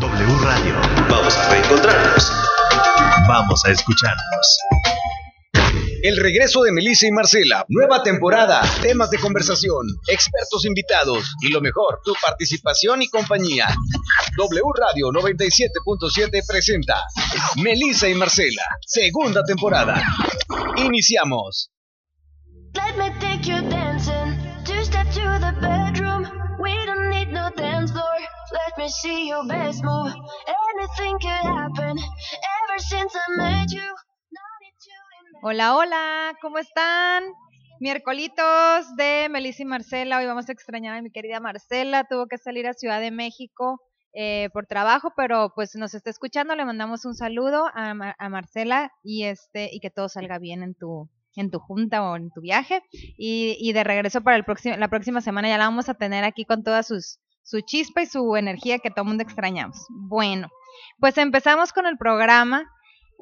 W 0.00 0.38
Radio. 0.42 0.74
Vamos 1.08 1.36
a 1.36 1.50
reencontrarnos. 1.50 2.32
Vamos 3.28 3.64
a 3.64 3.70
escucharnos. 3.70 4.58
El 6.02 6.16
regreso 6.16 6.62
de 6.62 6.72
Melissa 6.72 7.06
y 7.06 7.12
Marcela. 7.12 7.64
Nueva 7.68 8.02
temporada. 8.02 8.60
Temas 8.82 9.10
de 9.10 9.18
conversación. 9.18 9.86
Expertos 10.08 10.64
invitados. 10.64 11.32
Y 11.42 11.48
lo 11.48 11.60
mejor, 11.60 12.00
tu 12.04 12.12
participación 12.20 13.02
y 13.02 13.08
compañía. 13.08 13.68
W 14.36 14.62
Radio 14.74 15.06
97.7 15.08 16.42
presenta 16.46 17.00
Melissa 17.62 18.08
y 18.08 18.14
Marcela. 18.14 18.64
Segunda 18.84 19.42
temporada. 19.44 20.02
Iniciamos. 20.76 21.70
Let 22.74 22.96
me 22.98 23.10
take 23.20 23.48
you 23.48 23.62
dancing. 23.70 24.36
Two 24.64 24.84
step 24.84 25.06
to 25.12 25.38
the 25.38 25.54
bedroom. 25.60 26.28
We 26.58 26.74
don't 26.84 27.08
need 27.10 27.32
no 27.32 27.50
dance 27.56 27.92
floor. 27.92 28.03
Hola, 35.42 35.76
hola, 35.76 36.32
¿cómo 36.42 36.58
están? 36.58 37.24
Miércolitos 37.80 38.94
de 38.96 39.28
Melissa 39.30 39.62
y 39.62 39.66
Marcela. 39.66 40.18
Hoy 40.18 40.26
vamos 40.26 40.48
a 40.48 40.52
extrañar 40.52 40.96
a 40.96 41.02
mi 41.02 41.10
querida 41.10 41.40
Marcela. 41.40 42.04
Tuvo 42.04 42.26
que 42.26 42.36
salir 42.38 42.66
a 42.66 42.74
Ciudad 42.74 43.00
de 43.00 43.10
México 43.10 43.80
eh, 44.12 44.48
por 44.52 44.66
trabajo, 44.66 45.12
pero 45.16 45.52
pues 45.54 45.74
nos 45.76 45.94
está 45.94 46.10
escuchando. 46.10 46.54
Le 46.54 46.64
mandamos 46.64 47.04
un 47.06 47.14
saludo 47.14 47.66
a, 47.74 47.94
Ma- 47.94 48.14
a 48.18 48.28
Marcela 48.28 48.90
y 49.02 49.24
este 49.24 49.70
y 49.72 49.80
que 49.80 49.90
todo 49.90 50.08
salga 50.08 50.38
bien 50.38 50.62
en 50.62 50.74
tu 50.74 51.08
en 51.36 51.50
tu 51.50 51.58
junta 51.58 52.02
o 52.08 52.14
en 52.16 52.30
tu 52.30 52.40
viaje 52.40 52.80
y, 52.92 53.56
y 53.58 53.72
de 53.72 53.82
regreso 53.82 54.20
para 54.20 54.36
el 54.36 54.44
próximo 54.44 54.76
la 54.76 54.86
próxima 54.88 55.20
semana 55.20 55.48
ya 55.48 55.58
la 55.58 55.64
vamos 55.64 55.88
a 55.88 55.94
tener 55.94 56.22
aquí 56.22 56.44
con 56.44 56.62
toda 56.62 56.84
sus 56.84 57.18
su 57.44 57.60
chispa 57.60 58.02
y 58.02 58.06
su 58.06 58.36
energía 58.36 58.78
que 58.80 58.90
todo 58.90 59.02
el 59.02 59.08
mundo 59.08 59.22
extrañamos. 59.22 59.86
Bueno, 59.90 60.48
pues 60.98 61.16
empezamos 61.18 61.72
con 61.72 61.86
el 61.86 61.96
programa 61.96 62.64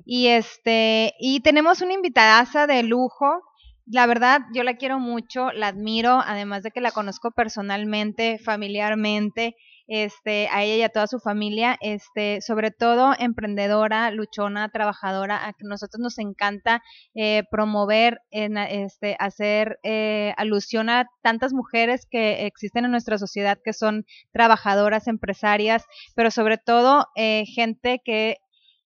y 0.06 0.28
este, 0.28 1.12
y 1.18 1.40
tenemos 1.40 1.82
una 1.82 1.92
invitadaza 1.92 2.66
de 2.66 2.82
lujo. 2.82 3.42
La 3.86 4.06
verdad, 4.06 4.42
yo 4.54 4.62
la 4.62 4.76
quiero 4.76 4.98
mucho, 5.00 5.50
la 5.52 5.68
admiro, 5.68 6.22
además 6.24 6.62
de 6.62 6.70
que 6.70 6.80
la 6.80 6.92
conozco 6.92 7.32
personalmente, 7.32 8.38
familiarmente, 8.38 9.56
este, 9.94 10.48
a 10.50 10.62
ella 10.62 10.76
y 10.76 10.82
a 10.84 10.88
toda 10.88 11.06
su 11.06 11.20
familia, 11.20 11.76
este, 11.82 12.40
sobre 12.40 12.70
todo 12.70 13.12
emprendedora, 13.18 14.10
luchona, 14.10 14.70
trabajadora, 14.70 15.46
a 15.46 15.52
que 15.52 15.66
nosotros 15.66 16.00
nos 16.00 16.18
encanta 16.18 16.82
eh, 17.14 17.42
promover, 17.50 18.22
en, 18.30 18.56
este, 18.56 19.16
hacer 19.18 19.78
eh, 19.82 20.32
alusión 20.38 20.88
a 20.88 21.10
tantas 21.20 21.52
mujeres 21.52 22.06
que 22.10 22.46
existen 22.46 22.86
en 22.86 22.90
nuestra 22.90 23.18
sociedad 23.18 23.58
que 23.62 23.74
son 23.74 24.06
trabajadoras, 24.32 25.08
empresarias, 25.08 25.84
pero 26.16 26.30
sobre 26.30 26.56
todo 26.56 27.08
eh, 27.14 27.44
gente 27.44 28.00
que 28.02 28.38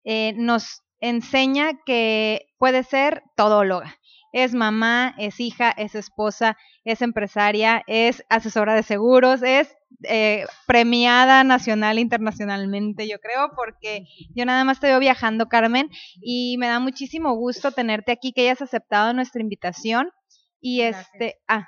eh, 0.04 0.34
nos 0.36 0.82
enseña 1.00 1.74
que 1.86 2.48
puede 2.58 2.82
ser 2.82 3.22
todóloga. 3.36 3.98
Es 4.34 4.56
mamá, 4.56 5.14
es 5.20 5.40
hija, 5.40 5.70
es 5.70 5.94
esposa, 5.94 6.58
es 6.84 7.04
empresaria, 7.04 7.84
es 7.86 8.24
asesora 8.30 8.74
de 8.74 8.82
seguros, 8.82 9.44
es 9.44 9.78
eh, 10.04 10.46
premiada 10.68 11.44
nacional 11.44 11.98
e 11.98 12.02
internacionalmente, 12.02 13.08
yo 13.08 13.20
creo, 13.20 13.52
porque 13.56 14.06
yo 14.36 14.46
nada 14.46 14.64
más 14.64 14.80
te 14.80 14.88
veo 14.88 15.00
viajando, 15.00 15.48
Carmen, 15.48 15.90
y 16.22 16.58
me 16.60 16.68
da 16.68 16.80
muchísimo 16.80 17.34
gusto 17.36 17.72
tenerte 17.72 18.12
aquí, 18.12 18.32
que 18.32 18.42
hayas 18.42 18.62
aceptado 18.62 19.14
nuestra 19.14 19.42
invitación. 19.42 20.12
Y 20.60 20.82
este, 20.82 21.38
ah, 21.48 21.68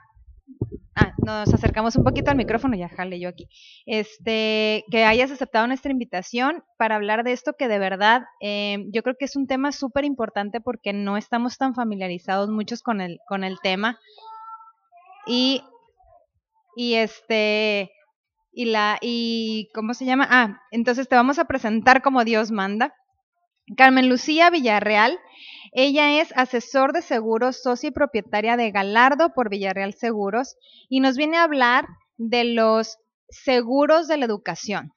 ah, 0.96 1.14
nos 1.26 1.54
acercamos 1.54 1.96
un 1.96 2.04
poquito 2.04 2.30
al 2.30 2.38
micrófono, 2.38 2.76
ya 2.76 2.90
jale 2.90 3.20
yo 3.20 3.30
aquí. 3.30 3.48
Este, 3.86 4.84
que 4.92 5.06
hayas 5.06 5.32
aceptado 5.32 5.66
nuestra 5.66 5.92
invitación 5.92 6.64
para 6.78 6.96
hablar 6.96 7.24
de 7.24 7.32
esto 7.32 7.54
que 7.58 7.68
de 7.68 7.80
verdad 7.80 8.24
eh, 8.42 8.86
yo 8.94 9.02
creo 9.04 9.16
que 9.18 9.26
es 9.26 9.36
un 9.36 9.48
tema 9.48 9.72
súper 9.72 10.06
importante 10.06 10.62
porque 10.62 10.94
no 10.94 11.18
estamos 11.18 11.58
tan 11.58 11.74
familiarizados 11.74 12.50
muchos 12.50 12.84
con 12.84 13.02
el, 13.02 13.20
con 13.28 13.44
el 13.44 13.60
tema. 13.62 14.00
Y, 15.26 15.64
y 16.76 16.96
este, 16.96 17.92
y 18.60 18.66
la, 18.66 18.98
y, 19.00 19.70
¿cómo 19.74 19.94
se 19.94 20.04
llama? 20.04 20.28
Ah, 20.30 20.62
entonces 20.72 21.08
te 21.08 21.16
vamos 21.16 21.40
a 21.40 21.46
presentar 21.46 22.02
como 22.02 22.26
Dios 22.26 22.52
manda. 22.52 22.94
Carmen 23.78 24.10
Lucía 24.10 24.50
Villarreal. 24.50 25.18
Ella 25.72 26.20
es 26.20 26.34
asesor 26.36 26.92
de 26.92 27.02
seguros, 27.02 27.62
socia 27.64 27.88
y 27.88 27.92
propietaria 27.92 28.58
de 28.58 28.72
Galardo 28.72 29.30
por 29.34 29.50
Villarreal 29.50 29.94
Seguros 29.94 30.58
y 30.90 31.00
nos 31.00 31.16
viene 31.16 31.38
a 31.38 31.44
hablar 31.44 31.88
de 32.18 32.44
los 32.44 32.98
seguros 33.30 34.10
de 34.10 34.18
la 34.18 34.26
educación. 34.26 34.92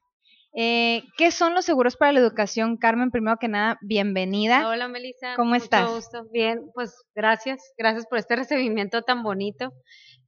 Eh, 0.53 1.03
¿Qué 1.17 1.31
son 1.31 1.55
los 1.55 1.63
seguros 1.63 1.95
para 1.95 2.11
la 2.11 2.19
educación, 2.19 2.75
Carmen? 2.75 3.11
Primero 3.11 3.37
que 3.39 3.47
nada, 3.47 3.77
bienvenida. 3.81 4.67
Hola 4.67 4.89
Melissa. 4.89 5.35
¿Cómo 5.37 5.51
mucho 5.51 5.63
estás? 5.63 5.89
gusto. 5.89 6.25
Bien, 6.33 6.69
pues 6.73 7.01
gracias, 7.15 7.61
gracias 7.77 8.07
por 8.07 8.17
este 8.19 8.35
recibimiento 8.35 9.03
tan 9.03 9.23
bonito. 9.23 9.71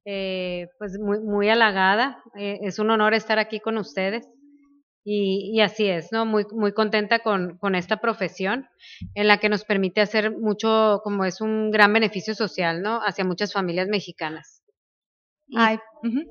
Eh, 0.08 0.68
pues 0.78 0.98
muy, 1.00 1.18
muy 1.20 1.48
halagada. 1.48 2.22
Eh, 2.38 2.60
es 2.62 2.78
un 2.78 2.90
honor 2.90 3.12
estar 3.12 3.38
aquí 3.40 3.58
con 3.60 3.76
ustedes. 3.76 4.28
Y, 5.04 5.52
y 5.54 5.60
así 5.60 5.86
es, 5.86 6.10
¿no? 6.10 6.26
Muy, 6.26 6.46
muy 6.50 6.72
contenta 6.72 7.20
con, 7.20 7.58
con 7.58 7.74
esta 7.76 7.98
profesión 7.98 8.66
en 9.14 9.28
la 9.28 9.38
que 9.38 9.48
nos 9.48 9.64
permite 9.64 10.00
hacer 10.00 10.36
mucho, 10.36 11.00
como 11.04 11.24
es 11.24 11.40
un 11.40 11.70
gran 11.70 11.92
beneficio 11.92 12.34
social, 12.34 12.82
¿no? 12.82 13.00
Hacia 13.04 13.24
muchas 13.24 13.52
familias 13.52 13.88
mexicanas. 13.88 14.62
Y, 15.48 15.56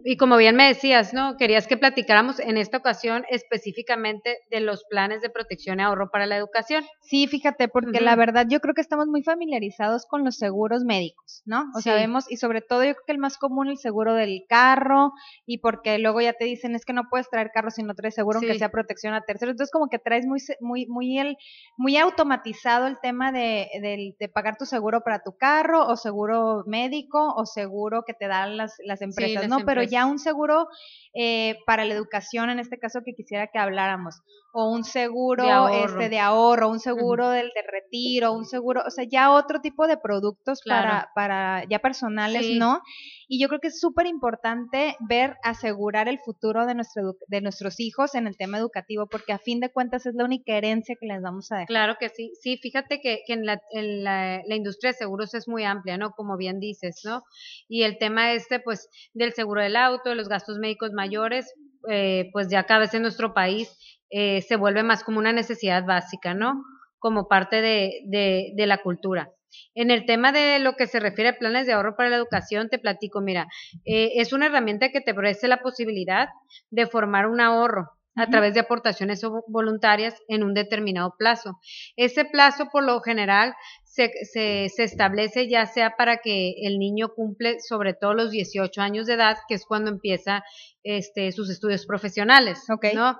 Y 0.03 0.17
como 0.17 0.37
bien 0.37 0.55
me 0.55 0.67
decías, 0.67 1.13
¿no? 1.13 1.37
Querías 1.37 1.67
que 1.67 1.77
platicáramos 1.77 2.39
en 2.39 2.57
esta 2.57 2.77
ocasión 2.77 3.25
específicamente 3.29 4.37
de 4.49 4.59
los 4.59 4.83
planes 4.89 5.21
de 5.21 5.29
protección 5.29 5.79
y 5.79 5.83
ahorro 5.83 6.09
para 6.11 6.25
la 6.25 6.37
educación. 6.37 6.83
Sí, 7.01 7.27
fíjate, 7.27 7.67
porque 7.67 7.99
la 8.01 8.15
verdad 8.15 8.45
yo 8.49 8.59
creo 8.59 8.73
que 8.73 8.81
estamos 8.81 9.07
muy 9.07 9.23
familiarizados 9.23 10.05
con 10.05 10.23
los 10.23 10.37
seguros 10.37 10.83
médicos, 10.83 11.41
¿no? 11.45 11.65
O 11.75 11.81
sea, 11.81 11.93
Sí. 11.95 11.99
vemos, 12.01 12.31
y 12.31 12.37
sobre 12.37 12.61
todo 12.61 12.83
yo 12.83 12.93
creo 12.93 13.03
que 13.05 13.11
el 13.13 13.17
más 13.19 13.37
común 13.37 13.67
el 13.67 13.77
seguro 13.77 14.13
del 14.13 14.43
carro, 14.47 15.11
y 15.45 15.57
porque 15.59 15.97
luego 15.99 16.21
ya 16.21 16.33
te 16.33 16.45
dicen 16.45 16.75
es 16.75 16.85
que 16.85 16.93
no 16.93 17.03
puedes 17.09 17.29
traer 17.29 17.51
carro 17.53 17.69
si 17.71 17.83
no 17.83 17.95
traes 17.95 18.15
seguro, 18.15 18.39
aunque 18.39 18.53
Sí. 18.53 18.59
sea 18.59 18.69
protección 18.69 19.13
a 19.13 19.21
terceros. 19.21 19.51
Entonces, 19.53 19.71
como 19.71 19.87
que 19.89 19.99
traes 19.99 20.25
muy, 20.25 20.39
muy, 20.61 20.85
muy 20.87 21.19
el, 21.19 21.37
muy 21.77 21.97
automatizado 21.97 22.87
el 22.87 22.97
tema 23.01 23.31
de, 23.31 23.67
del- 23.81 24.15
de 24.19 24.29
pagar 24.29 24.57
tu 24.57 24.65
seguro 24.65 25.01
para 25.01 25.19
tu 25.23 25.35
carro, 25.37 25.85
o 25.87 25.95
seguro 25.95 26.63
médico, 26.67 27.33
o 27.35 27.45
seguro 27.45 28.03
que 28.05 28.13
te 28.13 28.27
dan 28.27 28.57
las, 28.57 28.75
las 28.85 29.01
empresas, 29.01 29.47
¿no? 29.47 29.54
Pero 29.65 29.83
ya 29.83 30.05
un 30.05 30.19
seguro 30.19 30.67
eh, 31.13 31.57
para 31.65 31.85
la 31.85 31.93
educación, 31.93 32.49
en 32.49 32.59
este 32.59 32.77
caso 32.79 33.01
que 33.05 33.13
quisiera 33.13 33.47
que 33.47 33.57
habláramos, 33.59 34.21
o 34.53 34.69
un 34.71 34.83
seguro 34.83 35.43
De 35.43 35.51
ahorro. 35.51 35.85
este 35.85 36.09
de 36.09 36.19
ahorro, 36.19 36.69
un 36.69 36.79
seguro 36.79 37.29
del, 37.29 37.51
del 37.55 37.65
retiro, 37.71 38.33
un 38.33 38.45
seguro, 38.45 38.81
o 38.85 38.89
sea, 38.89 39.05
ya 39.09 39.31
otro 39.31 39.61
tipo 39.61 39.87
de 39.87 39.97
productos 39.97 40.61
Claro. 40.61 40.87
para, 40.89 41.09
para 41.15 41.63
ya 41.69 41.79
personales, 41.79 42.45
Sí. 42.45 42.59
¿no? 42.59 42.81
Y 43.27 43.41
yo 43.41 43.47
creo 43.47 43.59
que 43.59 43.67
es 43.69 43.79
súper 43.79 44.05
importante 44.05 44.95
ver, 44.99 45.35
asegurar 45.43 46.07
el 46.07 46.19
futuro 46.19 46.65
de, 46.65 46.75
nuestro, 46.75 47.15
de 47.27 47.41
nuestros 47.41 47.79
hijos 47.79 48.13
en 48.15 48.27
el 48.27 48.37
tema 48.37 48.57
educativo, 48.57 49.07
porque 49.07 49.33
a 49.33 49.39
fin 49.39 49.59
de 49.59 49.71
cuentas 49.71 50.05
es 50.05 50.13
la 50.15 50.25
única 50.25 50.53
herencia 50.55 50.95
que 50.99 51.07
les 51.07 51.21
vamos 51.21 51.51
a 51.51 51.55
dejar. 51.55 51.67
Claro 51.67 51.95
que 51.99 52.09
sí. 52.09 52.31
Sí, 52.41 52.57
fíjate 52.57 52.99
que, 53.01 53.21
que 53.25 53.33
en, 53.33 53.45
la, 53.45 53.61
en 53.71 54.03
la, 54.03 54.41
la 54.45 54.55
industria 54.55 54.91
de 54.91 54.97
seguros 54.97 55.33
es 55.33 55.47
muy 55.47 55.63
amplia, 55.63 55.97
¿no? 55.97 56.11
Como 56.11 56.37
bien 56.37 56.59
dices, 56.59 57.01
¿no? 57.03 57.23
Y 57.67 57.83
el 57.83 57.97
tema 57.97 58.31
este, 58.33 58.59
pues, 58.59 58.89
del 59.13 59.33
seguro 59.33 59.44
del 59.53 59.75
auto, 59.75 60.15
los 60.15 60.29
gastos 60.29 60.57
médicos 60.57 60.91
mayores, 60.91 61.53
eh, 61.89 62.29
pues 62.33 62.47
ya 62.49 62.63
cada 62.63 62.81
vez 62.81 62.93
en 62.93 63.03
nuestro 63.03 63.33
país 63.33 63.77
eh, 64.09 64.41
se 64.41 64.55
vuelve 64.55 64.83
más 64.83 65.03
como 65.03 65.19
una 65.19 65.33
necesidad 65.33 65.85
básica, 65.85 66.33
¿no? 66.33 66.63
Como 66.99 67.27
parte 67.27 67.61
de, 67.61 68.01
de, 68.05 68.51
de 68.55 68.67
la 68.67 68.79
cultura. 68.79 69.31
En 69.73 69.91
el 69.91 70.05
tema 70.05 70.31
de 70.31 70.59
lo 70.59 70.75
que 70.75 70.87
se 70.87 70.99
refiere 70.99 71.29
a 71.29 71.37
planes 71.37 71.65
de 71.65 71.73
ahorro 71.73 71.95
para 71.95 72.09
la 72.09 72.17
educación, 72.17 72.69
te 72.69 72.79
platico, 72.79 73.21
mira, 73.21 73.47
eh, 73.85 74.13
es 74.15 74.33
una 74.33 74.47
herramienta 74.47 74.89
que 74.89 75.01
te 75.01 75.11
ofrece 75.11 75.47
la 75.47 75.61
posibilidad 75.61 76.27
de 76.71 76.87
formar 76.87 77.27
un 77.27 77.39
ahorro 77.39 77.91
a 78.15 78.27
través 78.29 78.53
de 78.53 78.61
aportaciones 78.61 79.23
vo- 79.23 79.43
voluntarias 79.47 80.15
en 80.27 80.43
un 80.43 80.53
determinado 80.53 81.15
plazo. 81.17 81.59
Ese 81.95 82.25
plazo, 82.25 82.67
por 82.71 82.83
lo 82.83 82.99
general, 83.01 83.53
se, 83.83 84.11
se, 84.31 84.69
se 84.69 84.83
establece 84.83 85.47
ya 85.49 85.65
sea 85.65 85.95
para 85.97 86.17
que 86.17 86.53
el 86.63 86.79
niño 86.79 87.09
cumple 87.15 87.59
sobre 87.59 87.93
todo 87.93 88.13
los 88.13 88.31
18 88.31 88.81
años 88.81 89.05
de 89.07 89.13
edad, 89.15 89.37
que 89.47 89.55
es 89.55 89.65
cuando 89.65 89.89
empieza 89.91 90.43
este, 90.83 91.31
sus 91.31 91.49
estudios 91.49 91.85
profesionales, 91.85 92.59
Ok. 92.69 92.87
¿no? 92.93 93.17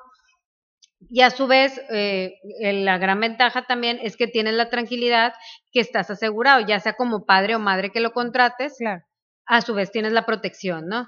Y 1.09 1.21
a 1.21 1.29
su 1.29 1.45
vez, 1.45 1.79
eh, 1.91 2.33
la 2.61 2.97
gran 2.97 3.19
ventaja 3.19 3.65
también 3.67 3.99
es 4.01 4.15
que 4.17 4.27
tienes 4.27 4.53
la 4.55 4.69
tranquilidad 4.69 5.33
que 5.71 5.81
estás 5.81 6.09
asegurado, 6.09 6.65
ya 6.65 6.79
sea 6.79 6.93
como 6.93 7.25
padre 7.25 7.55
o 7.55 7.59
madre 7.59 7.91
que 7.91 7.99
lo 7.99 8.11
contrates, 8.11 8.75
Claro. 8.79 9.03
a 9.45 9.61
su 9.61 9.73
vez 9.75 9.91
tienes 9.91 10.13
la 10.13 10.25
protección, 10.25 10.87
¿no? 10.87 11.05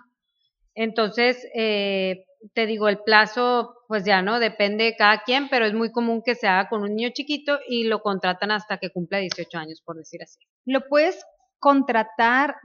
Entonces, 0.75 1.43
eh, 1.55 2.25
te 2.53 2.65
digo, 2.65 2.87
el 2.89 2.99
plazo, 2.99 3.75
pues 3.87 4.03
ya 4.03 4.21
no, 4.21 4.39
depende 4.39 4.85
de 4.85 4.95
cada 4.95 5.23
quien, 5.23 5.49
pero 5.49 5.65
es 5.65 5.73
muy 5.73 5.91
común 5.91 6.21
que 6.25 6.35
se 6.35 6.47
haga 6.47 6.69
con 6.69 6.81
un 6.81 6.95
niño 6.95 7.09
chiquito 7.13 7.59
y 7.67 7.85
lo 7.85 8.01
contratan 8.01 8.51
hasta 8.51 8.77
que 8.77 8.89
cumpla 8.89 9.19
18 9.19 9.57
años, 9.57 9.81
por 9.85 9.97
decir 9.97 10.21
así. 10.23 10.39
Lo 10.65 10.81
puedes 10.87 11.25
contratar 11.59 12.55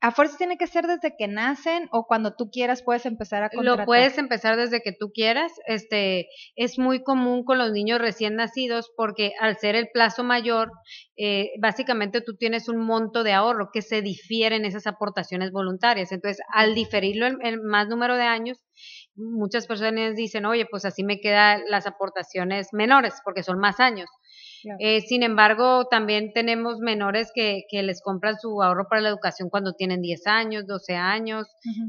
a 0.00 0.12
fuerza 0.12 0.36
tiene 0.36 0.58
que 0.58 0.66
ser 0.66 0.86
desde 0.86 1.16
que 1.16 1.26
nacen 1.26 1.88
o 1.90 2.06
cuando 2.06 2.34
tú 2.36 2.50
quieras 2.50 2.82
puedes 2.82 3.06
empezar 3.06 3.42
a 3.42 3.48
contratar. 3.48 3.78
Lo 3.80 3.84
puedes 3.86 4.18
empezar 4.18 4.56
desde 4.56 4.82
que 4.82 4.92
tú 4.92 5.10
quieras. 5.12 5.52
Este 5.66 6.28
es 6.54 6.78
muy 6.78 7.02
común 7.02 7.44
con 7.44 7.58
los 7.58 7.72
niños 7.72 7.98
recién 7.98 8.36
nacidos 8.36 8.92
porque 8.96 9.32
al 9.40 9.56
ser 9.56 9.74
el 9.74 9.88
plazo 9.92 10.22
mayor, 10.22 10.70
eh, 11.16 11.50
básicamente 11.60 12.20
tú 12.20 12.36
tienes 12.36 12.68
un 12.68 12.84
monto 12.84 13.24
de 13.24 13.32
ahorro 13.32 13.70
que 13.72 13.82
se 13.82 14.02
difiere 14.02 14.56
en 14.56 14.66
esas 14.66 14.86
aportaciones 14.86 15.50
voluntarias. 15.50 16.12
Entonces, 16.12 16.44
al 16.52 16.74
diferirlo 16.74 17.26
el, 17.26 17.38
el 17.42 17.60
más 17.62 17.88
número 17.88 18.16
de 18.16 18.24
años, 18.24 18.58
muchas 19.16 19.66
personas 19.66 20.14
dicen, 20.16 20.46
oye, 20.46 20.66
pues 20.70 20.84
así 20.84 21.02
me 21.04 21.20
quedan 21.20 21.62
las 21.68 21.86
aportaciones 21.86 22.68
menores 22.72 23.14
porque 23.24 23.42
son 23.42 23.58
más 23.58 23.80
años. 23.80 24.08
Claro. 24.62 24.78
Eh, 24.80 25.00
sin 25.02 25.22
embargo, 25.22 25.86
también 25.88 26.32
tenemos 26.32 26.78
menores 26.80 27.30
que, 27.34 27.62
que 27.70 27.82
les 27.82 28.02
compran 28.02 28.36
su 28.38 28.62
ahorro 28.62 28.86
para 28.88 29.00
la 29.02 29.08
educación 29.10 29.48
cuando 29.48 29.74
tienen 29.74 30.00
10 30.02 30.26
años, 30.26 30.66
12 30.66 30.94
años. 30.96 31.46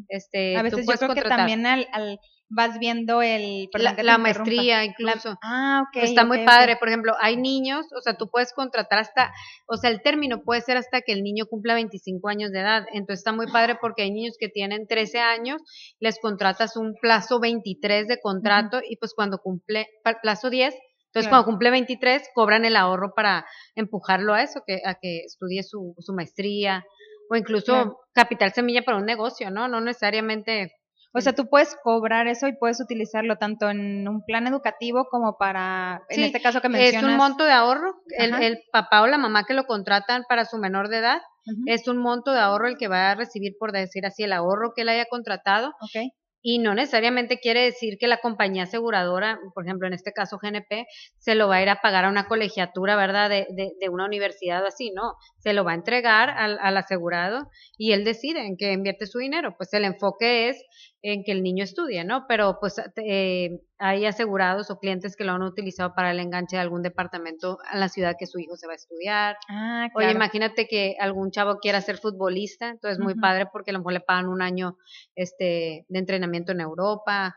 Este, 0.10 0.56
A 0.58 0.62
veces 0.62 0.86
yo 0.86 0.94
creo 0.98 1.16
que 1.16 1.22
también 1.30 1.66
al, 1.66 1.88
al- 1.92 2.20
vas 2.50 2.80
viendo 2.80 3.22
el 3.22 3.68
la, 3.74 4.18
maestría 4.18 4.78
La- 4.78 4.86
incluso. 4.86 5.38
ah, 5.44 5.84
ok. 5.88 6.04
Está 6.04 6.26
muy 6.26 6.46
padre, 6.46 6.78
por 6.78 6.88
ejemplo, 6.88 7.14
hay 7.20 7.36
niños, 7.38 7.86
o 7.96 8.02
sea, 8.02 8.16
tú 8.16 8.30
puedes 8.30 8.54
contratar 8.54 9.00
hasta, 9.00 9.34
o 9.68 9.76
sea, 9.78 9.90
el 9.90 10.02
término 10.02 10.44
puede 10.44 10.62
ser 10.62 10.78
hasta 10.78 11.02
que 11.02 11.12
el 11.12 11.24
niño 11.24 11.46
cumpla 11.50 11.74
25 11.76 12.30
años 12.30 12.52
de 12.52 12.60
edad. 12.62 12.86
Entonces 12.94 13.20
está 13.20 13.34
muy 13.34 13.48
padre 13.52 13.76
porque 13.82 14.04
hay 14.04 14.12
niños 14.12 14.36
que 14.40 14.48
tienen 14.50 14.88
13 14.88 15.20
años, 15.20 15.62
les 16.00 16.20
contratas 16.20 16.78
un 16.78 16.94
plazo 17.02 17.40
23 17.40 18.08
de 18.08 18.20
contrato 18.22 18.80
y 18.88 18.98
pues 18.98 19.14
cuando 19.14 19.40
cumple, 19.40 19.88
plazo 20.22 20.50
10, 20.50 20.74
entonces 20.74 21.30
Claro. 21.30 21.30
cuando 21.30 21.46
cumple 21.46 21.72
23 21.72 22.30
cobran 22.34 22.64
el 22.66 22.76
ahorro 22.76 23.14
para 23.16 23.46
empujarlo 23.76 24.34
a 24.34 24.44
eso, 24.44 24.62
que, 24.66 24.82
a 24.86 24.96
que 24.96 25.20
estudie 25.26 25.64
su, 25.64 25.96
su 26.00 26.14
maestría 26.14 26.84
o 27.30 27.36
incluso 27.36 27.74
Claro. 27.74 28.00
capital 28.14 28.54
semilla 28.54 28.84
para 28.84 28.98
un 28.98 29.06
negocio, 29.06 29.52
¿no? 29.52 29.68
No 29.68 29.82
necesariamente 29.82 30.72
O 31.18 31.22
sea, 31.22 31.34
tú 31.34 31.48
puedes 31.50 31.76
cobrar 31.84 32.28
eso 32.28 32.48
y 32.48 32.56
puedes 32.56 32.80
utilizarlo 32.80 33.38
tanto 33.38 33.70
en 33.70 34.08
un 34.08 34.24
plan 34.24 34.46
educativo 34.48 35.06
como 35.10 35.38
para, 35.38 36.04
en 36.10 36.24
este 36.24 36.42
caso 36.42 36.62
que 36.62 36.68
Es 36.68 36.72
mencionas. 36.74 37.12
un 37.12 37.18
monto 37.18 37.44
de 37.46 37.52
ahorro, 37.52 37.96
el, 38.18 38.34
el 38.36 38.60
papá 38.72 39.02
o 39.02 39.08
la 39.08 39.18
mamá 39.18 39.44
que 39.46 39.54
lo 39.54 39.66
contratan 39.66 40.24
para 40.30 40.46
su 40.46 40.58
menor 40.58 40.90
de 40.90 40.98
edad, 41.00 41.22
es 41.66 41.88
un 41.88 41.98
monto 41.98 42.34
de 42.34 42.40
ahorro 42.40 42.68
el 42.68 42.78
que 42.78 42.88
va 42.90 43.12
a 43.12 43.16
recibir, 43.16 43.54
por 43.58 43.72
decir 43.72 44.06
así, 44.06 44.24
el 44.24 44.34
ahorro 44.34 44.74
que 44.76 44.82
él 44.82 44.90
haya 44.90 45.06
contratado, 45.10 45.70
ok. 45.82 46.12
Y 46.42 46.60
no 46.60 46.74
necesariamente 46.74 47.40
quiere 47.40 47.62
decir 47.62 47.98
que 48.00 48.08
la 48.08 48.18
compañía 48.18 48.64
aseguradora, 48.64 49.40
por 49.54 49.66
ejemplo, 49.66 49.88
en 49.88 49.94
este 49.94 50.14
caso 50.14 50.38
GNP, 50.42 50.86
se 51.18 51.36
lo 51.36 51.48
va 51.48 51.58
a 51.58 51.62
ir 51.62 51.70
a 51.70 51.82
pagar 51.82 52.06
a 52.06 52.10
una 52.10 52.28
colegiatura, 52.28 52.96
¿verdad?, 52.96 53.30
de, 53.30 53.48
de, 53.50 53.72
de 53.80 53.90
una 53.90 54.06
universidad 54.06 54.66
así, 54.66 54.92
no, 54.92 55.14
se 55.40 55.54
lo 55.54 55.64
va 55.64 55.72
a 55.72 55.76
entregar 55.76 56.30
al, 56.30 56.58
al 56.62 56.78
asegurado 56.78 57.50
y 57.78 57.92
él 57.92 58.04
decide 58.04 58.46
en 58.46 58.58
qué 58.58 58.72
invierte 58.72 59.08
su 59.08 59.20
dinero, 59.20 59.56
pues 59.58 59.74
el 59.74 59.86
enfoque 59.86 60.50
es 60.50 60.64
en 61.02 61.24
que 61.24 61.32
el 61.32 61.44
niño 61.44 61.64
estudie, 61.64 62.04
¿no? 62.04 62.26
Pero 62.28 62.58
pues 62.60 62.82
eh, 62.98 63.50
hay 63.80 64.06
asegurados 64.06 64.72
o 64.72 64.80
clientes 64.80 65.16
que 65.16 65.24
lo 65.24 65.34
han 65.34 65.44
utilizado 65.44 65.94
para 65.94 66.12
el 66.12 66.20
enganche 66.20 66.56
de 66.56 66.62
algún 66.62 66.82
departamento 66.82 67.60
a 67.70 67.78
la 67.78 67.90
ciudad 67.90 68.16
que 68.18 68.26
su 68.26 68.40
hijo 68.40 68.56
se 68.58 68.68
va 68.68 68.74
a 68.74 68.78
estudiar. 68.78 69.38
Ah, 69.50 69.88
Oye, 69.94 70.06
claro. 70.06 70.18
imagínate 70.18 70.68
que 70.68 70.96
algún 71.00 71.32
chavo 71.32 71.58
quiera 71.60 71.82
ser 71.82 71.98
futbolista, 71.98 72.70
entonces 72.70 73.00
muy 73.00 73.14
Ujú. 73.14 73.22
padre 73.22 73.48
porque 73.52 73.72
a 73.72 73.74
lo 73.74 73.80
mejor 73.80 73.94
le 73.94 74.00
pagan 74.02 74.28
un 74.28 74.42
año 74.42 74.78
este 75.16 75.86
de 75.88 76.00
entrenamiento 76.00 76.52
en 76.52 76.62
Europa. 76.62 77.36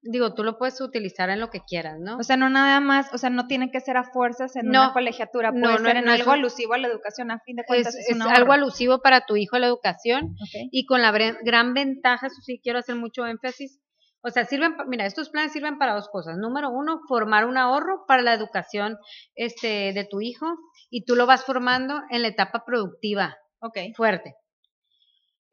Digo, 0.00 0.32
tú 0.32 0.44
lo 0.44 0.58
puedes 0.58 0.80
utilizar 0.80 1.28
en 1.28 1.40
lo 1.40 1.50
que 1.50 1.60
quieras, 1.60 1.98
¿no? 1.98 2.18
O 2.18 2.22
sea, 2.22 2.36
no 2.36 2.48
nada 2.48 2.80
más, 2.80 3.12
o 3.12 3.18
sea, 3.18 3.30
no 3.30 3.46
tiene 3.48 3.70
que 3.70 3.80
ser 3.80 3.96
a 3.96 4.04
fuerzas 4.04 4.54
en 4.56 4.66
No, 4.66 4.84
una 4.84 4.92
colegiatura, 4.92 5.50
puede 5.50 5.64
no, 5.64 5.72
no, 5.78 5.78
ser 5.84 5.96
en 5.96 6.04
no 6.04 6.12
es 6.12 6.20
algo 6.20 6.32
alusivo 6.32 6.74
a 6.74 6.78
la 6.78 6.86
educación, 6.88 7.30
a 7.32 7.40
fin 7.40 7.56
de 7.56 7.64
cuentas 7.64 7.94
es, 7.96 8.08
es 8.08 8.20
algo 8.20 8.52
alusivo 8.52 9.00
para 9.00 9.26
tu 9.26 9.36
hijo 9.36 9.56
a 9.56 9.58
la 9.58 9.66
educación 9.66 10.36
y 10.70 10.86
con 10.86 11.02
la 11.02 11.10
gran 11.10 11.74
ventaja, 11.74 12.28
eso 12.28 12.40
sí 12.42 12.60
quiero 12.62 12.78
hacer 12.78 12.94
mucho 12.94 13.26
énfasis. 13.26 13.80
O 14.22 14.30
sea, 14.30 14.44
sirven, 14.44 14.76
mira, 14.88 15.06
estos 15.06 15.30
planes 15.30 15.52
sirven 15.52 15.78
para 15.78 15.94
dos 15.94 16.08
cosas. 16.08 16.36
Número 16.38 16.70
uno, 16.70 17.00
formar 17.08 17.46
un 17.46 17.56
ahorro 17.56 18.04
para 18.06 18.22
la 18.22 18.34
educación 18.34 18.96
este, 19.34 19.92
de 19.92 20.04
tu 20.10 20.20
hijo 20.20 20.46
y 20.90 21.04
tú 21.04 21.14
lo 21.16 21.26
vas 21.26 21.44
formando 21.44 22.02
en 22.10 22.22
la 22.22 22.28
etapa 22.28 22.64
productiva 22.64 23.36
Ok. 23.60 23.78
fuerte. 23.96 24.34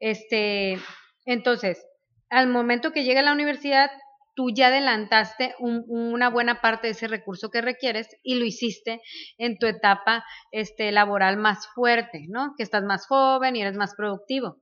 Este, 0.00 0.78
entonces, 1.24 1.84
al 2.30 2.48
momento 2.48 2.92
que 2.92 3.04
llega 3.04 3.20
a 3.20 3.24
la 3.24 3.32
universidad, 3.32 3.90
tú 4.34 4.50
ya 4.54 4.66
adelantaste 4.66 5.54
un- 5.58 5.84
una 5.88 6.28
buena 6.28 6.60
parte 6.60 6.88
de 6.88 6.92
ese 6.92 7.08
recurso 7.08 7.50
que 7.50 7.62
requieres 7.62 8.08
y 8.22 8.34
lo 8.34 8.44
hiciste 8.44 9.00
en 9.38 9.56
tu 9.58 9.66
etapa 9.66 10.24
este, 10.50 10.92
laboral 10.92 11.38
más 11.38 11.66
fuerte, 11.74 12.26
¿no? 12.28 12.52
Que 12.56 12.62
estás 12.62 12.82
más 12.84 13.06
joven 13.06 13.56
y 13.56 13.62
eres 13.62 13.76
más 13.76 13.94
productivo. 13.96 14.58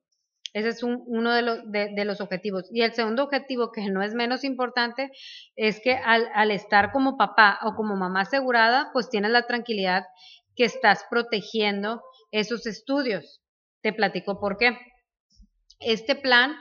Ese 0.55 0.69
es 0.69 0.83
un- 0.85 1.03
uno 1.07 1.33
de 1.35 2.05
los, 2.05 2.21
objetivos. 2.21 2.65
Y 2.73 2.83
el 2.83 2.95
segundo 2.95 3.25
objetivo, 3.25 3.73
que 3.73 3.91
no 3.91 4.03
es 4.03 4.15
menos 4.15 4.45
importante, 4.45 5.11
es 5.57 5.81
que 5.83 5.97
al, 5.97 6.29
al 6.35 6.51
estar 6.53 6.93
como 6.93 7.17
papá 7.19 7.59
o 7.65 7.75
como 7.75 7.97
mamá 7.97 8.23
asegurada, 8.23 8.91
pues 8.93 9.11
tienes 9.11 9.33
la 9.33 9.47
tranquilidad 9.47 10.05
que 10.57 10.65
estás 10.65 11.05
protegiendo 11.11 12.03
esos 12.31 12.67
estudios. 12.67 13.43
Te 13.83 13.93
platico 13.93 14.41
por 14.41 14.57
qué. 14.57 14.79
Este 15.81 16.15
plan 16.15 16.55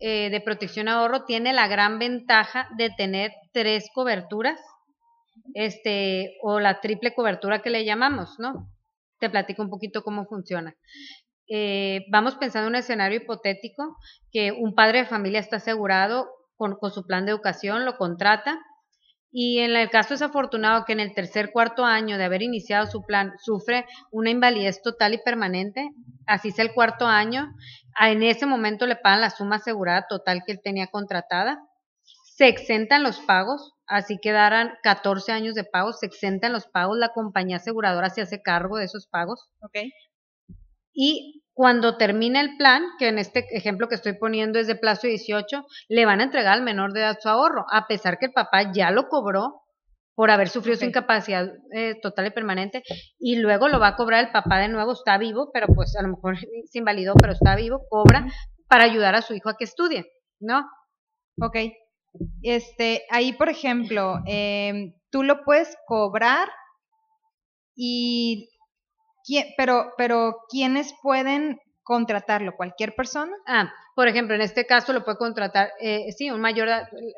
eh, 0.00 0.28
de 0.30 0.40
protección 0.40 0.88
ahorro 0.88 1.24
tiene 1.24 1.52
la 1.52 1.68
gran 1.68 1.98
ventaja 2.00 2.68
de 2.76 2.90
tener 2.90 3.32
tres 3.52 3.88
coberturas, 3.94 4.60
este, 5.54 6.36
o 6.42 6.58
la 6.58 6.80
triple 6.80 7.14
cobertura 7.14 7.62
que 7.62 7.70
le 7.70 7.84
llamamos, 7.84 8.38
¿no? 8.38 8.68
Te 9.18 9.30
platico 9.30 9.62
un 9.62 9.70
poquito 9.70 10.02
cómo 10.02 10.26
funciona. 10.26 10.74
Eh, 11.52 12.06
vamos 12.10 12.36
pensando 12.36 12.68
en 12.68 12.74
un 12.74 12.76
escenario 12.76 13.18
hipotético 13.18 13.96
que 14.30 14.52
un 14.52 14.74
padre 14.74 15.00
de 15.00 15.06
familia 15.06 15.40
está 15.40 15.56
asegurado 15.56 16.28
con, 16.54 16.76
con 16.76 16.92
su 16.92 17.04
plan 17.04 17.26
de 17.26 17.32
educación, 17.32 17.84
lo 17.84 17.96
contrata, 17.96 18.60
y 19.32 19.60
en 19.60 19.76
el 19.76 19.90
caso 19.90 20.14
desafortunado 20.14 20.84
que 20.84 20.92
en 20.92 21.00
el 21.00 21.14
tercer 21.14 21.50
cuarto 21.52 21.84
año 21.84 22.18
de 22.18 22.24
haber 22.24 22.42
iniciado 22.42 22.86
su 22.86 23.02
plan 23.04 23.32
sufre 23.38 23.86
una 24.10 24.30
invalidez 24.30 24.82
total 24.82 25.14
y 25.14 25.18
permanente, 25.18 25.90
así 26.26 26.50
sea 26.50 26.64
el 26.64 26.72
cuarto 26.72 27.06
año, 27.06 27.48
en 28.00 28.22
ese 28.22 28.46
momento 28.46 28.86
le 28.86 28.96
pagan 28.96 29.20
la 29.20 29.30
suma 29.30 29.56
asegurada 29.56 30.06
total 30.08 30.42
que 30.44 30.52
él 30.52 30.60
tenía 30.62 30.88
contratada, 30.88 31.58
se 32.02 32.48
exentan 32.48 33.02
los 33.02 33.20
pagos, 33.20 33.74
así 33.86 34.18
quedarán 34.20 34.72
14 34.82 35.30
años 35.32 35.54
de 35.54 35.64
pagos, 35.64 36.00
se 36.00 36.06
exentan 36.06 36.52
los 36.52 36.66
pagos, 36.66 36.98
la 36.98 37.12
compañía 37.12 37.56
aseguradora 37.56 38.10
se 38.10 38.22
hace 38.22 38.42
cargo 38.42 38.78
de 38.78 38.86
esos 38.86 39.06
pagos 39.06 39.48
Ok. 39.60 39.76
y 40.92 41.39
cuando 41.52 41.96
termine 41.96 42.40
el 42.40 42.56
plan, 42.56 42.82
que 42.98 43.08
en 43.08 43.18
este 43.18 43.46
ejemplo 43.50 43.88
que 43.88 43.94
estoy 43.94 44.14
poniendo 44.14 44.58
es 44.58 44.66
de 44.66 44.76
plazo 44.76 45.06
18, 45.06 45.64
le 45.88 46.06
van 46.06 46.20
a 46.20 46.24
entregar 46.24 46.54
al 46.54 46.62
menor 46.62 46.92
de 46.92 47.00
edad 47.00 47.18
su 47.20 47.28
ahorro, 47.28 47.66
a 47.70 47.86
pesar 47.86 48.18
que 48.18 48.26
el 48.26 48.32
papá 48.32 48.72
ya 48.72 48.90
lo 48.90 49.08
cobró 49.08 49.62
por 50.14 50.30
haber 50.30 50.48
sufrido 50.48 50.76
su 50.76 50.84
incapacidad 50.84 51.48
eh, 51.72 51.98
total 52.02 52.26
y 52.26 52.30
permanente, 52.30 52.82
y 53.18 53.36
luego 53.36 53.68
lo 53.68 53.80
va 53.80 53.88
a 53.88 53.96
cobrar 53.96 54.24
el 54.24 54.32
papá 54.32 54.58
de 54.58 54.68
nuevo, 54.68 54.92
está 54.92 55.18
vivo, 55.18 55.50
pero 55.52 55.66
pues 55.68 55.96
a 55.96 56.02
lo 56.02 56.08
mejor 56.08 56.36
se 56.38 56.78
invalidó, 56.78 57.14
pero 57.14 57.32
está 57.32 57.56
vivo, 57.56 57.86
cobra 57.88 58.26
para 58.68 58.84
ayudar 58.84 59.14
a 59.14 59.22
su 59.22 59.34
hijo 59.34 59.48
a 59.48 59.56
que 59.56 59.64
estudie, 59.64 60.06
¿no? 60.38 60.64
Ok. 61.40 61.56
Este, 62.42 63.04
ahí, 63.10 63.32
por 63.32 63.48
ejemplo, 63.48 64.18
em, 64.26 64.92
tú 65.10 65.22
lo 65.22 65.42
puedes 65.44 65.74
cobrar 65.86 66.48
y 67.74 68.49
¿quién, 69.30 69.46
pero, 69.56 69.92
pero 69.96 70.38
¿quiénes 70.50 70.92
pueden 71.02 71.60
contratarlo? 71.84 72.56
¿Cualquier 72.56 72.94
persona? 72.94 73.32
Ah, 73.46 73.72
por 73.94 74.08
ejemplo, 74.08 74.34
en 74.34 74.40
este 74.40 74.66
caso 74.66 74.92
lo 74.92 75.04
puede 75.04 75.18
contratar, 75.18 75.70
eh, 75.80 76.10
sí, 76.16 76.30
un 76.30 76.40
mayor, 76.40 76.68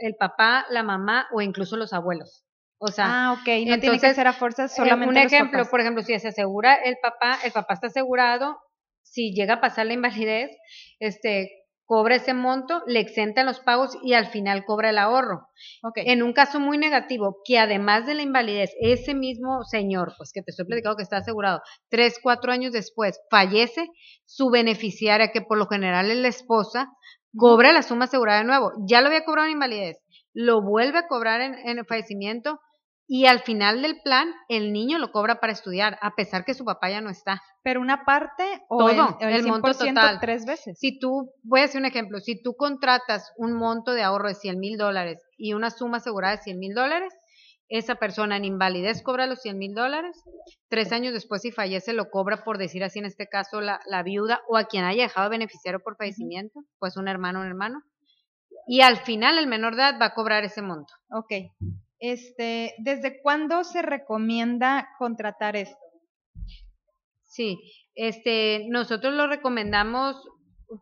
el 0.00 0.14
papá, 0.16 0.66
la 0.71 0.83
mamá 0.83 1.26
o 1.33 1.40
incluso 1.40 1.76
los 1.76 1.92
abuelos. 1.92 2.45
O 2.78 2.88
sea, 2.88 3.07
ah, 3.09 3.33
ok. 3.33 3.38
No 3.38 3.45
tiene 3.45 3.64
que 3.66 3.75
entonces, 3.87 4.16
ser 4.16 4.26
a 4.26 4.33
fuerzas 4.33 4.73
Eh, 4.73 4.76
solamente 4.76 5.09
un 5.09 5.14
los 5.14 5.33
ejemplo, 5.33 5.59
papás. 5.59 5.71
por 5.71 5.81
ejemplo, 5.81 6.02
si 6.02 6.19
se 6.19 6.28
asegura 6.28 6.75
el 6.75 6.97
papá, 7.00 7.38
el 7.45 7.52
papá 7.52 7.75
está 7.75 7.87
asegurado, 7.87 8.59
si 9.02 9.33
llega 9.33 9.54
a 9.54 9.61
pasar 9.61 9.87
la 9.87 9.92
invalidez, 9.95 10.50
este 10.99 11.62
cobra 11.92 12.16
ese 12.16 12.32
monto, 12.32 12.82
le 12.87 13.00
exentan 13.00 13.44
los 13.44 13.61
pagos 13.61 13.99
y 14.02 14.14
al 14.14 14.25
final 14.25 14.64
cobra 14.64 14.88
el 14.88 14.96
ahorro. 14.96 15.49
Ok. 15.82 15.96
En 15.96 16.22
un 16.22 16.32
caso 16.32 16.58
muy 16.58 16.78
negativo, 16.78 17.42
que 17.44 17.58
además 17.58 18.06
de 18.06 18.14
la 18.14 18.22
invalidez, 18.22 18.70
ese 18.80 19.14
mismo 19.14 19.62
señor, 19.64 20.14
pues 20.16 20.32
que 20.32 20.40
te 20.40 20.52
estoy 20.52 20.64
platicando 20.64 20.96
que 20.96 21.02
está 21.02 21.18
asegurado, 21.18 21.61
tres, 21.90 22.18
cuatro 22.22 22.50
años 22.50 22.72
después 22.72 23.20
fallece, 23.30 23.88
su 24.25 24.49
beneficiaria, 24.49 25.32
que 25.32 25.42
por 25.42 25.58
lo 25.58 25.66
general 25.66 26.11
es 26.11 26.16
la 26.16 26.28
esposa, 26.28 26.88
cobra 27.37 27.75
la 27.75 27.82
suma 27.82 28.06
asegurada 28.06 28.38
de 28.38 28.46
nuevo. 28.46 28.72
Ya 28.88 29.02
lo 29.02 29.08
había 29.08 29.26
cobrado 29.26 29.49
en 29.49 29.52
invalidez, 29.52 29.99
lo 30.32 30.62
vuelve 30.62 30.96
a 30.96 31.08
cobrar 31.08 31.42
en, 31.42 31.56
en 31.56 31.78
el 31.78 31.84
fallecimiento 31.84 32.58
y 33.06 33.26
al 33.26 33.40
final 33.40 33.82
del 33.82 34.00
plan 34.02 34.32
el 34.49 34.73
niño 34.73 34.99
lo 34.99 35.12
cobra 35.12 35.40
para 35.40 35.52
estudiar, 35.52 35.99
a 36.00 36.14
pesar 36.14 36.44
que 36.44 36.54
su 36.54 36.64
papá 36.64 36.90
ya 36.90 37.00
no 37.00 37.11
está. 37.11 37.42
Pero 37.62 37.80
una 37.80 38.04
parte 38.04 38.44
o 38.68 38.78
Todo, 38.78 39.18
el, 39.21 39.35
el 39.35 39.47
monto 39.47 39.68
100% 39.68 39.88
total. 39.88 40.21
tres 40.21 40.44
veces. 40.44 40.78
Si 40.78 40.99
tú, 40.99 41.30
voy 41.42 41.61
a 41.61 41.64
hacer 41.64 41.80
un 41.80 41.87
ejemplo, 41.87 42.21
si 42.21 42.40
tú 42.42 42.54
contratas 42.56 43.32
un 43.37 43.52
monto 43.52 43.92
de 43.92 44.02
ahorro 44.02 44.28
de 44.28 44.35
100 44.35 44.59
mil 44.59 44.78
dólares 44.78 45.23
y 45.37 45.54
una 45.54 45.71
suma 45.71 45.99
asegurada 45.99 46.37
de 46.37 46.42
100 46.42 46.59
mil 46.59 46.75
dólares, 46.75 47.12
esa 47.68 47.94
persona 47.94 48.37
en 48.37 48.44
invalidez 48.44 49.02
cobra 49.02 49.26
los 49.26 49.40
100 49.40 49.56
mil 49.56 49.75
dólares, 49.75 50.23
tres 50.68 50.92
años 50.92 51.14
después 51.14 51.40
si 51.40 51.52
fallece 51.52 51.94
lo 51.94 52.11
cobra 52.11 52.44
por 52.44 52.59
decir 52.59 52.85
así 52.85 52.99
en 52.99 53.06
este 53.06 53.28
caso 53.28 53.62
la, 53.62 53.80
la 53.87 54.02
viuda 54.02 54.42
o 54.49 54.59
a 54.59 54.64
quien 54.64 54.85
haya 54.85 55.04
dejado 55.04 55.30
beneficiario 55.30 55.80
por 55.80 55.97
fallecimiento, 55.97 56.61
pues 56.78 56.99
un 56.99 57.09
hermano 57.09 57.40
un 57.40 57.47
hermano, 57.47 57.82
y 58.66 58.82
al 58.82 58.99
final 58.99 59.38
el 59.38 59.47
menor 59.47 59.76
de 59.76 59.82
edad 59.82 59.99
va 60.00 60.06
a 60.06 60.14
cobrar 60.14 60.44
ese 60.44 60.62
monto. 60.62 60.92
Ok. 61.11 61.32
Este, 62.02 62.75
¿desde 62.78 63.23
cuándo 63.23 63.62
se 63.62 63.80
recomienda 63.80 64.88
contratar 64.99 65.54
esto? 65.54 65.78
Sí, 67.23 67.56
este, 67.94 68.66
nosotros 68.68 69.14
lo 69.14 69.28
recomendamos 69.28 70.16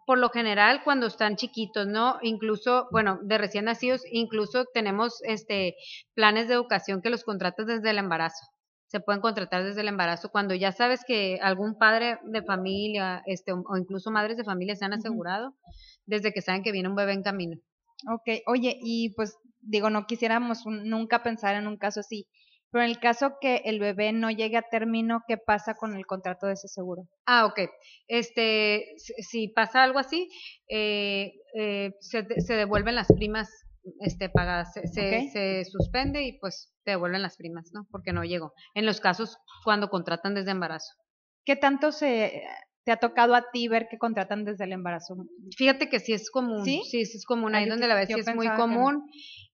por 0.07 0.19
lo 0.19 0.31
general 0.31 0.81
cuando 0.83 1.09
están 1.09 1.37
chiquitos, 1.37 1.87
¿no? 1.87 2.17
Incluso, 2.23 2.89
bueno, 2.91 3.19
de 3.23 3.37
recién 3.37 3.67
nacidos, 3.67 4.01
incluso 4.11 4.65
tenemos 4.73 5.21
este 5.25 5.75
planes 6.15 6.49
de 6.49 6.55
educación 6.55 7.03
que 7.03 7.11
los 7.11 7.25
contratas 7.25 7.67
desde 7.67 7.91
el 7.91 7.99
embarazo. 7.99 8.47
Se 8.87 9.01
pueden 9.01 9.21
contratar 9.21 9.63
desde 9.63 9.83
el 9.83 9.89
embarazo 9.89 10.31
cuando 10.31 10.55
ya 10.55 10.73
sabes 10.73 11.05
que 11.07 11.39
algún 11.43 11.77
padre 11.77 12.19
de 12.25 12.43
familia, 12.43 13.23
este, 13.27 13.53
o 13.53 13.77
incluso 13.77 14.11
madres 14.11 14.39
de 14.39 14.45
familia 14.45 14.75
se 14.75 14.87
han 14.87 14.95
asegurado 14.95 15.55
desde 16.07 16.33
que 16.33 16.41
saben 16.41 16.63
que 16.63 16.73
viene 16.73 16.89
un 16.89 16.95
bebé 16.95 17.13
en 17.13 17.23
camino. 17.23 17.57
Ok, 18.11 18.41
oye, 18.47 18.79
y 18.81 19.13
pues 19.15 19.37
digo, 19.61 19.91
no 19.91 20.07
quisiéramos 20.07 20.67
un- 20.67 20.89
nunca 20.89 21.23
pensar 21.23 21.57
en 21.57 21.67
un 21.67 21.77
caso 21.77 22.01
así, 22.01 22.27
pero 22.71 22.85
en 22.85 22.91
el 22.91 23.01
caso 23.01 23.35
que 23.41 23.63
el 23.65 23.81
bebé 23.81 24.13
no 24.13 24.31
llegue 24.31 24.57
a 24.57 24.63
término, 24.63 25.23
¿qué 25.27 25.37
pasa 25.37 25.75
con 25.75 25.97
el 25.97 26.07
contrato 26.07 26.47
de 26.47 26.53
ese 26.55 26.69
seguro? 26.69 27.03
Ah, 27.27 27.47
ok. 27.47 27.61
Este, 28.07 28.85
si, 28.97 29.49
pasa 29.49 29.83
algo 29.83 29.99
así, 29.99 30.29
eh, 30.69 31.33
eh, 31.59 31.93
se, 32.01 32.25
se 32.41 32.55
devuelven 32.55 32.95
las 32.95 33.09
primas 33.09 33.49
este, 34.01 34.29
pagadas, 34.29 34.73
se, 34.73 34.87
se, 34.87 35.17
Ok. 35.17 35.33
se 35.33 35.65
suspende 35.65 36.23
y 36.23 36.39
pues 36.39 36.73
te 36.85 36.93
devuelven 36.93 37.23
las 37.23 37.37
primas, 37.37 37.71
¿no? 37.73 37.87
Porque 37.91 38.13
no 38.13 38.25
llegó. 38.25 38.53
En 38.75 38.87
los 38.87 39.01
casos 39.01 39.37
cuando 39.65 39.89
contratan 39.89 40.35
desde 40.35 40.51
embarazo. 40.53 40.93
¿Qué 41.45 41.57
tanto 41.57 41.91
se 41.91 42.43
te 42.85 42.93
ha 42.93 42.99
tocado 42.99 43.35
a 43.35 43.51
ti 43.51 43.69
ver 43.69 43.89
que 43.91 43.99
contratan 43.99 44.45
desde 44.45 44.65
el 44.65 44.73
embarazo? 44.73 45.17
Fíjate 45.57 45.89
que 45.89 45.99
sí 45.99 46.13
es 46.13 46.31
común. 46.31 46.65
¿Sí? 46.65 46.83
Sí, 46.91 47.05
sí 47.07 47.17
es 47.17 47.25
común. 47.25 47.55
Ah, 47.55 47.59
Ahí 47.59 47.65
yo 47.67 47.71
donde 47.71 47.89
la 47.89 47.95
ves 47.95 48.09
sí 48.09 48.21
es 48.21 48.35
muy 48.35 48.47
que 48.47 48.53
no. 48.53 49.03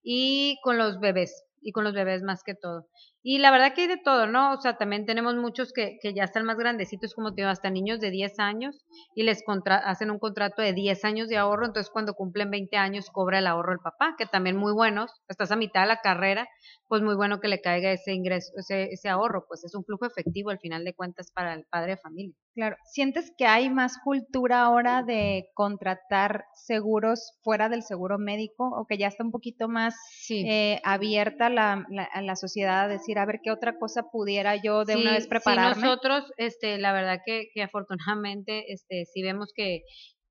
Y 0.08 0.60
con 0.62 0.78
los 0.78 1.00
bebés. 1.00 1.44
Y 1.60 1.72
con 1.72 1.82
los 1.82 1.92
bebés 1.92 2.22
más 2.22 2.44
que 2.44 2.54
todo. 2.54 2.86
Y 3.28 3.38
la 3.38 3.50
verdad 3.50 3.74
que 3.74 3.80
hay 3.80 3.88
de 3.88 3.96
todo, 3.96 4.28
¿no? 4.28 4.52
O 4.52 4.60
sea, 4.60 4.76
también 4.78 5.04
tenemos 5.04 5.34
muchos 5.34 5.72
que, 5.72 5.98
que 6.00 6.14
ya 6.14 6.22
están 6.22 6.44
más 6.44 6.56
grandecitos, 6.56 7.12
como 7.12 7.34
te 7.34 7.40
digo, 7.42 7.50
hasta 7.50 7.70
niños 7.70 7.98
de 7.98 8.12
10 8.12 8.38
años, 8.38 8.86
y 9.16 9.24
les 9.24 9.42
contra 9.42 9.78
hacen 9.78 10.12
un 10.12 10.20
contrato 10.20 10.62
de 10.62 10.72
10 10.72 11.04
años 11.04 11.26
de 11.28 11.36
ahorro, 11.36 11.66
entonces 11.66 11.90
cuando 11.90 12.14
cumplen 12.14 12.52
20 12.52 12.76
años 12.76 13.10
cobra 13.10 13.40
el 13.40 13.48
ahorro 13.48 13.72
el 13.72 13.80
papá, 13.80 14.14
que 14.16 14.26
también 14.26 14.56
muy 14.56 14.72
buenos, 14.72 15.10
estás 15.26 15.50
a 15.50 15.56
mitad 15.56 15.80
de 15.80 15.88
la 15.88 16.00
carrera, 16.02 16.46
pues 16.86 17.02
muy 17.02 17.16
bueno 17.16 17.40
que 17.40 17.48
le 17.48 17.60
caiga 17.60 17.90
ese 17.90 18.12
ingreso, 18.12 18.52
ese, 18.58 18.90
ese 18.92 19.08
ahorro, 19.08 19.44
pues 19.48 19.64
es 19.64 19.74
un 19.74 19.84
flujo 19.84 20.06
efectivo 20.06 20.50
al 20.50 20.60
final 20.60 20.84
de 20.84 20.94
cuentas 20.94 21.32
para 21.32 21.52
el 21.54 21.64
padre 21.68 21.92
de 21.92 21.96
familia. 21.96 22.36
Claro, 22.54 22.76
¿sientes 22.84 23.32
que 23.36 23.46
hay 23.46 23.68
más 23.70 23.98
cultura 24.04 24.62
ahora 24.62 25.02
de 25.02 25.48
contratar 25.54 26.44
seguros 26.54 27.32
fuera 27.42 27.68
del 27.68 27.82
seguro 27.82 28.18
médico 28.18 28.70
o 28.70 28.86
que 28.86 28.98
ya 28.98 29.08
está 29.08 29.24
un 29.24 29.32
poquito 29.32 29.68
más 29.68 29.96
Sí. 30.20 30.44
eh, 30.48 30.80
abierta 30.84 31.50
la, 31.50 31.84
la, 31.90 32.08
la 32.22 32.36
sociedad 32.36 32.84
a 32.84 32.88
decir, 32.88 33.15
a 33.18 33.26
ver 33.26 33.40
qué 33.42 33.50
otra 33.50 33.78
cosa 33.78 34.04
pudiera 34.10 34.56
yo 34.56 34.84
de 34.84 34.96
una 34.96 35.12
Sí, 35.12 35.14
vez 35.14 35.26
sí, 35.38 35.58
prepararme? 35.58 35.58
nosotros, 35.58 36.24
este, 36.36 36.78
la 36.78 36.92
verdad 36.92 37.20
que, 37.24 37.48
que 37.52 37.62
afortunadamente, 37.62 38.72
este, 38.72 39.04
sí 39.04 39.22
vemos 39.22 39.52
que, 39.54 39.82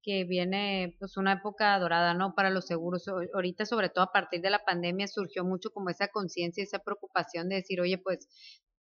que 0.01 0.23
viene 0.23 0.95
pues 0.99 1.17
una 1.17 1.33
época 1.33 1.77
dorada, 1.79 2.13
¿no? 2.13 2.33
Para 2.35 2.49
los 2.51 2.65
seguros. 2.67 3.05
Ahorita, 3.33 3.65
sobre 3.65 3.89
todo 3.89 4.05
a 4.05 4.11
partir 4.13 4.41
de 4.41 4.49
la 4.49 4.63
pandemia, 4.63 5.07
surgió 5.07 5.43
mucho 5.43 5.71
como 5.71 5.89
esa 5.89 6.07
conciencia, 6.07 6.63
esa 6.63 6.79
preocupación 6.79 7.49
de 7.49 7.55
decir, 7.55 7.81
oye, 7.81 7.97
pues 7.97 8.29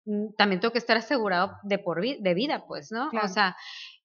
mm, 0.05 0.35
también 0.37 0.59
tengo 0.61 0.73
que 0.73 0.77
estar 0.79 0.97
asegurado 0.97 1.53
de 1.63 1.79
por 1.79 1.99
vi- 2.01 2.21
de 2.21 2.33
vida, 2.35 2.65
pues, 2.67 2.91
¿no? 2.91 3.09
Claro. 3.09 3.25
O 3.25 3.27
sea, 3.27 3.55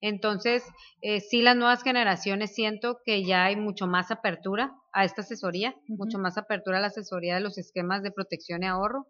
entonces, 0.01 0.65
eh, 1.03 1.21
sí 1.21 1.43
las 1.43 1.57
nuevas 1.57 1.83
generaciones 1.83 2.55
siento 2.55 2.99
que 3.05 3.25
ya 3.27 3.45
hay 3.45 3.57
mucho 3.57 3.87
más 3.87 4.11
apertura 4.11 4.73
a 4.93 5.05
esta 5.05 5.21
asesoría, 5.23 5.75
mucho 5.89 6.19
más 6.19 6.39
apertura 6.39 6.79
a 6.79 6.81
la 6.81 6.87
asesoría 6.89 7.35
de 7.35 7.41
los 7.43 7.59
esquemas 7.59 8.03
de 8.03 8.13
protección 8.13 8.63
y 8.63 8.67
ahorro. 8.67 9.09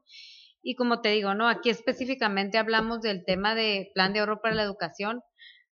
Y 0.68 0.75
como 0.75 1.00
te 1.00 1.08
digo, 1.08 1.32
¿no? 1.32 1.48
Aquí 1.48 1.70
específicamente 1.70 2.58
hablamos 2.58 3.00
del 3.00 3.25
tema 3.25 3.54
de 3.54 3.90
plan 3.94 4.12
de 4.12 4.20
ahorro 4.20 4.42
para 4.42 4.54
la 4.54 4.64
educación, 4.64 5.22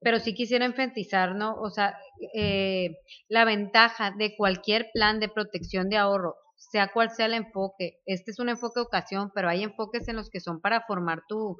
pero 0.02 0.20
sí 0.20 0.34
quisiera 0.34 0.66
enfatizar, 0.66 1.34
¿no? 1.34 1.56
O 1.56 1.70
sea, 1.70 1.98
eh, 2.36 2.98
la 3.30 3.46
ventaja 3.46 4.12
de 4.12 4.36
cualquier 4.36 4.90
plan 4.94 5.22
de 5.22 5.30
protección 5.30 5.88
de 5.88 5.96
ahorro, 5.96 6.36
sea 6.58 6.92
cual 6.92 7.10
sea 7.10 7.28
el 7.28 7.36
enfoque, 7.36 8.00
este 8.06 8.32
es 8.32 8.40
un 8.40 8.50
enfoque 8.50 8.74
de 8.76 8.82
educación, 8.82 9.32
pero 9.34 9.48
hay 9.48 9.64
enfoques 9.64 10.10
en 10.10 10.18
los 10.18 10.30
que 10.30 10.42
son 10.42 10.60
para 10.60 10.82
formar 10.82 11.22
tu, 11.26 11.56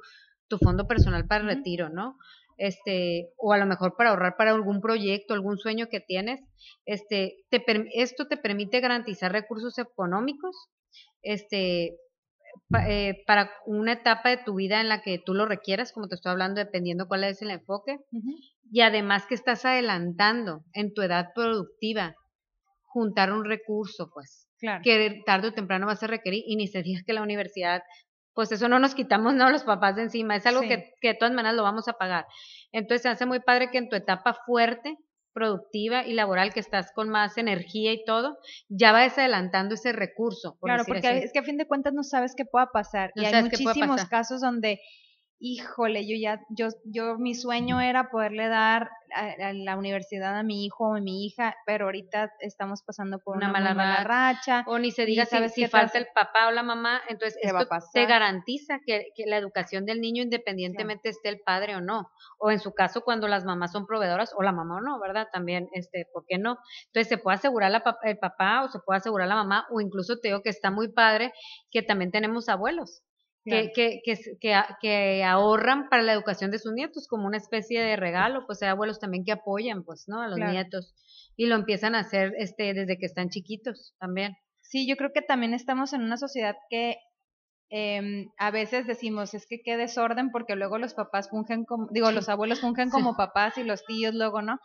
tu 0.48 0.58
fondo 0.58 0.86
personal 0.86 1.26
para 1.26 1.40
el 1.40 1.56
retiro, 1.56 1.88
¿no? 1.88 2.18
Este, 2.58 3.30
o 3.38 3.54
a 3.54 3.56
lo 3.56 3.64
mejor 3.64 3.96
para 3.96 4.10
ahorrar 4.10 4.36
para 4.36 4.50
algún 4.50 4.82
proyecto, 4.82 5.32
algún 5.32 5.56
sueño 5.56 5.86
que 5.90 6.00
tienes, 6.00 6.40
este, 6.84 7.38
te, 7.48 7.64
esto 7.94 8.28
te 8.28 8.36
permite 8.36 8.80
garantizar 8.80 9.32
recursos 9.32 9.78
económicos, 9.78 10.68
este, 11.22 11.96
eh, 12.86 13.22
para 13.26 13.50
una 13.66 13.92
etapa 13.92 14.28
de 14.30 14.38
tu 14.38 14.54
vida 14.54 14.80
en 14.80 14.88
la 14.88 15.02
que 15.02 15.18
tú 15.24 15.34
lo 15.34 15.46
requieras, 15.46 15.92
como 15.92 16.08
te 16.08 16.14
estoy 16.14 16.32
hablando, 16.32 16.60
dependiendo 16.60 17.08
cuál 17.08 17.24
es 17.24 17.42
el 17.42 17.50
enfoque, 17.50 17.98
y 18.70 18.80
además 18.80 19.26
que 19.26 19.34
estás 19.34 19.64
adelantando 19.64 20.62
en 20.72 20.94
tu 20.94 21.02
edad 21.02 21.28
productiva 21.34 22.14
juntar 22.82 23.32
un 23.32 23.44
recurso, 23.44 24.10
pues, 24.12 24.48
Claro. 24.60 24.80
que 24.84 25.22
tarde 25.26 25.48
o 25.48 25.52
temprano 25.52 25.86
vas 25.86 26.02
a 26.02 26.06
requerir, 26.06 26.44
y 26.46 26.56
ni 26.56 26.68
se 26.68 26.82
diga 26.82 27.02
que 27.06 27.12
la 27.12 27.22
universidad, 27.22 27.82
pues 28.34 28.52
eso 28.52 28.68
no 28.68 28.78
nos 28.78 28.94
quitamos, 28.94 29.34
no, 29.34 29.50
los 29.50 29.64
papás 29.64 29.96
de 29.96 30.02
encima, 30.02 30.36
es 30.36 30.46
algo 30.46 30.62
Sí. 30.62 30.68
que, 30.68 30.90
que 31.00 31.08
de 31.08 31.14
todas 31.14 31.34
maneras 31.34 31.56
lo 31.56 31.62
vamos 31.64 31.88
a 31.88 31.94
pagar. 31.94 32.26
Entonces 32.72 33.02
se 33.02 33.08
hace 33.08 33.26
muy 33.26 33.40
padre 33.40 33.70
que 33.70 33.78
en 33.78 33.88
tu 33.88 33.96
etapa 33.96 34.34
fuerte, 34.46 34.96
productiva 35.32 36.06
y 36.06 36.12
laboral, 36.12 36.52
que 36.52 36.60
estás 36.60 36.92
con 36.92 37.08
más 37.08 37.38
energía 37.38 37.92
y 37.92 38.04
todo, 38.04 38.38
ya 38.68 38.92
vas 38.92 39.18
adelantando 39.18 39.74
ese 39.74 39.92
recurso. 39.92 40.56
por 40.60 40.68
Claro, 40.68 40.84
porque 40.86 41.08
así. 41.08 41.24
es 41.24 41.32
que 41.32 41.38
a 41.38 41.42
fin 41.42 41.56
de 41.56 41.66
cuentas 41.66 41.92
no 41.92 42.02
sabes 42.02 42.34
qué 42.36 42.44
pueda 42.44 42.66
pasar. 42.72 43.12
No 43.14 43.22
y 43.22 43.26
hay 43.26 43.42
muchísimos 43.42 44.04
casos 44.06 44.40
donde, 44.40 44.80
híjole, 45.42 46.06
yo 46.06 46.16
ya, 46.16 46.40
yo, 46.50 46.68
yo, 46.84 47.18
mi 47.18 47.34
sueño 47.34 47.80
era 47.80 48.10
poderle 48.10 48.46
dar 48.46 48.90
a, 49.12 49.48
a 49.48 49.52
la 49.52 49.76
universidad 49.76 50.38
a 50.38 50.44
mi 50.44 50.64
hijo 50.64 50.90
o 50.90 50.94
a 50.94 51.00
mi 51.00 51.26
hija, 51.26 51.56
pero 51.66 51.86
ahorita 51.86 52.32
estamos 52.38 52.82
pasando 52.82 53.18
por 53.18 53.36
Una 53.36 53.48
mala 53.48 53.74
mala 53.74 54.04
racha. 54.04 54.64
O 54.68 54.78
ni 54.78 54.92
se 54.92 55.04
diga 55.04 55.24
si, 55.24 55.30
sabes 55.30 55.52
falta 55.68 55.98
el 55.98 56.06
papá 56.14 56.46
o 56.46 56.52
la 56.52 56.62
mamá, 56.62 57.02
entonces 57.08 57.38
¿Qué 57.42 57.50
va 57.50 57.58
a 57.58 57.62
esto 57.62 57.90
te 57.92 58.06
garantiza 58.06 58.78
que, 58.86 59.08
que 59.16 59.26
la 59.26 59.36
educación 59.36 59.84
del 59.84 60.00
niño 60.00 60.22
independientemente 60.22 61.08
esté 61.08 61.28
el 61.28 61.40
padre 61.40 61.74
o 61.74 61.80
no, 61.80 62.12
o 62.38 62.52
en 62.52 62.60
su 62.60 62.72
caso 62.72 63.02
cuando 63.02 63.26
las 63.26 63.44
mamás 63.44 63.72
son 63.72 63.84
proveedoras 63.84 64.32
o 64.36 64.42
la 64.44 64.52
mamá 64.52 64.76
o 64.76 64.80
no, 64.80 65.00
¿verdad? 65.00 65.26
También, 65.32 65.68
este, 65.72 66.06
¿por 66.12 66.24
qué 66.24 66.38
no? 66.38 66.58
Entonces 66.86 67.08
se 67.08 67.18
puede 67.18 67.34
asegurar 67.34 67.72
la, 67.72 67.82
el 68.04 68.18
papá 68.18 68.62
o 68.62 68.68
se 68.68 68.78
puede 68.78 68.98
asegurar 68.98 69.26
la 69.26 69.34
mamá 69.34 69.66
o 69.72 69.80
incluso 69.80 70.20
te 70.20 70.28
digo 70.28 70.42
que 70.42 70.50
está 70.50 70.70
muy 70.70 70.92
padre 70.92 71.32
que 71.72 71.82
también 71.82 72.12
tenemos 72.12 72.48
abuelos. 72.48 73.02
Claro. 73.44 73.68
Que, 73.74 74.00
que, 74.04 74.18
que, 74.40 74.54
que, 74.80 75.24
ahorran 75.24 75.88
para 75.88 76.02
la 76.02 76.12
educación 76.12 76.52
de 76.52 76.58
sus 76.60 76.72
nietos 76.72 77.08
como 77.08 77.26
una 77.26 77.38
especie 77.38 77.80
de 77.82 77.96
regalo, 77.96 78.46
pues 78.46 78.62
hay 78.62 78.68
abuelos 78.68 79.00
también 79.00 79.24
que 79.24 79.32
apoyan, 79.32 79.82
pues, 79.84 80.04
¿no? 80.06 80.20
A 80.22 80.28
los 80.28 80.36
Claro. 80.36 80.52
nietos 80.52 80.94
y 81.36 81.46
lo 81.46 81.56
empiezan 81.56 81.94
a 81.94 82.00
hacer 82.00 82.32
este 82.38 82.72
desde 82.72 82.98
que 82.98 83.06
están 83.06 83.30
chiquitos 83.30 83.94
también. 83.98 84.36
Sí, 84.60 84.86
yo 84.86 84.96
creo 84.96 85.10
que 85.12 85.22
también 85.22 85.54
estamos 85.54 85.92
en 85.92 86.02
una 86.02 86.16
sociedad 86.18 86.54
que 86.70 86.96
em, 87.74 88.28
a 88.38 88.50
veces 88.50 88.86
decimos, 88.86 89.32
es 89.34 89.46
que 89.46 89.62
qué 89.64 89.76
desorden, 89.78 90.30
porque 90.30 90.56
luego 90.56 90.76
los 90.78 90.92
papás 90.94 91.30
fungen 91.30 91.64
como, 91.64 91.88
digo, 91.90 92.10
los 92.12 92.28
abuelos 92.28 92.60
fungen 92.60 92.90
Sí. 92.90 92.92
como 92.92 93.16
papás 93.16 93.56
y 93.58 93.64
los 93.64 93.84
tíos 93.86 94.14
luego, 94.14 94.42
¿no? 94.42 94.58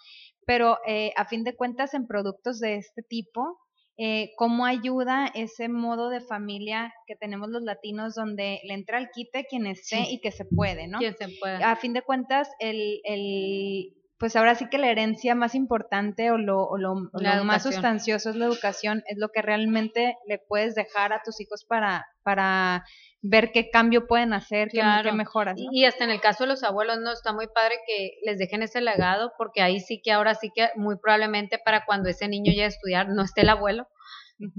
Pero 0.45 0.77
eh, 0.85 1.13
a 1.15 1.25
fin 1.25 1.43
de 1.45 1.55
cuentas, 1.55 1.93
en 1.93 2.05
productos 2.05 2.59
de 2.59 2.75
este 2.75 3.01
tipo, 3.03 3.57
eh, 3.97 4.31
¿cómo 4.37 4.65
ayuda 4.65 5.31
ese 5.33 5.69
modo 5.69 6.09
de 6.09 6.21
familia 6.21 6.93
que 7.07 7.15
tenemos 7.15 7.49
los 7.49 7.63
latinos 7.63 8.13
donde 8.13 8.59
le 8.63 8.73
entra 8.75 8.97
al 8.99 9.09
quite 9.09 9.45
quien 9.45 9.65
esté 9.65 9.97
Sí. 9.97 10.07
y 10.11 10.21
que 10.21 10.31
se 10.31 10.45
puede, 10.45 10.87
¿no? 10.87 10.99
¿Quién 10.99 11.15
se 11.17 11.29
puede? 11.39 11.63
a 11.63 11.75
fin 11.75 11.93
de 11.93 12.03
cuentas, 12.03 12.49
el, 12.59 13.01
el, 13.03 13.93
pues 14.19 14.35
ahora 14.35 14.55
sí 14.55 14.67
que 14.69 14.77
la 14.77 14.89
herencia 14.89 15.35
más 15.35 15.55
importante 15.55 16.31
o 16.31 16.37
lo, 16.37 16.63
o 16.67 16.77
lo, 16.77 16.91
o 16.91 17.09
lo 17.19 17.43
más 17.43 17.63
sustancioso 17.63 18.29
es 18.29 18.35
la 18.35 18.45
educación, 18.45 19.03
es 19.07 19.17
lo 19.17 19.29
que 19.29 19.41
realmente 19.41 20.15
le 20.27 20.37
puedes 20.39 20.75
dejar 20.75 21.13
a 21.13 21.21
tus 21.23 21.39
hijos 21.41 21.65
para, 21.65 22.05
para 22.23 22.83
ver 23.21 23.51
qué 23.51 23.69
cambio 23.69 24.05
pueden 24.07 24.33
hacer, 24.33 24.67
qué- 24.69 24.75
qué, 24.77 24.81
Claro. 24.81 25.13
mejoras. 25.13 25.57
¿no? 25.59 25.69
Y, 25.71 25.85
hasta 25.85 26.03
en 26.03 26.11
el 26.11 26.21
caso 26.21 26.43
de 26.43 26.49
los 26.49 26.63
abuelos, 26.63 26.99
no 26.99 27.11
está 27.11 27.33
muy 27.33 27.47
padre 27.47 27.75
que 27.87 28.11
les 28.23 28.37
dejen 28.37 28.61
ese 28.63 28.79
legado, 28.81 29.31
porque 29.37 29.61
ahí 29.61 29.79
sí 29.79 30.01
que 30.03 30.11
ahora 30.11 30.35
sí 30.35 30.51
que 30.55 30.69
muy 30.75 30.97
probablemente 30.97 31.57
para 31.57 31.83
cuando 31.85 32.09
ese 32.09 32.27
niño 32.27 32.51
llegue 32.51 32.65
a 32.65 32.67
estudiar 32.67 33.09
no 33.09 33.23
esté 33.23 33.41
el 33.41 33.49
abuelo, 33.49 33.87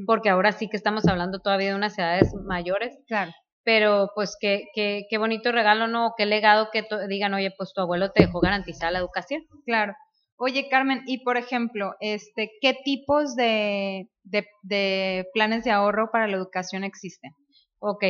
porque 0.07 0.29
ahora 0.29 0.51
sí 0.53 0.69
que 0.69 0.77
estamos 0.77 1.07
hablando 1.07 1.39
todavía 1.39 1.69
de 1.69 1.75
unas 1.77 1.97
edades 1.99 2.35
mayores, 2.35 2.99
Claro. 3.07 3.33
pero 3.63 4.11
pues 4.15 4.37
qué, 4.41 4.65
qué, 4.75 5.07
qué 5.09 5.19
bonito 5.19 5.53
regalo, 5.53 5.87
¿no? 5.87 6.15
Qué 6.17 6.27
legado 6.27 6.71
que 6.73 6.85
digan, 7.09 7.35
oye, 7.35 7.53
pues 7.57 7.73
tu 7.73 7.81
abuelo 7.81 8.11
te 8.11 8.23
dejó 8.23 8.41
garantizar 8.41 8.91
la 8.93 8.99
educación. 8.99 9.43
Claro. 9.65 9.95
Oye, 10.37 10.69
Carmen, 10.69 11.03
y 11.07 11.25
por 11.25 11.37
ejemplo, 11.37 11.95
este, 12.01 12.51
¿qué 12.61 12.75
tipos 12.85 13.35
de, 13.37 14.09
de, 14.25 14.47
de 14.63 15.27
planes 15.33 15.65
de 15.65 15.71
ahorro 15.73 16.11
para 16.13 16.27
la 16.29 16.37
educación 16.37 16.83
existen? 16.85 17.33
Ok, 17.81 18.05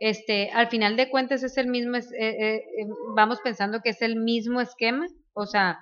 este, 0.00 0.50
al 0.50 0.68
final 0.68 0.96
de 0.96 1.08
cuentas 1.08 1.42
es 1.42 1.56
el 1.56 1.68
mismo, 1.68 1.96
eh, 1.96 2.02
eh, 2.18 2.54
eh, 2.56 2.86
vamos 3.16 3.40
pensando 3.42 3.80
que 3.80 3.90
es 3.90 4.02
el 4.02 4.16
mismo 4.16 4.60
esquema, 4.60 5.06
o 5.32 5.46
sea, 5.46 5.80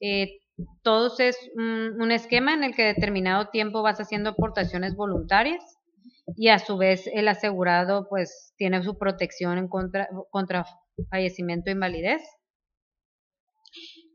eh, 0.00 0.40
todos 0.82 1.20
es 1.20 1.36
un, 1.54 2.00
un 2.00 2.10
esquema 2.10 2.52
en 2.52 2.64
el 2.64 2.74
que 2.74 2.82
determinado 2.84 3.48
tiempo 3.50 3.82
vas 3.82 4.00
haciendo 4.00 4.30
aportaciones 4.30 4.96
voluntarias 4.96 5.62
y 6.36 6.48
a 6.48 6.58
su 6.58 6.76
vez 6.76 7.06
el 7.12 7.28
asegurado 7.28 8.08
pues 8.08 8.54
tiene 8.56 8.82
su 8.82 8.98
protección 8.98 9.58
en 9.58 9.68
contra, 9.68 10.08
contra 10.30 10.66
fallecimiento 11.10 11.70
e 11.70 11.74
invalidez. 11.74 12.22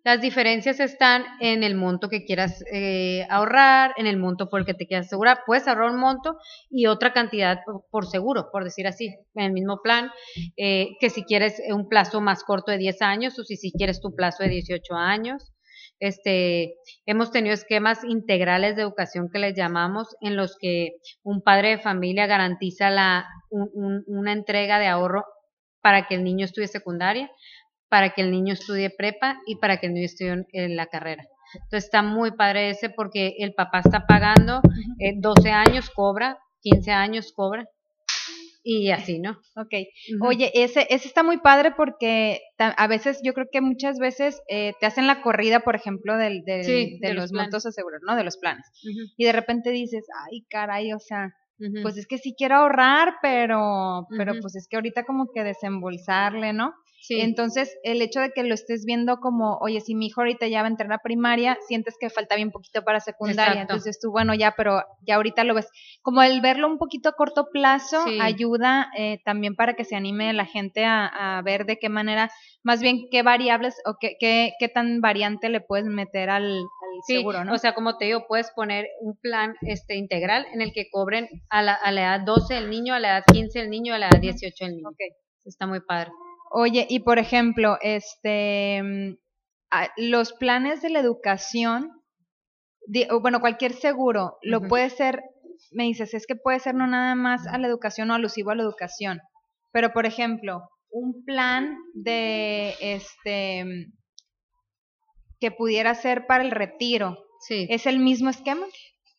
Las 0.06 0.22
diferencias 0.22 0.80
están 0.80 1.26
en 1.42 1.64
el 1.64 1.74
monto 1.76 2.10
que 2.10 2.26
quieras 2.26 2.64
eh, 2.72 3.26
ahorrar, 3.30 3.92
en 3.98 4.06
el 4.06 4.18
monto 4.18 4.48
por 4.50 4.60
el 4.60 4.66
que 4.66 4.76
te 4.76 4.86
quieras 4.86 5.08
asegurar. 5.08 5.40
Puedes 5.48 5.68
ahorrar 5.68 5.90
un 5.90 6.00
monto 6.00 6.38
y 6.70 6.86
otra 6.86 7.12
cantidad 7.12 7.58
por, 7.90 8.06
seguro, 8.06 8.50
por 8.52 8.64
decir 8.64 8.86
así, 8.86 9.08
en 9.34 9.46
el 9.46 9.52
mismo 9.52 9.82
plan, 9.84 10.12
eh, 10.58 10.90
que 11.00 11.10
si 11.10 11.24
quieres 11.24 11.60
un 11.74 11.90
plazo 11.90 12.22
más 12.22 12.44
corto 12.44 12.72
de 12.72 12.78
10 12.78 13.02
años 13.02 13.38
o 13.40 13.44
si, 13.44 13.72
quieres 13.72 14.00
tu 14.00 14.16
plazo 14.16 14.44
de 14.44 14.50
18 14.50 14.94
años. 14.96 15.52
Este, 16.00 16.76
hemos 17.08 17.32
tenido 17.32 17.56
esquemas 17.56 18.04
integrales 18.04 18.76
de 18.76 18.84
educación 18.84 19.30
que 19.34 19.40
les 19.40 19.56
llamamos, 19.56 20.16
en 20.22 20.36
los 20.36 20.56
que 20.60 20.92
un 21.24 21.42
padre 21.42 21.70
de 21.70 21.78
familia 21.80 22.28
garantiza 22.28 22.92
la, 22.92 23.26
un- 23.50 23.72
un- 23.74 24.04
una 24.08 24.34
entrega 24.34 24.78
de 24.78 24.88
ahorro 24.88 25.24
para 25.82 26.08
que 26.08 26.16
el 26.16 26.24
niño 26.24 26.46
estudie 26.46 26.68
secundaria, 26.68 27.30
para 27.90 28.12
que 28.12 28.22
el 28.22 28.32
niño 28.32 28.54
estudie 28.54 28.90
prepa 28.90 29.40
y 29.46 29.58
para 29.58 29.78
que 29.80 29.88
el 29.88 29.94
niño 29.94 30.06
estudie 30.06 30.46
en- 30.54 30.76
la 30.76 30.88
carrera. 30.88 31.24
Entonces 31.54 31.86
está 31.86 32.02
muy 32.02 32.32
padre 32.32 32.70
ese 32.72 32.90
porque 32.90 33.36
el 33.40 33.54
papá 33.54 33.80
está 33.80 34.06
pagando, 34.08 34.62
eh, 35.00 35.14
12 35.18 35.52
años 35.52 35.90
cobra, 35.90 36.38
15 36.62 36.92
años 36.92 37.32
cobra 37.34 37.66
y 38.64 38.90
así, 38.90 39.20
¿no? 39.20 39.38
Ok. 39.56 39.74
Oye, 40.22 40.52
ese, 40.56 40.88
ese 40.90 41.08
está 41.08 41.22
muy 41.22 41.38
padre 41.38 41.72
porque 41.78 42.42
a 42.58 42.88
veces, 42.88 43.20
yo 43.24 43.34
creo 43.34 43.46
que 43.52 43.62
muchas 43.62 44.00
veces 44.00 44.42
eh, 44.50 44.74
te 44.80 44.88
hacen 44.88 45.06
la 45.06 45.22
corrida, 45.22 45.60
por 45.60 45.76
ejemplo, 45.76 46.18
del, 46.18 46.44
del- 46.44 46.64
Sí, 46.64 46.98
de, 47.00 47.08
de 47.10 47.14
los, 47.14 47.24
los 47.26 47.32
montos 47.34 47.64
¿no? 48.08 48.16
De 48.16 48.24
los 48.24 48.38
planes. 48.38 48.66
Y 49.18 49.24
de 49.26 49.32
repente 49.34 49.70
dices, 49.70 50.08
ay, 50.26 50.46
caray, 50.50 50.94
o 50.94 51.00
sea, 51.00 51.32
pues 51.84 51.96
es 51.98 52.08
que 52.08 52.18
sí 52.18 52.34
quiero 52.38 52.56
ahorrar, 52.56 53.14
pero, 53.22 54.08
pero 54.18 54.34
pues 54.42 54.56
es 54.56 54.68
que 54.68 54.76
ahorita 54.78 55.04
como 55.06 55.32
que 55.32 55.44
desembolsarle, 55.44 56.52
¿no? 56.52 56.74
Sí. 57.08 57.22
Entonces, 57.22 57.78
el 57.84 58.02
hecho 58.02 58.20
de 58.20 58.32
que 58.32 58.44
lo 58.44 58.54
estés 58.54 58.84
viendo 58.86 59.18
como, 59.18 59.58
oye, 59.62 59.80
si 59.82 59.94
mi 59.96 60.08
hijo 60.08 60.22
ahorita 60.22 60.48
ya 60.48 60.62
va 60.62 60.68
a 60.68 60.72
entrar 60.72 60.92
a 60.92 61.00
primaria, 61.00 61.58
sientes 61.68 61.96
que 62.00 62.10
falta 62.10 62.36
bien 62.36 62.52
poquito 62.52 62.84
para 62.84 63.00
secundaria. 63.00 63.54
Exacto. 63.54 63.74
Entonces 63.74 64.00
tú, 64.02 64.12
bueno, 64.12 64.34
ya, 64.34 64.54
pero 64.58 64.82
ya 65.02 65.16
ahorita 65.16 65.44
lo 65.44 65.54
ves. 65.54 65.68
Como 66.02 66.24
el 66.24 66.42
verlo 66.42 66.68
un 66.68 66.78
poquito 66.78 67.10
a 67.10 67.14
corto 67.14 67.48
plazo 67.52 68.04
Sí. 68.06 68.18
ayuda 68.22 68.90
eh, 68.98 69.20
también 69.24 69.56
para 69.56 69.76
que 69.76 69.84
se 69.86 69.96
anime 69.96 70.34
la 70.34 70.46
gente 70.46 70.84
a, 70.86 71.38
a 71.38 71.42
ver 71.42 71.66
de 71.66 71.78
qué 71.78 71.90
manera, 71.90 72.30
más 72.64 72.82
bien 72.82 73.08
qué 73.12 73.22
variables 73.24 73.76
o 73.86 73.96
qué, 74.00 74.16
qué, 74.20 74.54
qué 74.60 74.68
tan 74.70 75.00
variante 75.02 75.50
le 75.50 75.62
puedes 75.62 75.86
meter 75.86 76.30
al, 76.30 76.44
al 76.46 76.62
Sí, 77.08 77.18
seguro, 77.18 77.44
¿no? 77.44 77.54
o 77.54 77.58
sea, 77.58 77.74
como 77.76 77.98
te 77.98 78.06
digo, 78.06 78.26
puedes 78.28 78.52
poner 78.56 78.88
un 79.02 79.16
plan 79.18 79.56
este 79.62 79.96
integral 79.96 80.46
en 80.54 80.62
el 80.62 80.74
que 80.74 80.90
cobren 80.90 81.28
a 81.50 81.62
la, 81.62 81.74
a 81.74 81.92
la 81.92 82.02
edad 82.02 82.22
12 82.26 82.58
el 82.58 82.70
niño, 82.70 82.94
a 82.94 83.00
la 83.00 83.10
edad 83.10 83.24
15 83.32 83.60
el 83.60 83.70
niño, 83.70 83.94
a 83.94 84.00
la 84.00 84.08
edad 84.08 84.20
18 84.20 84.66
el 84.66 84.76
niño. 84.78 84.90
Ok. 84.90 84.98
Está 85.46 85.68
muy 85.68 85.80
padre. 85.82 86.10
Oye, 86.52 86.86
y 86.90 87.00
por 87.00 87.20
ejemplo, 87.20 87.78
este, 87.82 88.82
mm, 88.84 89.18
ah, 89.72 89.90
los 89.98 90.34
planes 90.34 90.82
de 90.82 90.90
la 90.90 91.00
educación, 91.00 91.92
bueno, 93.22 93.40
cualquier 93.40 93.74
seguro, 93.74 94.38
lo 94.42 94.62
puede 94.62 94.90
ser, 94.90 95.22
me 95.72 95.84
dices, 95.86 96.14
es 96.14 96.28
que 96.28 96.36
puede 96.36 96.60
ser 96.60 96.76
no 96.76 96.86
nada 96.88 97.16
más 97.16 97.48
a 97.48 97.58
la 97.58 97.68
educación 97.68 98.12
o 98.12 98.14
alusivo 98.14 98.52
a 98.52 98.56
la 98.56 98.64
educación, 98.64 99.20
pero 99.72 99.92
por 99.92 100.06
ejemplo, 100.06 100.70
un 100.90 101.26
plan 101.26 101.78
de, 101.94 102.76
este, 102.80 103.66
mm, 103.66 103.94
que 105.40 105.52
pudiera 105.52 105.96
ser 105.96 106.28
para 106.28 106.44
el 106.44 106.52
retiro, 106.52 107.18
Sí. 107.48 107.68
¿es 107.70 107.86
el 107.86 108.00
mismo 108.00 108.30
esquema? 108.30 108.66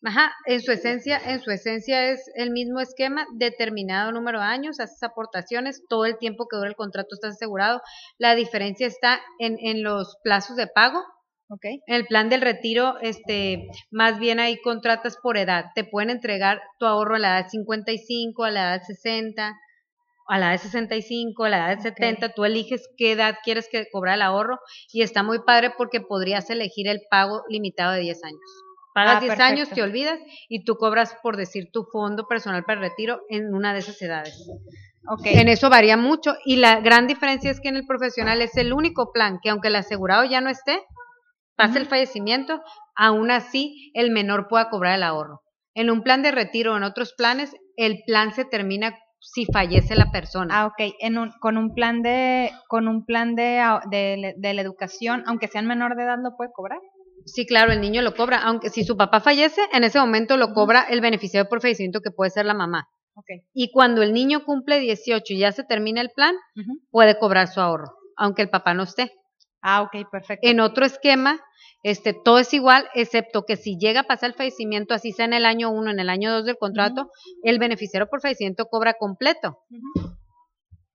Ajá, 0.03 0.31
en 0.45 0.61
su 0.61 0.71
esencia, 0.71 1.19
en 1.25 1.41
su 1.41 1.49
esencia 1.49 2.11
es 2.11 2.21
el 2.35 2.51
mismo 2.51 2.79
esquema, 2.79 3.25
determinado 3.33 4.11
número 4.11 4.39
de 4.39 4.45
años, 4.45 4.79
haces 4.79 5.01
aportaciones, 5.01 5.81
todo 5.89 6.05
el 6.05 6.17
tiempo 6.19 6.47
que 6.47 6.55
dura 6.57 6.69
el 6.69 6.75
contrato 6.75 7.15
estás 7.15 7.33
asegurado. 7.33 7.81
La 8.19 8.35
diferencia 8.35 8.85
está 8.85 9.19
en, 9.39 9.57
en 9.59 9.83
los 9.83 10.17
plazos 10.23 10.55
de 10.55 10.67
pago. 10.67 11.03
¿Ok? 11.49 11.63
En 11.87 11.95
el 11.95 12.05
plan 12.05 12.27
del 12.29 12.41
retiro, 12.41 12.97
este, 13.01 13.69
más 13.89 14.19
bien 14.19 14.39
ahí 14.41 14.59
contratas 14.61 15.17
por 15.23 15.37
edad. 15.37 15.67
Te 15.75 15.85
pueden 15.85 16.09
entregar 16.09 16.61
tu 16.77 16.85
ahorro 16.85 17.15
a 17.15 17.19
la 17.19 17.39
edad 17.39 17.49
55, 17.49 18.43
a 18.43 18.51
la 18.51 18.75
edad 18.75 18.81
60, 18.85 19.55
a 20.27 20.39
la 20.39 20.53
edad 20.53 20.61
65, 20.61 21.45
a 21.45 21.49
la 21.49 21.71
edad 21.71 21.79
Ok. 21.79 21.83
70. 21.83 22.33
Tú 22.33 22.43
eliges 22.43 22.89
qué 22.97 23.13
edad 23.13 23.35
quieres 23.45 23.69
que 23.71 23.87
cobrar 23.89 24.15
el 24.15 24.23
ahorro 24.23 24.59
y 24.91 25.03
está 25.03 25.23
muy 25.23 25.39
padre 25.39 25.71
porque 25.77 26.01
podrías 26.01 26.49
elegir 26.49 26.89
el 26.89 27.01
pago 27.09 27.43
limitado 27.47 27.93
de 27.93 28.01
10 28.01 28.23
años. 28.25 28.66
Pagas 28.97 29.17
Ah, 29.17 29.19
10 29.19 29.39
años, 29.39 29.69
te 29.69 29.83
olvidas 29.83 30.19
y 30.49 30.63
tú 30.63 30.75
cobras, 30.75 31.15
por 31.21 31.37
decir, 31.37 31.69
tu 31.71 31.83
fondo 31.83 32.27
personal 32.27 32.63
para 32.63 32.79
el 32.79 32.89
retiro 32.89 33.21
en 33.29 33.53
una 33.53 33.71
de 33.71 33.79
esas 33.81 34.01
edades. 34.01 34.49
Ok. 35.07 35.21
En 35.25 35.49
eso 35.49 35.69
varía 35.69 35.97
mucho 35.97 36.33
y 36.45 36.55
la 36.55 36.79
gran 36.79 37.05
diferencia 37.05 37.51
es 37.51 37.59
que 37.59 37.69
en 37.69 37.75
el 37.75 37.85
profesional 37.85 38.41
es 38.41 38.57
el 38.57 38.73
único 38.73 39.11
plan 39.13 39.37
que 39.43 39.51
aunque 39.51 39.67
el 39.67 39.75
asegurado 39.75 40.23
ya 40.25 40.41
no 40.41 40.49
esté, 40.49 40.81
pase 41.55 41.77
el 41.77 41.85
fallecimiento, 41.85 42.59
aún 42.95 43.29
así 43.29 43.91
el 43.93 44.09
menor 44.09 44.47
pueda 44.47 44.71
cobrar 44.71 44.95
el 44.95 45.03
ahorro. 45.03 45.41
En 45.75 45.91
un 45.91 46.01
plan 46.01 46.23
de 46.23 46.31
retiro 46.31 46.73
o 46.73 46.77
en 46.77 46.81
otros 46.83 47.13
planes, 47.15 47.55
el 47.75 48.01
plan 48.07 48.33
se 48.33 48.45
termina 48.45 48.97
si 49.19 49.45
fallece 49.45 49.95
la 49.95 50.09
persona. 50.11 50.59
Ah, 50.59 50.65
ok. 50.65 50.95
En 51.01 51.19
un, 51.19 51.33
con 51.39 51.59
un 51.59 51.75
plan 51.75 52.01
de, 52.01 52.51
con 52.67 52.87
un 52.87 53.05
plan 53.05 53.35
de, 53.35 53.59
ah, 53.59 53.79
de, 53.91 54.33
de 54.37 54.53
la 54.55 54.61
educación, 54.63 55.23
aunque 55.27 55.47
sean 55.47 55.67
menor 55.67 55.95
de 55.95 56.01
edad, 56.01 56.17
lo 56.19 56.35
puede 56.35 56.49
cobrar. 56.51 56.79
Sí, 57.27 57.45
claro, 57.45 57.73
el 57.73 57.81
niño 57.81 58.01
lo 58.01 58.15
cobra, 58.15 58.37
aunque 58.39 58.69
si 58.69 58.83
su 58.83 58.95
papá 58.95 59.19
fallece, 59.19 59.61
en 59.73 59.83
ese 59.83 59.99
momento 59.99 60.37
lo 60.37 60.53
cobra 60.53 60.85
el 60.89 61.01
beneficiario 61.01 61.49
por 61.49 61.61
fallecimiento 61.61 61.99
que 61.99 62.11
puede 62.11 62.31
ser 62.31 62.45
la 62.45 62.53
mamá. 62.53 62.87
Ok. 63.15 63.25
Y 63.53 63.71
cuando 63.71 64.01
el 64.01 64.13
niño 64.13 64.45
cumple 64.45 64.79
18 64.79 65.33
y 65.33 65.39
ya 65.39 65.51
se 65.51 65.63
termina 65.63 66.01
el 66.01 66.11
plan, 66.11 66.35
puede 66.89 67.19
cobrar 67.19 67.47
su 67.47 67.59
ahorro, 67.59 67.97
aunque 68.15 68.41
el 68.43 68.49
papá 68.49 68.73
no 68.73 68.83
esté. 68.83 69.11
Ah, 69.61 69.81
ok, 69.81 70.09
perfecto. 70.09 70.47
En 70.47 70.59
otro 70.61 70.85
esquema, 70.85 71.41
este, 71.83 72.13
todo 72.13 72.39
es 72.39 72.53
igual, 72.53 72.87
excepto 72.93 73.43
que 73.43 73.57
si 73.57 73.77
llega 73.77 74.01
a 74.01 74.07
pasar 74.07 74.29
el 74.29 74.35
fallecimiento, 74.35 74.93
así 74.93 75.11
sea 75.11 75.25
en 75.25 75.33
el 75.33 75.45
año 75.45 75.69
1, 75.69 75.91
en 75.91 75.99
el 75.99 76.09
año 76.09 76.31
2 76.31 76.45
del 76.45 76.57
contrato, 76.57 77.11
el 77.43 77.59
beneficiario 77.59 78.07
por 78.07 78.21
fallecimiento 78.21 78.65
cobra 78.65 78.93
completo, 78.93 79.59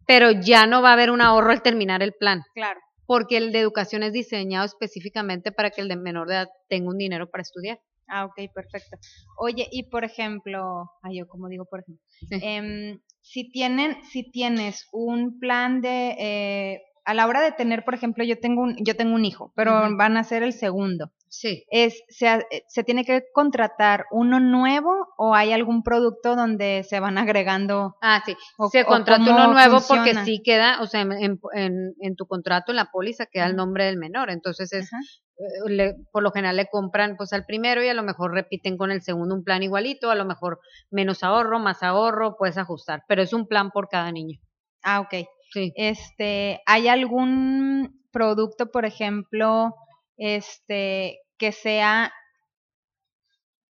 pero 0.07 0.31
ya 0.31 0.67
no 0.67 0.81
va 0.81 0.91
a 0.91 0.93
haber 0.95 1.11
un 1.11 1.21
ahorro 1.21 1.51
al 1.51 1.63
terminar 1.63 2.03
el 2.03 2.15
plan, 2.15 2.43
Claro. 2.55 2.81
Porque 3.13 3.37
el 3.37 3.53
de 3.53 3.59
educación 3.59 4.03
es 4.03 4.15
diseñado 4.15 4.65
específicamente 4.65 5.53
para 5.53 5.69
que 5.69 5.83
el 5.83 5.89
de 5.89 5.97
menor 5.97 6.29
de 6.29 6.35
edad 6.37 6.49
tenga 6.71 6.89
un 6.89 6.97
dinero 6.97 7.29
para 7.29 7.43
estudiar. 7.43 7.79
Ah, 8.09 8.25
ok, 8.25 8.51
perfecto. 8.55 8.97
Oye, 9.39 9.69
y 9.71 9.91
por 9.91 10.03
ejemplo, 10.03 10.87
ay, 11.03 11.19
yo 11.19 11.27
como 11.29 11.49
digo, 11.51 11.67
por 11.67 11.81
ejemplo, 11.81 12.03
Sí. 12.31 12.37
em, 12.41 13.01
si 13.21 13.51
tienen, 13.51 14.03
si 14.11 14.31
tienes 14.31 14.89
un 14.93 15.39
plan 15.39 15.83
de, 15.83 16.17
eh, 16.19 16.83
a 17.05 17.15
la 17.15 17.27
hora 17.27 17.41
de 17.43 17.53
tener, 17.53 17.85
por 17.85 17.95
ejemplo, 17.95 18.23
yo 18.25 18.39
tengo 18.39 18.63
un, 18.63 18.77
yo 18.85 18.97
tengo 18.97 19.15
un 19.15 19.25
hijo, 19.25 19.53
pero 19.57 19.97
van 19.97 20.17
a 20.17 20.25
ser 20.25 20.43
el 20.43 20.53
segundo. 20.53 21.11
Sí. 21.29 21.65
Es, 21.71 22.03
se, 22.09 22.27
eh, 22.29 22.63
se 22.69 22.85
tiene 22.85 23.05
que 23.07 23.23
contratar 23.33 24.05
uno 24.11 24.39
nuevo 24.39 24.93
o 25.17 25.35
hay 25.35 25.53
algún 25.53 25.83
producto 25.83 26.37
donde 26.37 26.85
se 26.87 27.01
van 27.01 27.17
agregando 27.17 27.97
Ah, 28.03 28.23
sí. 28.25 28.37
O- 28.59 28.69
Se 28.69 28.85
contrata 28.85 29.23
uno 29.23 29.53
nuevo 29.53 29.79
porque 29.89 30.15
sí 30.27 30.43
queda, 30.45 30.81
o 30.83 30.87
sea, 30.87 31.01
en, 31.01 31.13
en, 31.13 31.41
en- 31.55 31.95
en 32.01 32.17
tu 32.17 32.27
contrato, 32.27 32.71
en 32.73 32.77
la 32.77 32.91
póliza, 32.93 33.27
queda 33.27 33.47
el 33.47 33.57
nombre 33.57 33.87
del 33.87 33.97
menor. 33.97 34.29
Entonces, 34.31 34.73
es, 34.75 34.93
eh, 34.93 35.71
le- 35.71 35.97
por 36.13 36.23
lo 36.23 36.31
general 36.33 36.57
le 36.57 36.67
compran 36.67 37.17
pues 37.17 37.33
al 37.33 37.47
primero 37.47 37.83
y 37.83 37.89
a 37.89 37.95
lo 37.95 38.03
mejor 38.03 38.33
repiten 38.33 38.77
con 38.77 38.91
el 38.91 39.01
segundo 39.01 39.35
un 39.35 39.43
plan 39.43 39.63
igualito, 39.63 40.11
a 40.11 40.15
lo 40.15 40.27
mejor 40.27 40.61
menos 40.91 41.23
ahorro, 41.25 41.59
más 41.59 41.83
ahorro, 41.83 42.37
puedes 42.37 42.59
ajustar, 42.59 43.05
pero 43.09 43.23
es 43.23 43.33
un 43.33 43.47
plan 43.49 43.71
por 43.71 43.89
cada 43.89 44.13
niño. 44.13 44.39
Ah, 44.85 45.01
ok. 45.01 45.15
Sí. 45.53 45.73
Este, 45.77 46.61
¿hay 46.67 46.89
algún 46.89 48.03
producto, 48.11 48.71
por 48.71 48.85
ejemplo, 48.85 49.75
este, 50.17 51.19
que 51.39 51.53
sea 51.53 52.13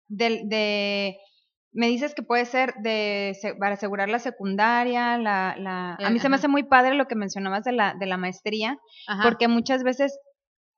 del, 0.09 0.49
de, 0.49 1.19
me 1.73 1.87
dices 1.87 2.15
que 2.15 2.23
puede 2.23 2.45
ser 2.45 2.75
de, 2.83 3.37
para 3.59 3.75
asegurar 3.75 4.09
la 4.09 4.19
secundaria, 4.19 5.17
la, 5.19 5.55
la, 5.59 5.95
a 5.95 6.11
mí 6.11 6.19
se 6.19 6.29
me 6.29 6.37
hace 6.37 6.49
muy 6.49 6.65
padre 6.65 6.95
lo 6.95 7.07
que 7.07 7.15
mencionabas 7.15 7.65
de 7.65 7.73
la, 7.73 7.95
de 7.99 8.07
la 8.07 8.17
maestría, 8.17 8.79
Ajá. 9.07 9.23
porque 9.23 9.49
muchas 9.49 9.83
veces, 9.83 10.19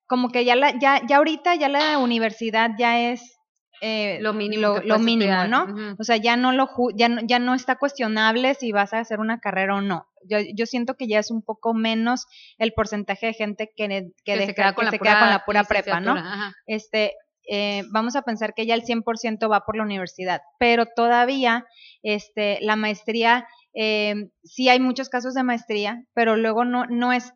como 0.07 0.29
que 0.29 0.45
ya 0.45 0.55
la, 0.55 0.79
ya, 0.79 1.01
ya 1.09 1.17
ahorita 1.17 1.55
ya 1.55 1.69
la 1.69 1.99
universidad 1.99 2.71
ya 2.79 3.11
es 3.11 3.38
eh, 3.85 4.18
Lo 4.21 4.33
mínimo 4.33 4.79
lo, 4.85 4.99
mínimo, 5.01 5.33
estudiar. 5.33 5.49
¿no? 5.51 5.97
O 5.99 6.05
sea, 6.05 6.16
ya 6.16 6.37
no 6.37 6.53
lo 6.53 6.66
ju- 6.68 6.92
ya 6.97 7.09
no, 7.09 7.21
ya 7.23 7.38
no 7.40 7.53
está 7.55 7.77
cuestionable 7.77 8.55
si 8.55 8.71
vas 8.71 8.92
a 8.95 9.01
hacer 9.01 9.18
una 9.18 9.40
carrera 9.40 9.75
o 9.75 9.81
no. 9.81 10.07
Yo, 10.25 10.38
yo 10.55 10.66
siento 10.66 10.95
que 10.95 11.09
ya 11.09 11.18
es 11.18 11.33
un 11.33 11.42
poco 11.42 11.75
menos 11.75 12.27
el 12.59 12.73
porcentaje 12.75 13.27
de 13.27 13.33
gente 13.35 13.73
que, 13.77 13.88
que, 13.88 14.07
que 14.25 14.33
deja- 14.37 14.47
se 14.47 14.55
queda 14.55 14.73
con, 14.75 14.83
que 14.83 14.87
la, 14.87 14.90
se 14.92 14.99
pura 14.99 15.11
queda 15.11 15.21
con 15.21 15.31
la 15.31 15.45
pura 15.45 15.64
prepa, 15.64 16.01
¿no? 16.01 16.12
ajá. 16.12 16.55
Este, 16.66 17.14
eh, 17.51 17.83
vamos 17.90 18.14
a 18.14 18.23
pensar 18.23 18.55
que 18.55 18.66
ya 18.66 18.75
el 18.77 18.85
100% 18.85 19.51
va 19.51 19.64
por 19.66 19.77
la 19.77 19.83
universidad, 19.83 20.42
pero 20.61 20.87
todavía 20.87 21.66
este, 22.05 22.59
la 22.61 22.77
maestría 22.77 23.49
eh, 23.75 24.14
sí 24.45 24.68
hay 24.68 24.79
muchos 24.79 25.09
casos 25.09 25.35
de 25.35 25.42
maestría, 25.42 26.05
pero 26.14 26.37
luego 26.37 26.64
no, 26.64 26.87
no 26.87 27.12
es 27.12 27.33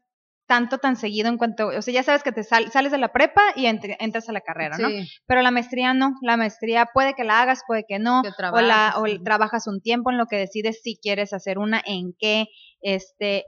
tanto 0.47 0.79
tan 0.79 0.97
seguido 0.97 1.29
en 1.29 1.39
cuanto, 1.39 1.69
o 1.69 1.83
sea, 1.83 1.93
ya 1.93 2.03
sabes 2.03 2.23
que 2.23 2.31
te 2.33 2.45
sal- 2.45 2.71
sales 2.71 2.93
de 2.93 2.99
la 2.99 3.13
prepa 3.13 3.43
y 3.57 3.67
entre- 3.67 3.97
entras 4.01 4.29
a 4.29 4.33
la 4.33 4.41
carrera, 4.41 4.79
¿no? 4.79 4.89
Sí. 4.89 5.09
Pero 5.27 5.43
la 5.43 5.51
maestría 5.51 5.93
no, 5.93 6.13
la 6.23 6.37
maestría 6.37 6.87
puede 6.95 7.15
que 7.15 7.25
la 7.25 7.43
hagas, 7.43 7.63
puede 7.67 7.85
que 7.87 7.99
no, 7.99 8.23
Que 8.23 8.31
o, 8.53 8.61
la, 8.61 8.95
o 8.97 9.07
sí. 9.07 9.19
trabajas 9.25 9.67
un 9.67 9.81
tiempo 9.81 10.11
en 10.11 10.19
lo 10.19 10.27
que 10.27 10.37
decides 10.37 10.81
si 10.83 10.97
quieres 11.03 11.33
hacer 11.33 11.59
una, 11.59 11.83
en 11.85 12.15
qué, 12.19 12.47
este, 12.81 13.45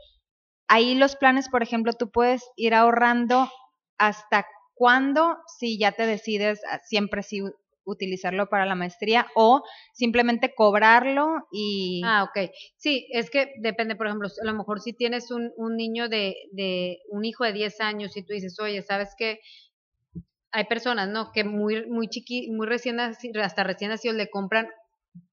ahí 0.68 0.94
los 0.96 1.14
planes, 1.16 1.48
por 1.48 1.62
ejemplo, 1.62 1.92
tú 1.92 2.10
puedes 2.10 2.42
ir 2.56 2.74
ahorrando 2.74 3.48
hasta 3.98 4.46
cuándo 4.74 5.36
si 5.58 5.78
ya 5.78 5.92
te 5.92 6.04
decides 6.06 6.60
a- 6.70 6.78
siempre 6.80 7.22
sí 7.22 7.42
utilizarlo 7.90 8.48
para 8.48 8.66
la 8.66 8.74
maestría 8.74 9.26
o 9.34 9.62
simplemente 9.92 10.54
cobrarlo 10.54 11.48
y 11.52 12.02
Ah, 12.04 12.24
ok. 12.24 12.50
Sí, 12.76 13.08
es 13.12 13.30
que 13.30 13.52
depende, 13.60 13.96
por 13.96 14.06
ejemplo, 14.06 14.28
a 14.28 14.46
lo 14.46 14.54
mejor 14.54 14.80
si 14.80 14.92
tienes 14.92 15.30
un, 15.30 15.52
un 15.56 15.76
niño 15.76 16.08
de, 16.08 16.36
de, 16.52 16.98
un 17.10 17.24
hijo 17.24 17.44
de 17.44 17.52
10 17.52 17.80
años 17.80 18.16
y 18.16 18.22
tú 18.24 18.32
dices, 18.32 18.58
oye, 18.60 18.82
¿sabes 18.82 19.14
qué? 19.16 19.40
Hay 20.50 20.64
personas, 20.64 21.08
¿no? 21.08 21.30
Que 21.32 21.44
muy, 21.44 21.86
muy 21.88 22.08
chiqui, 22.08 22.50
muy 22.50 22.66
recién 22.66 23.00
hasta 23.00 23.64
recién 23.64 23.90
nacidos 23.90 24.16
le 24.16 24.30
compran 24.30 24.68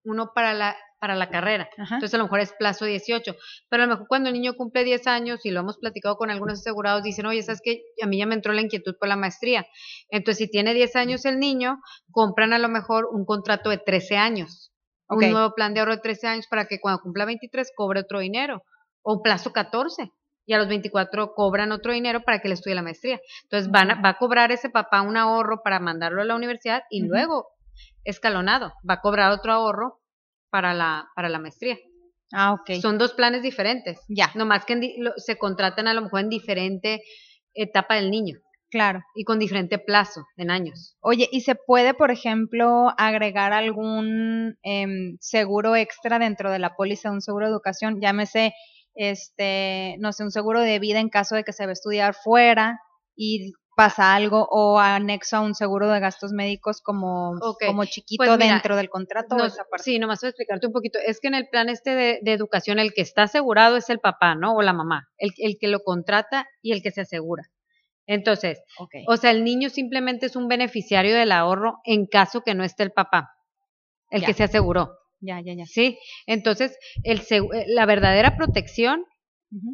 uno 0.03 0.31
para 0.33 0.53
la, 0.53 0.75
para 0.99 1.15
la 1.15 1.29
carrera. 1.29 1.69
Ajá. 1.77 1.95
Entonces 1.95 2.13
a 2.13 2.17
lo 2.17 2.23
mejor 2.25 2.39
es 2.39 2.53
plazo 2.53 2.85
18. 2.85 3.35
Pero 3.69 3.83
a 3.83 3.85
lo 3.85 3.91
mejor 3.93 4.07
cuando 4.07 4.29
el 4.29 4.33
niño 4.33 4.53
cumple 4.55 4.83
10 4.83 5.05
años 5.07 5.45
y 5.45 5.51
lo 5.51 5.59
hemos 5.61 5.77
platicado 5.77 6.15
con 6.17 6.29
algunos 6.31 6.59
asegurados, 6.59 7.03
dicen, 7.03 7.25
oye, 7.25 7.41
¿sabes 7.43 7.61
qué? 7.63 7.81
A 8.01 8.07
mí 8.07 8.17
ya 8.17 8.25
me 8.25 8.35
entró 8.35 8.53
la 8.53 8.61
inquietud 8.61 8.95
por 8.99 9.07
la 9.09 9.15
maestría. 9.15 9.65
Entonces 10.09 10.37
si 10.45 10.49
tiene 10.51 10.73
10 10.73 10.95
años 10.95 11.25
el 11.25 11.39
niño, 11.39 11.79
compran 12.11 12.53
a 12.53 12.59
lo 12.59 12.69
mejor 12.69 13.07
un 13.11 13.25
contrato 13.25 13.69
de 13.69 13.77
13 13.77 14.17
años. 14.17 14.71
Un 15.07 15.19
nuevo 15.31 15.53
plan 15.53 15.73
de 15.73 15.81
ahorro 15.81 15.95
de 15.95 16.01
13 16.01 16.27
años 16.27 16.47
para 16.49 16.65
que 16.65 16.79
cuando 16.79 17.01
cumpla 17.01 17.25
23 17.25 17.71
cobre 17.75 17.99
otro 18.01 18.19
dinero. 18.19 18.63
O 19.03 19.13
un 19.15 19.21
plazo 19.21 19.51
14. 19.53 20.11
Y 20.47 20.53
a 20.53 20.57
los 20.59 20.67
24 20.67 21.33
cobran 21.33 21.71
otro 21.71 21.91
dinero 21.91 22.21
para 22.21 22.39
que 22.39 22.47
le 22.47 22.53
estudie 22.53 22.75
la 22.75 22.83
maestría. 22.83 23.19
Entonces 23.43 23.71
van 23.71 23.91
a- 23.91 24.01
va 24.01 24.09
a 24.09 24.17
cobrar 24.17 24.51
ese 24.51 24.69
papá 24.69 25.01
un 25.01 25.17
ahorro 25.17 25.61
para 25.63 25.79
mandarlo 25.79 26.21
a 26.21 26.25
la 26.25 26.35
universidad 26.35 26.83
y 26.91 27.01
luego, 27.07 27.47
escalonado, 28.05 28.73
va 28.89 28.95
a 28.95 29.01
cobrar 29.01 29.31
otro 29.31 29.51
ahorro 29.51 29.99
para 30.49 30.73
la, 30.73 31.09
para 31.15 31.27
la 31.29 31.39
maestría. 31.39 31.77
Ah, 32.31 32.53
ok. 32.53 32.79
Son 32.81 32.97
dos 32.97 33.13
planes 33.13 33.41
diferentes. 33.41 33.99
Ya, 34.07 34.31
Nomás 34.35 34.65
que 34.65 34.73
en 34.73 34.81
lo- 35.03 35.13
se 35.17 35.37
contratan 35.37 35.87
a 35.87 35.93
lo 35.93 36.01
mejor 36.01 36.21
en 36.21 36.29
diferente 36.29 37.01
etapa 37.53 37.95
del 37.95 38.09
niño 38.11 38.37
claro. 38.71 39.01
y 39.15 39.23
con 39.23 39.37
diferente 39.39 39.77
plazo 39.79 40.25
en 40.37 40.49
años. 40.51 40.97
Oye, 41.01 41.29
¿y 41.31 41.41
se 41.41 41.55
puede, 41.55 41.93
por 41.93 42.11
ejemplo, 42.11 42.87
agregar 42.97 43.53
algún 43.53 44.57
em, 44.63 45.17
seguro 45.19 45.75
extra 45.75 46.19
dentro 46.19 46.51
de 46.51 46.59
la 46.59 46.75
póliza, 46.75 47.11
un 47.11 47.21
seguro 47.21 47.45
de 47.45 47.51
educación? 47.51 48.01
Llámese, 48.01 48.53
este, 48.95 49.95
no 49.99 50.11
sé, 50.13 50.23
un 50.23 50.31
seguro 50.31 50.61
de 50.61 50.79
vida 50.79 50.99
en 50.99 51.09
caso 51.09 51.35
de 51.35 51.43
que 51.43 51.53
se 51.53 51.65
va 51.65 51.69
a 51.71 51.73
estudiar 51.73 52.13
fuera 52.15 52.79
y 53.15 53.53
pasa 53.75 54.15
algo 54.15 54.47
o 54.49 54.79
anexo 54.79 55.37
a 55.37 55.41
un 55.41 55.53
seguro 55.53 55.89
de 55.89 55.99
gastos 55.99 56.31
médicos 56.31 56.81
como, 56.81 57.37
como 57.65 57.85
chiquito 57.85 58.23
pues 58.23 58.37
mira, 58.37 58.53
dentro 58.53 58.75
del 58.75 58.89
contrato 58.89 59.35
o 59.35 59.37
No, 59.37 59.45
esa 59.45 59.65
parte. 59.69 59.83
sí, 59.83 59.99
nomás 59.99 60.21
voy 60.21 60.27
a 60.27 60.29
explicarte 60.29 60.67
un 60.67 60.73
poquito. 60.73 60.97
Es 61.05 61.19
que 61.19 61.27
en 61.27 61.35
el 61.35 61.47
plan 61.49 61.69
este 61.69 61.91
de, 61.95 62.19
de 62.21 62.31
educación, 62.33 62.79
el 62.79 62.93
que 62.93 63.01
está 63.01 63.23
asegurado 63.23 63.77
es 63.77 63.89
el 63.89 63.99
papá, 63.99 64.35
¿no? 64.35 64.55
O 64.55 64.61
la 64.61 64.73
mamá, 64.73 65.07
el, 65.17 65.31
el 65.37 65.57
que 65.59 65.67
lo 65.67 65.79
contrata 65.81 66.47
y 66.61 66.71
el 66.71 66.81
que 66.81 66.91
se 66.91 67.01
asegura. 67.01 67.43
Entonces, 68.07 68.61
o 69.07 69.17
sea, 69.17 69.31
el 69.31 69.43
niño 69.43 69.69
simplemente 69.69 70.27
es 70.27 70.35
un 70.35 70.47
beneficiario 70.47 71.15
del 71.15 71.31
ahorro 71.31 71.79
en 71.85 72.05
caso 72.05 72.41
que 72.41 72.53
no 72.53 72.63
esté 72.63 72.83
el 72.83 72.91
papá, 72.91 73.31
el 74.11 74.21
Ya. 74.21 74.27
que 74.27 74.33
se 74.33 74.43
aseguró, 74.43 74.91
Ya, 75.19 75.41
ya, 75.41 75.53
ya. 75.55 75.65
¿sí? 75.65 75.97
Entonces, 76.27 76.77
el, 77.03 77.21
eh, 77.29 77.65
la 77.67 77.85
verdadera 77.87 78.35
protección 78.37 79.03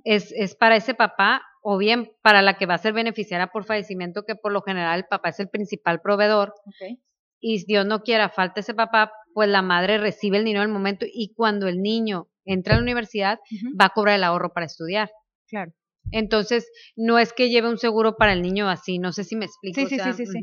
es, 0.06 0.32
es 0.32 0.56
para 0.56 0.76
ese 0.78 0.94
papá 0.94 1.42
o 1.62 1.78
bien 1.78 2.12
para 2.22 2.42
la 2.42 2.58
que 2.58 2.66
va 2.66 2.74
a 2.76 2.80
ser 2.80 2.94
beneficiaria 2.94 3.48
por 3.48 3.64
fallecimiento, 3.66 4.24
que 4.24 4.36
por 4.36 4.52
lo 4.52 4.62
general 4.62 5.00
el 5.00 5.06
papá 5.06 5.30
es 5.30 5.40
el 5.40 5.50
principal 5.50 6.02
proveedor 6.02 6.54
Ok. 6.66 6.98
y 7.40 7.60
si 7.60 7.66
Dios 7.66 7.86
no 7.86 8.02
quiera, 8.02 8.30
falta 8.30 8.60
ese 8.60 8.74
papá, 8.74 9.12
pues 9.34 9.48
la 9.50 9.62
madre 9.62 9.98
recibe 9.98 10.38
el 10.38 10.44
dinero 10.44 10.64
en 10.64 10.70
el 10.70 10.74
momento 10.74 11.06
y 11.12 11.34
cuando 11.36 11.68
el 11.68 11.82
niño 11.82 12.28
entra 12.46 12.74
a 12.74 12.78
la 12.78 12.84
universidad 12.84 13.40
va 13.80 13.86
a 13.86 13.90
cobrar 13.90 14.16
el 14.16 14.24
ahorro 14.24 14.52
para 14.54 14.66
estudiar. 14.66 15.10
Claro. 15.48 15.72
Entonces, 16.12 16.70
no 16.96 17.20
es 17.20 17.32
que 17.32 17.50
lleve 17.50 17.70
un 17.70 17.78
seguro 17.78 18.18
para 18.18 18.34
el 18.34 18.42
niño 18.42 18.68
así, 18.68 18.98
no 18.98 19.12
sé 19.12 19.24
si 19.24 19.36
me 19.36 19.46
explico. 19.46 19.80
Sí, 19.80 19.86
o 19.86 19.90
sí, 19.90 19.96
sea, 19.96 20.14
sí, 20.14 20.26
sí. 20.26 20.40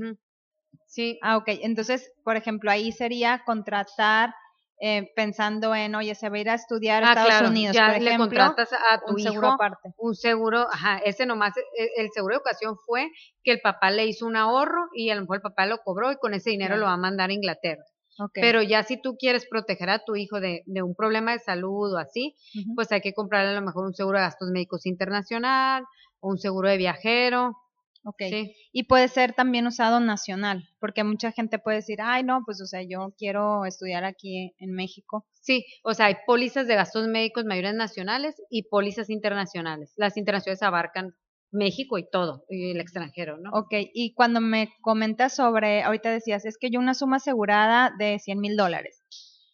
Sí, 0.87 1.19
Ah, 1.23 1.37
ok. 1.37 1.49
Entonces, 1.63 2.13
por 2.25 2.37
ejemplo, 2.37 2.71
ahí 2.71 2.93
sería 2.93 3.43
contratar 3.45 4.33
eh, 4.81 5.11
pensando 5.17 5.75
en, 5.75 5.95
oye, 5.95 6.15
se 6.15 6.29
va 6.29 6.37
a 6.37 6.41
ir 6.41 6.51
a 6.51 6.55
estudiar 6.55 7.03
a 7.03 7.09
ah, 7.09 7.11
Estados 7.11 7.31
claro, 7.31 7.49
Unidos, 7.49 7.75
ya 7.77 7.87
por 7.93 8.01
le 8.03 8.09
ejemplo, 8.09 8.27
contratas 8.29 8.73
a 8.73 9.01
tu 9.05 9.13
un 9.13 9.19
hijo 9.19 9.31
seguro 9.31 9.49
aparte. 9.49 9.89
un 9.99 10.15
seguro, 10.15 10.67
ajá, 10.73 10.99
ese 10.99 11.27
nomás, 11.27 11.57
e- 11.57 11.91
el 12.01 12.11
seguro 12.13 12.35
de 12.35 12.39
educación 12.39 12.77
fue 12.87 13.11
que 13.43 13.53
el 13.53 13.61
papá 13.61 13.91
le 13.91 14.07
hizo 14.07 14.27
un 14.27 14.37
ahorro 14.37 14.89
y 14.95 15.11
a 15.11 15.15
lo 15.15 15.23
mejor 15.23 15.37
el 15.37 15.43
papá 15.43 15.67
lo 15.67 15.79
cobró 15.79 16.13
y 16.13 16.17
con 16.17 16.35
ese 16.35 16.51
dinero 16.51 16.77
lo 16.77 16.87
va 16.87 16.93
a 16.93 16.97
mandar 16.97 17.31
a 17.31 17.33
Inglaterra. 17.33 17.83
Pero 18.35 18.63
ya 18.63 18.83
si 18.83 19.01
tú 19.01 19.17
quieres 19.17 19.47
proteger 19.49 19.91
a 19.91 20.05
tu 20.05 20.17
hijo 20.17 20.41
de, 20.41 20.63
de 20.67 20.83
un 20.83 20.95
problema 20.97 21.33
de 21.33 21.39
salud 21.39 21.95
o 21.95 21.99
así, 21.99 22.35
pues 22.75 22.91
hay 22.91 23.01
que 23.01 23.13
comprarle 23.15 23.51
a 23.53 23.61
lo 23.61 23.65
mejor 23.67 23.87
un 23.87 23.95
seguro 23.95 24.19
de 24.19 24.25
gastos 24.25 24.51
médicos 24.51 24.87
internacional 24.87 25.85
o 26.21 26.31
un 26.31 26.39
seguro 26.39 26.69
de 26.69 26.77
viajero. 26.79 27.57
Ok. 28.05 28.23
Sí. 28.29 28.55
Y 28.73 28.85
puede 28.85 29.09
ser 29.09 29.33
también 29.35 29.67
usado 29.67 30.01
nacional, 30.01 30.69
porque 30.81 31.05
mucha 31.05 31.33
gente 31.33 31.59
puede 31.59 31.79
decir, 31.79 31.99
ay, 32.03 32.23
no, 32.23 32.43
pues, 32.45 32.61
o 32.61 32.67
sea, 32.67 32.83
yo 32.83 33.15
quiero 33.19 33.65
estudiar 33.65 34.05
aquí 34.05 34.55
en 34.59 34.73
México. 34.73 35.27
Sí, 35.41 35.65
o 35.83 35.95
sea, 35.95 36.07
hay 36.07 36.17
pólizas 36.27 36.67
de 36.67 36.75
gastos 36.75 37.09
médicos 37.09 37.45
mayores 37.45 37.75
nacionales 37.75 38.37
y 38.51 38.65
pólizas 38.65 39.11
internacionales. 39.11 39.93
Las 39.97 40.17
internacionales 40.17 40.63
abarcan 40.63 41.15
México 41.51 41.99
y 41.99 42.09
todo, 42.09 42.45
y 42.49 42.73
el 42.73 42.81
extranjero, 42.81 43.39
¿no? 43.39 43.51
Ok, 43.53 43.73
y 43.95 44.13
cuando 44.15 44.41
me 44.41 44.71
comentas 44.83 45.35
sobre, 45.35 45.83
ahorita 45.83 46.11
decías, 46.11 46.45
es 46.45 46.59
que 46.59 46.71
yo 46.71 46.79
una 46.79 46.95
suma 46.95 47.17
asegurada 47.17 47.93
de 47.99 48.19
100 48.19 48.39
mil 48.39 48.57
dólares, 48.57 49.03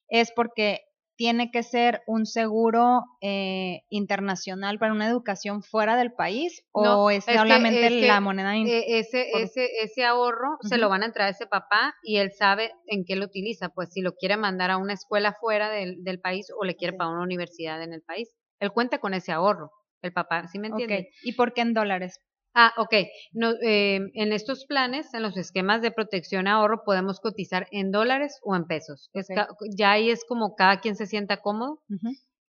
es 0.08 0.32
porque 0.34 0.80
tiene 1.16 1.50
que 1.50 1.62
ser 1.62 2.02
un 2.06 2.26
seguro 2.26 3.02
eh, 3.20 3.82
internacional 3.88 4.78
para 4.78 4.92
una 4.92 5.06
educación 5.08 5.62
fuera 5.62 5.96
del 5.96 6.12
país 6.12 6.62
No, 6.74 7.04
o 7.04 7.10
es, 7.10 7.18
es 7.18 7.24
que- 7.26 7.38
solamente 7.38 7.86
es 7.86 7.92
que, 7.92 8.08
la 8.08 8.20
moneda 8.20 8.56
Eh, 8.56 8.98
ese, 8.98 9.28
por- 9.30 9.40
ese, 9.42 9.68
ese 9.82 10.04
ahorro 10.04 10.56
se 10.62 10.78
lo 10.78 10.88
van 10.88 11.02
a 11.02 11.06
entrar 11.06 11.28
a 11.28 11.30
ese 11.30 11.46
papá 11.46 11.94
y 12.02 12.16
él 12.16 12.32
sabe 12.32 12.72
en 12.86 13.04
qué 13.06 13.16
lo 13.16 13.26
utiliza, 13.26 13.68
pues 13.68 13.90
si 13.92 14.00
lo 14.00 14.12
quiere 14.14 14.36
mandar 14.36 14.70
a 14.70 14.76
una 14.76 14.94
escuela 14.94 15.32
fuera 15.40 15.70
del, 15.70 16.02
del 16.02 16.20
país 16.20 16.48
o 16.58 16.64
le 16.64 16.74
quiere 16.76 16.94
Ok. 16.94 16.98
para 16.98 17.10
una 17.10 17.22
universidad 17.22 17.82
en 17.82 17.92
el 17.92 18.02
país. 18.02 18.30
Él 18.60 18.72
cuenta 18.72 18.98
con 18.98 19.14
ese 19.14 19.32
ahorro, 19.32 19.70
el 20.02 20.12
papá, 20.12 20.46
¿sí 20.48 20.58
me 20.58 20.68
Ok, 20.68 20.80
entiendes? 20.80 21.14
¿y 21.22 21.32
por 21.32 21.52
qué 21.54 21.60
en 21.62 21.74
dólares? 21.74 22.18
Ah, 22.54 22.72
ok. 22.76 22.94
No, 23.32 23.52
eh, 23.62 24.00
en 24.14 24.32
estos 24.32 24.64
planes, 24.66 25.12
en 25.12 25.22
los 25.22 25.36
esquemas 25.36 25.82
de 25.82 25.90
protección 25.90 26.46
ahorro, 26.46 26.84
podemos 26.84 27.18
cotizar 27.20 27.66
en 27.72 27.90
dólares 27.90 28.38
o 28.42 28.54
en 28.54 28.64
pesos. 28.66 29.10
Es 29.12 29.28
Ok. 29.30 29.34
ca- 29.36 29.48
ya 29.76 29.92
ahí 29.92 30.10
es 30.10 30.24
como 30.24 30.54
cada 30.54 30.80
quien 30.80 30.94
se 30.96 31.06
sienta 31.06 31.38
cómodo. 31.38 31.80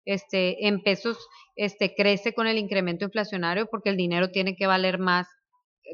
Este, 0.06 0.68
en 0.68 0.84
pesos, 0.84 1.18
este, 1.56 1.96
crece 1.96 2.34
con 2.34 2.48
el 2.48 2.58
incremento 2.58 3.06
inflacionario 3.06 3.68
porque 3.68 3.90
el 3.90 3.98
dinero 3.98 4.32
tiene 4.32 4.56
que 4.58 4.68
valer 4.68 5.00
más. 5.00 5.28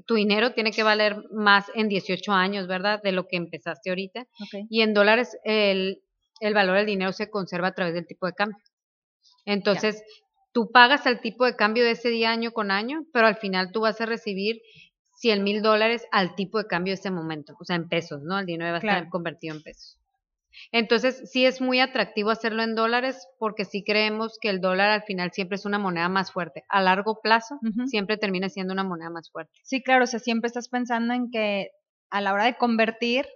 Tu 0.07 0.15
dinero 0.15 0.53
tiene 0.53 0.71
que 0.71 0.83
valer 0.83 1.17
más 1.31 1.65
en 1.75 1.89
18 1.89 2.31
años, 2.31 2.67
¿verdad? 2.67 3.01
De 3.03 3.11
lo 3.11 3.27
que 3.27 3.37
empezaste 3.37 3.89
ahorita. 3.91 4.21
Ok, 4.21 4.65
Y 4.69 4.81
en 4.81 4.93
dólares, 4.95 5.37
el, 5.43 6.01
el 6.41 6.53
valor 6.55 6.77
del 6.77 6.85
dinero 6.87 7.11
se 7.13 7.29
conserva 7.29 7.67
a 7.69 7.73
través 7.75 7.93
del 7.93 8.07
tipo 8.07 8.25
de 8.25 8.33
cambio. 8.33 8.57
Entonces, 9.45 10.01
tú 10.51 10.71
pagas 10.71 11.05
el 11.05 11.19
tipo 11.21 11.45
de 11.45 11.55
cambio 11.55 11.83
de 11.83 11.91
ese 11.91 12.09
día 12.09 12.31
año 12.31 12.51
con 12.51 12.71
año, 12.71 13.05
pero 13.13 13.27
al 13.27 13.37
final 13.37 13.71
tú 13.71 13.81
vas 13.81 13.99
a 14.01 14.05
recibir 14.05 14.61
100 15.15 15.43
mil 15.43 15.61
dólares 15.61 16.05
al 16.11 16.35
tipo 16.35 16.57
de 16.59 16.67
cambio 16.67 16.91
de 16.91 16.99
ese 16.99 17.11
momento, 17.11 17.53
o 17.59 17.65
sea, 17.65 17.75
en 17.75 17.89
pesos, 17.89 18.21
¿no? 18.23 18.39
El 18.39 18.45
dinero 18.45 18.71
va 18.71 18.77
a 18.77 18.79
estar 18.79 19.09
convertido 19.09 19.55
en 19.55 19.61
pesos. 19.63 19.97
Entonces, 20.71 21.29
sí 21.31 21.45
es 21.45 21.61
muy 21.61 21.79
atractivo 21.79 22.31
hacerlo 22.31 22.63
en 22.63 22.75
dólares 22.75 23.27
porque 23.37 23.65
sí 23.65 23.83
creemos 23.83 24.37
que 24.41 24.49
el 24.49 24.59
dólar 24.59 24.89
al 24.89 25.03
final 25.03 25.31
siempre 25.31 25.55
es 25.55 25.65
una 25.65 25.79
moneda 25.79 26.09
más 26.09 26.31
fuerte. 26.31 26.63
A 26.69 26.81
largo 26.81 27.21
plazo, 27.21 27.59
siempre 27.85 28.17
termina 28.17 28.49
siendo 28.49 28.73
una 28.73 28.83
moneda 28.83 29.09
más 29.09 29.29
fuerte. 29.31 29.51
Sí, 29.63 29.81
claro, 29.81 30.03
o 30.03 30.07
sea, 30.07 30.19
siempre 30.19 30.47
estás 30.47 30.67
pensando 30.67 31.13
en 31.13 31.29
que 31.31 31.69
a 32.09 32.21
la 32.21 32.33
hora 32.33 32.45
de 32.45 32.57
convertir 32.57 33.27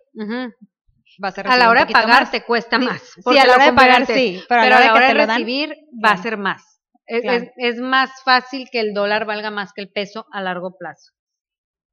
vas 1.20 1.38
a 1.38 1.42
A 1.42 1.44
recibir 1.44 1.60
la 1.60 1.70
hora 1.70 1.86
de 1.86 1.94
pagar 1.94 2.22
más. 2.24 2.32
te 2.32 2.44
cuesta 2.44 2.80
más. 2.80 3.02
Sí, 3.02 3.38
a 3.38 3.46
la 3.46 3.54
hora 3.56 3.66
de 3.66 3.74
pagar 3.74 4.06
sí, 4.06 4.44
pero, 4.50 4.62
pero 4.64 4.76
a 4.76 4.80
la 4.80 4.94
hora 4.94 5.08
de 5.14 5.26
recibir 5.26 5.76
va 6.04 6.12
a 6.12 6.18
ser 6.18 6.38
más. 6.38 6.73
Es, 7.14 7.22
Claro. 7.22 7.44
es- 7.44 7.76
es 7.76 7.80
más 7.82 8.10
fácil 8.26 8.68
que 8.72 8.80
el 8.80 8.94
dólar 8.94 9.26
valga 9.26 9.52
más 9.52 9.72
que 9.74 9.82
el 9.82 9.92
peso 9.92 10.26
a 10.32 10.42
largo 10.42 10.76
plazo. 10.78 11.12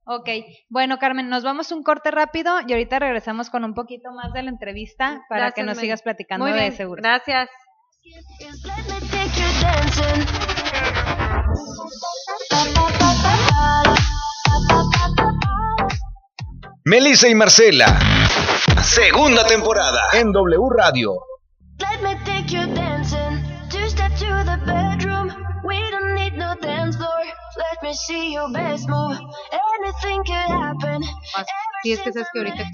Ok, 0.04 0.28
bueno 0.68 0.98
Carmen, 0.98 1.28
nos 1.28 1.44
vamos 1.44 1.70
un 1.72 1.83
corte 1.83 2.11
rápido 2.11 2.59
y 2.66 2.72
ahorita 2.72 2.98
regresamos 2.98 3.50
con 3.50 3.64
un 3.64 3.74
poquito 3.74 4.11
más 4.12 4.33
de 4.33 4.42
la 4.42 4.50
entrevista 4.50 5.20
para 5.28 5.42
Gracias, 5.42 5.54
que 5.54 5.62
nos 5.62 5.78
sigas 5.78 6.02
platicando 6.02 6.46
Muy 6.46 6.54
de 6.54 6.61
bien, 6.61 6.72
seguros. 6.76 7.02
gracias. 7.02 7.48
Melissa 16.85 17.28
y 17.28 17.35
Marcela. 17.35 17.98
Segunda 18.83 19.44
temporada. 19.46 20.00
En 20.14 20.33
W 20.33 20.68
Radio. 20.76 21.18
Let 21.78 22.02
me 22.02 22.14
take 22.24 22.46
you 22.52 22.66
Sí, 31.83 31.92
es 31.92 32.00
que 32.00 32.12
sabes 32.12 32.29
que 32.33 32.38
ahorita 32.40 32.64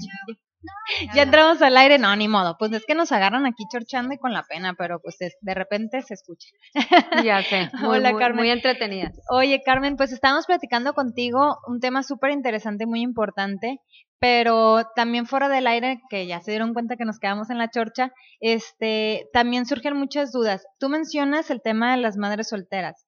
Ya 1.13 1.23
entramos 1.23 1.61
al 1.61 1.77
aire, 1.77 1.97
no, 1.97 2.15
ni 2.15 2.27
modo. 2.27 2.57
Pues 2.57 2.71
es 2.73 2.83
que 2.85 2.95
nos 2.95 3.11
agarran 3.11 3.45
aquí 3.45 3.63
chorchando 3.71 4.13
y 4.13 4.17
con 4.17 4.33
la 4.33 4.43
pena, 4.43 4.73
pero 4.77 4.99
pues 4.99 5.15
es- 5.21 5.37
de 5.41 5.53
repente 5.53 6.01
se 6.01 6.13
escucha. 6.13 6.47
ya 7.25 7.41
sé, 7.43 7.69
muy, 7.79 7.97
Hola, 7.97 8.11
muy, 8.11 8.19
Carmen. 8.19 8.37
muy 8.37 8.49
entretenidas. 8.51 9.13
Oye, 9.29 9.61
Carmen, 9.65 9.95
pues 9.95 10.11
estábamos 10.11 10.45
platicando 10.45 10.93
contigo 10.93 11.57
un 11.67 11.79
tema 11.79 12.03
súper 12.03 12.31
interesante, 12.31 12.85
muy 12.85 13.01
importante, 13.01 13.79
pero 14.19 14.83
también 14.95 15.25
fuera 15.27 15.47
del 15.49 15.67
aire, 15.67 16.01
que 16.09 16.25
ya 16.27 16.41
se 16.41 16.51
dieron 16.51 16.73
cuenta 16.73 16.95
que 16.97 17.05
nos 17.05 17.19
quedamos 17.19 17.49
en 17.49 17.59
la 17.59 17.69
chorcha, 17.69 18.11
este, 18.39 19.27
también 19.33 19.65
surgen 19.65 19.95
muchas 19.95 20.31
dudas. 20.31 20.65
Tú 20.79 20.89
mencionas 20.89 21.49
el 21.51 21.61
tema 21.61 21.91
de 21.91 22.01
las 22.01 22.17
madres 22.17 22.49
solteras. 22.49 23.05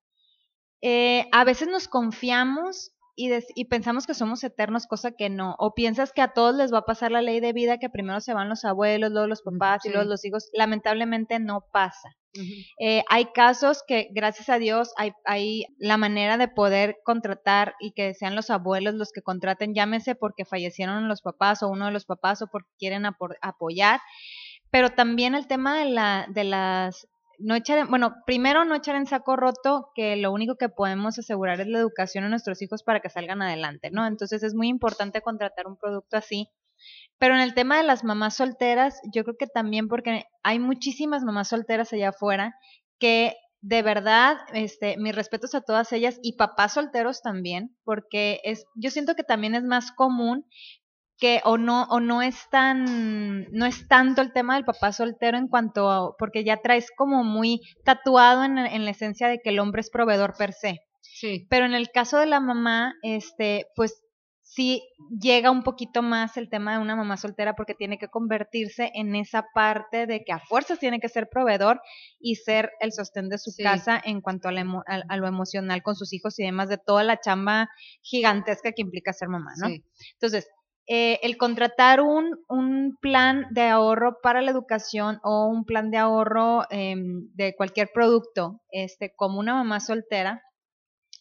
Eh, 0.81 1.25
a 1.31 1.43
veces 1.43 1.67
nos 1.67 1.87
confiamos 1.87 2.91
y, 3.15 3.65
pensamos 3.65 4.07
que 4.07 4.13
somos 4.13 4.43
eternos, 4.45 4.87
cosa 4.87 5.11
que 5.11 5.29
no. 5.29 5.55
O 5.59 5.73
piensas 5.73 6.13
que 6.13 6.21
a 6.21 6.29
todos 6.31 6.55
les 6.55 6.71
va 6.73 6.79
a 6.79 6.85
pasar 6.85 7.11
la 7.11 7.21
ley 7.21 7.41
de 7.41 7.51
vida, 7.51 7.77
que 7.77 7.89
primero 7.89 8.21
se 8.21 8.33
van 8.33 8.47
los 8.47 8.63
abuelos, 8.63 9.11
luego 9.11 9.27
los 9.27 9.41
papás 9.41 9.85
y 9.85 9.89
luego 9.89 10.07
los 10.09 10.23
hijos. 10.23 10.49
Lamentablemente 10.53 11.37
no 11.39 11.65
pasa. 11.73 12.15
Eh, 12.79 13.03
hay 13.09 13.25
casos 13.33 13.83
que, 13.85 14.07
gracias 14.13 14.47
a 14.47 14.57
Dios, 14.57 14.93
hay, 14.95 15.11
hay 15.25 15.65
la 15.79 15.97
manera 15.97 16.37
de 16.37 16.47
poder 16.47 16.97
contratar 17.03 17.73
y 17.81 17.91
que 17.91 18.13
sean 18.13 18.35
los 18.35 18.49
abuelos 18.49 18.93
los 18.93 19.11
que 19.11 19.21
contraten, 19.21 19.73
llámese 19.73 20.15
porque 20.15 20.45
fallecieron 20.45 21.09
los 21.09 21.21
papás 21.21 21.61
o 21.61 21.67
uno 21.67 21.87
de 21.87 21.91
los 21.91 22.05
papás 22.05 22.41
o 22.41 22.47
porque 22.47 22.69
quieren 22.77 23.03
apo- 23.03 23.35
apoyar. 23.41 23.99
Pero 24.71 24.91
también 24.91 25.35
el 25.35 25.47
tema 25.47 25.77
de, 25.77 25.89
la, 25.89 26.27
de 26.29 26.43
las... 26.45 27.07
No 27.39 27.55
echar, 27.55 27.77
en- 27.79 27.87
bueno, 27.89 28.15
primero 28.25 28.65
no 28.65 28.75
echar 28.75 28.95
en 28.95 29.07
saco 29.07 29.35
roto 29.35 29.91
que 29.95 30.15
lo 30.17 30.31
único 30.31 30.55
que 30.57 30.69
podemos 30.69 31.17
asegurar 31.17 31.59
es 31.61 31.67
la 31.67 31.79
educación 31.79 32.23
de 32.25 32.29
nuestros 32.29 32.61
hijos 32.61 32.83
para 32.83 32.99
que 32.99 33.09
salgan 33.09 33.41
adelante, 33.41 33.89
¿no? 33.91 34.05
Entonces 34.05 34.43
es 34.43 34.53
muy 34.53 34.67
importante 34.67 35.21
contratar 35.21 35.67
un 35.67 35.77
producto 35.77 36.17
así. 36.17 36.49
Pero 37.17 37.35
en 37.35 37.41
el 37.41 37.53
tema 37.53 37.77
de 37.77 37.83
las 37.83 38.03
mamás 38.03 38.35
solteras, 38.37 38.99
yo 39.13 39.23
creo 39.23 39.37
que 39.37 39.47
también 39.47 39.87
porque 39.87 40.23
hay 40.43 40.59
muchísimas 40.59 41.23
mamás 41.23 41.49
solteras 41.49 41.93
allá 41.93 42.09
afuera 42.09 42.55
que 42.99 43.35
de 43.61 43.81
verdad, 43.81 44.37
este, 44.53 44.95
mis 44.97 45.13
respetos 45.15 45.53
a 45.53 45.61
todas 45.61 45.91
ellas 45.91 46.17
y 46.23 46.37
papás 46.37 46.73
solteros 46.75 47.21
también, 47.21 47.75
porque 47.83 48.39
es, 48.45 48.65
yo 48.75 48.89
siento 48.89 49.15
que 49.15 49.23
también 49.23 49.53
es 49.53 49.63
más 49.63 49.91
común 49.91 50.45
que 51.19 51.41
o 51.43 51.57
no 51.57 51.83
o 51.89 51.99
no 51.99 52.21
es 52.21 52.49
tan 52.49 53.51
no 53.51 53.65
es 53.65 53.87
tanto 53.87 54.21
el 54.21 54.31
tema 54.33 54.55
del 54.55 54.65
papá 54.65 54.91
soltero 54.93 55.37
en 55.37 55.47
cuanto 55.47 55.89
a, 55.91 56.15
porque 56.17 56.43
ya 56.43 56.57
traes 56.57 56.87
como 56.95 57.23
muy 57.23 57.61
tatuado 57.83 58.43
en, 58.45 58.57
en 58.57 58.85
la 58.85 58.91
esencia 58.91 59.27
de 59.27 59.39
que 59.39 59.49
el 59.49 59.59
hombre 59.59 59.81
es 59.81 59.89
proveedor 59.89 60.35
per 60.37 60.53
se. 60.53 60.79
Sí, 61.01 61.45
Pero 61.49 61.65
en 61.65 61.73
el 61.73 61.89
caso 61.91 62.17
de 62.19 62.25
la 62.25 62.39
mamá, 62.39 62.93
este, 63.03 63.65
pues 63.75 64.01
sí 64.41 64.81
llega 65.21 65.51
un 65.51 65.61
poquito 65.63 66.01
más 66.01 66.35
el 66.37 66.49
tema 66.49 66.71
de 66.73 66.79
una 66.79 66.95
mamá 66.95 67.17
soltera 67.17 67.53
porque 67.55 67.75
tiene 67.75 67.97
que 67.99 68.07
convertirse 68.07 68.89
en 68.95 69.15
esa 69.15 69.45
parte 69.53 70.07
de 70.07 70.23
que 70.23 70.31
a 70.31 70.39
fuerzas 70.39 70.79
tiene 70.79 70.99
que 70.99 71.09
ser 71.09 71.27
proveedor 71.29 71.81
y 72.19 72.35
ser 72.35 72.71
el 72.79 72.91
sostén 72.93 73.29
de 73.29 73.37
su 73.37 73.51
Sí. 73.51 73.61
casa 73.61 74.01
en 74.03 74.21
cuanto 74.21 74.47
a, 74.47 74.51
la 74.51 74.61
emo- 74.61 74.83
a- 74.87 75.03
a 75.07 75.17
lo 75.17 75.27
emocional 75.27 75.83
con 75.83 75.95
sus 75.95 76.13
hijos 76.13 76.39
y 76.39 76.43
demás 76.43 76.67
de 76.69 76.77
toda 76.79 77.03
la 77.03 77.19
chamba 77.19 77.69
gigantesca 78.01 78.71
que 78.71 78.81
implica 78.81 79.13
ser 79.13 79.27
mamá, 79.29 79.51
¿no? 79.61 79.67
sí. 79.67 79.83
Entonces, 80.13 80.47
eh, 80.91 81.19
el 81.21 81.37
contratar 81.37 82.01
un, 82.01 82.43
un 82.47 82.97
plan 82.99 83.45
de 83.51 83.61
ahorro 83.61 84.17
para 84.23 84.41
la 84.41 84.49
educación 84.49 85.19
o 85.21 85.45
un 85.45 85.63
plan 85.63 85.91
de 85.91 85.97
ahorro 85.97 86.63
em, 86.71 87.29
de 87.35 87.53
cualquier 87.55 87.91
producto, 87.93 88.59
este, 88.71 89.13
como 89.15 89.39
una 89.39 89.53
mamá 89.53 89.81
soltera, 89.81 90.41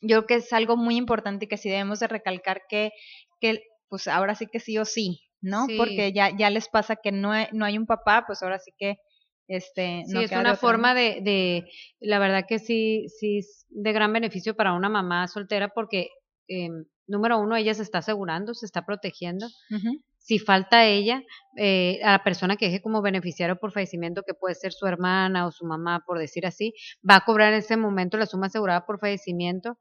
yo 0.00 0.24
creo 0.24 0.26
que 0.26 0.34
es 0.36 0.54
algo 0.54 0.78
muy 0.78 0.96
importante 0.96 1.44
y 1.44 1.48
que 1.48 1.58
sí 1.58 1.68
debemos 1.68 2.00
de 2.00 2.06
recalcar 2.06 2.62
que, 2.66 2.92
que 3.40 3.60
pues 3.90 4.08
ahora 4.08 4.34
sí 4.34 4.46
que 4.50 4.58
sí 4.58 4.78
o 4.78 4.86
sí, 4.86 5.20
¿no? 5.42 5.66
Sí. 5.66 5.76
Porque 5.76 6.14
ya, 6.14 6.34
ya 6.34 6.48
les 6.48 6.70
pasa 6.70 6.96
que 6.96 7.12
no 7.12 7.32
hay, 7.32 7.48
no 7.52 7.66
hay 7.66 7.76
un 7.76 7.84
papá, 7.84 8.24
pues 8.26 8.42
ahora 8.42 8.58
sí 8.58 8.72
que 8.78 8.96
este 9.48 10.04
Sí, 10.06 10.14
no 10.14 10.20
es 10.20 10.30
queda 10.30 10.38
de 10.38 10.44
una 10.46 10.56
forma 10.56 10.94
de, 10.94 11.20
de, 11.20 11.70
la 12.00 12.18
verdad 12.18 12.46
que 12.48 12.58
sí, 12.58 13.04
sí 13.18 13.40
es 13.40 13.66
de 13.68 13.92
gran 13.92 14.14
beneficio 14.14 14.56
para 14.56 14.72
una 14.72 14.88
mamá 14.88 15.28
soltera 15.28 15.68
porque, 15.68 16.08
em, 16.46 16.86
número 17.08 17.38
uno, 17.38 17.56
ella 17.56 17.74
se 17.74 17.82
está 17.82 17.98
asegurando, 17.98 18.54
se 18.54 18.66
está 18.66 18.86
protegiendo. 18.86 19.48
Si 20.18 20.38
falta 20.38 20.84
ella, 20.84 21.22
eh, 21.56 22.00
a 22.04 22.12
la 22.12 22.22
persona 22.22 22.56
que 22.56 22.66
deje 22.66 22.82
como 22.82 23.00
beneficiario 23.00 23.56
por 23.58 23.72
fallecimiento, 23.72 24.22
que 24.22 24.34
puede 24.34 24.54
ser 24.54 24.72
su 24.72 24.86
hermana 24.86 25.46
o 25.46 25.50
su 25.50 25.64
mamá, 25.64 26.04
por 26.06 26.18
decir 26.18 26.46
así, 26.46 26.74
va 27.08 27.16
a 27.16 27.24
cobrar 27.24 27.52
en 27.54 27.60
ese 27.60 27.76
momento 27.78 28.18
la 28.18 28.26
suma 28.26 28.46
asegurada 28.46 28.84
por 28.84 29.00
fallecimiento 29.00 29.78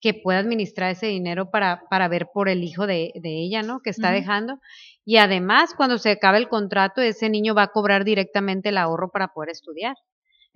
que 0.00 0.12
pueda 0.12 0.38
administrar 0.38 0.90
ese 0.90 1.06
dinero 1.06 1.50
para, 1.50 1.82
para 1.88 2.08
ver 2.08 2.28
por 2.32 2.48
el 2.48 2.62
hijo 2.62 2.86
de, 2.86 3.12
de 3.14 3.30
ella, 3.42 3.62
¿no? 3.62 3.80
Que 3.80 3.90
está 3.90 4.10
dejando. 4.10 4.60
Y 5.04 5.16
además, 5.16 5.74
cuando 5.74 5.98
se 5.98 6.10
acabe 6.10 6.38
el 6.38 6.48
contrato, 6.48 7.00
ese 7.00 7.30
niño 7.30 7.54
va 7.54 7.62
a 7.64 7.72
cobrar 7.72 8.04
directamente 8.04 8.68
el 8.68 8.78
ahorro 8.78 9.10
para 9.10 9.28
poder 9.28 9.50
estudiar. 9.50 9.96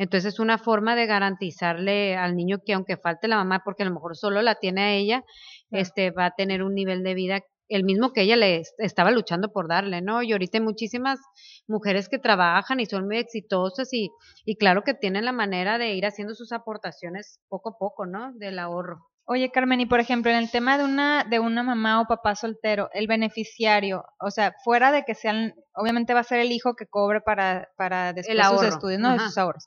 Entonces, 0.01 0.33
es 0.35 0.41
una 0.41 0.57
forma 0.57 0.97
de 0.97 1.05
garantizarle 1.07 2.17
al 2.17 2.35
niño 2.35 2.59
que 2.65 2.73
aunque 2.73 2.97
falte 2.97 3.29
la 3.29 3.37
mamá, 3.37 3.61
porque 3.65 3.83
a 3.83 3.87
lo 3.87 3.93
mejor 3.93 4.17
solo 4.17 4.41
la 4.41 4.55
tiene 4.55 4.81
a 4.83 4.93
ella, 4.95 5.23
Claro. 5.69 5.83
este 5.83 6.11
va 6.11 6.25
a 6.27 6.31
tener 6.37 6.63
un 6.63 6.75
nivel 6.75 7.03
de 7.03 7.15
vida 7.15 7.41
el 7.69 7.85
mismo 7.85 8.13
que 8.13 8.23
ella 8.23 8.35
le 8.35 8.57
est- 8.57 8.75
estaba 8.79 9.11
luchando 9.13 9.53
por 9.53 9.69
darle, 9.69 10.01
¿no? 10.03 10.23
Y 10.23 10.33
ahorita 10.33 10.59
hay 10.59 10.65
muchísimas 10.65 11.21
mujeres 11.69 12.09
que 12.09 12.19
trabajan 12.19 12.81
y 12.81 12.87
son 12.87 13.07
muy 13.07 13.19
exitosas 13.19 13.93
y, 13.93 14.09
y 14.45 14.57
claro 14.57 14.83
que 14.83 14.95
tienen 14.95 15.25
la 15.27 15.33
manera 15.33 15.79
de 15.79 15.93
ir 15.95 16.05
haciendo 16.07 16.35
sus 16.35 16.51
aportaciones 16.51 17.39
poco 17.49 17.69
a 17.71 17.79
poco, 17.79 18.07
¿no? 18.07 18.33
Del 18.35 18.59
ahorro. 18.59 19.07
Oye, 19.25 19.53
Carmen, 19.53 19.81
y 19.81 19.87
por 19.87 20.01
ejemplo, 20.01 20.33
en 20.33 20.39
el 20.39 20.51
tema 20.51 20.77
de 20.79 20.85
una, 20.85 21.23
de 21.23 21.39
una 21.39 21.63
mamá 21.63 22.01
o 22.01 22.07
papá 22.07 22.35
soltero, 22.35 22.89
el 22.93 23.07
beneficiario, 23.07 24.03
o 24.19 24.33
sea, 24.33 24.53
fuera 24.65 24.91
de 24.91 25.05
que 25.05 25.15
sean, 25.15 25.55
obviamente 25.75 26.13
va 26.15 26.21
a 26.21 26.25
ser 26.25 26.41
el 26.41 26.51
hijo 26.51 26.75
que 26.75 26.87
cobre 26.87 27.21
para, 27.21 27.69
para 27.77 28.13
después 28.13 28.37
sus 28.49 28.63
estudios, 28.75 28.99
¿no? 28.99 29.13
De 29.13 29.19
sus 29.21 29.39
ahorros. 29.39 29.65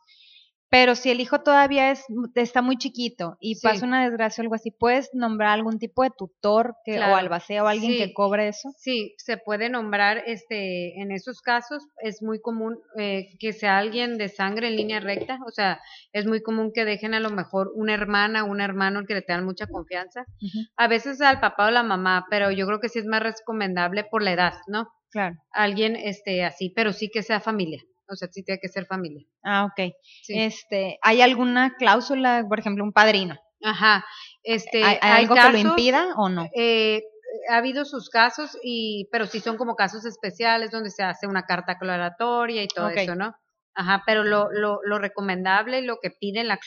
Pero 0.73 0.95
si 0.95 1.11
el 1.11 1.19
hijo 1.19 1.41
todavía 1.41 1.91
es, 1.91 2.03
está 2.33 2.63
muy 2.63 2.77
chiquito 2.77 3.37
y 3.39 3.53
Sí. 3.53 3.61
pasa 3.67 3.85
una 3.85 4.03
desgracia 4.03 4.41
o 4.41 4.43
algo 4.43 4.55
así, 4.55 4.71
¿puedes 4.71 5.11
nombrar 5.13 5.51
algún 5.51 5.77
tipo 5.77 6.01
de 6.01 6.09
tutor 6.17 6.77
que, 6.83 6.95
Claro, 6.95 7.13
o 7.13 7.15
albacea 7.15 7.63
o 7.63 7.67
alguien 7.67 7.91
sí. 7.91 7.97
que 7.99 8.11
cobre 8.11 8.47
eso? 8.47 8.69
Sí, 8.75 9.13
se 9.19 9.37
puede 9.37 9.69
nombrar, 9.69 10.23
este, 10.25 10.99
en 10.99 11.11
esos 11.11 11.41
casos 11.41 11.83
es 12.01 12.23
muy 12.23 12.41
común 12.41 12.79
eh, 12.97 13.27
que 13.39 13.53
sea 13.53 13.77
alguien 13.77 14.17
de 14.17 14.29
sangre 14.29 14.67
en 14.69 14.75
línea 14.77 14.99
recta, 14.99 15.37
o 15.45 15.51
sea, 15.51 15.79
es 16.11 16.25
muy 16.25 16.41
común 16.41 16.71
que 16.73 16.85
dejen 16.85 17.13
a 17.13 17.19
lo 17.19 17.29
mejor 17.29 17.71
una 17.75 17.93
hermana, 17.93 18.43
un 18.43 18.59
hermano 18.59 18.97
al 18.97 19.05
que 19.05 19.13
le 19.13 19.21
tengan 19.21 19.45
mucha 19.45 19.67
confianza, 19.67 20.25
a 20.75 20.87
veces 20.87 21.21
al 21.21 21.39
papá 21.39 21.67
o 21.67 21.71
la 21.71 21.83
mamá, 21.83 22.25
pero 22.31 22.49
yo 22.49 22.65
creo 22.65 22.79
que 22.79 22.89
sí 22.89 22.97
es 22.97 23.05
más 23.05 23.21
recomendable 23.21 24.05
por 24.05 24.23
la 24.23 24.31
edad, 24.33 24.53
¿no? 24.67 24.87
Claro. 25.11 25.35
Alguien, 25.51 25.95
este, 25.95 26.43
así, 26.43 26.71
pero 26.75 26.93
sí 26.93 27.09
que 27.13 27.21
sea 27.21 27.39
familia, 27.39 27.83
o 28.13 28.15
sea, 28.15 28.27
sí 28.31 28.43
tiene 28.43 28.59
que 28.61 28.69
ser 28.69 28.85
familia. 28.85 29.25
Ah, 29.43 29.65
ok. 29.65 29.91
Sí. 30.23 30.39
Este, 30.39 30.97
¿Hay 31.01 31.21
alguna 31.21 31.75
cláusula, 31.77 32.45
por 32.47 32.59
ejemplo, 32.59 32.83
un 32.83 32.93
padrino? 32.93 33.37
Ajá, 33.63 34.03
este, 34.43 34.83
¿Hay, 34.83 34.97
algo 35.01 35.35
que 35.35 35.49
lo 35.51 35.57
impida 35.57 36.09
o 36.17 36.27
no? 36.29 36.47
Eh, 36.55 37.01
ha 37.49 37.57
habido 37.57 37.85
sus 37.85 38.09
casos, 38.09 38.57
y, 38.63 39.07
pero 39.11 39.25
sí 39.25 39.39
son 39.39 39.57
como 39.57 39.75
casos 39.75 40.05
especiales 40.05 40.69
donde 40.71 40.89
se 40.91 41.03
hace 41.03 41.27
una 41.27 41.43
carta 41.43 41.73
aclaratoria 41.73 42.61
y 42.63 42.67
todo 42.67 42.89
eso, 42.89 43.15
¿no? 43.15 43.33
Ajá, 43.75 44.03
pero 44.05 44.23
lo, 44.23 44.51
lo, 44.51 44.79
lo 44.83 44.99
recomendable, 44.99 45.81
lo 45.81 45.97
que 46.01 46.11
piden 46.11 46.47
la- 46.47 46.59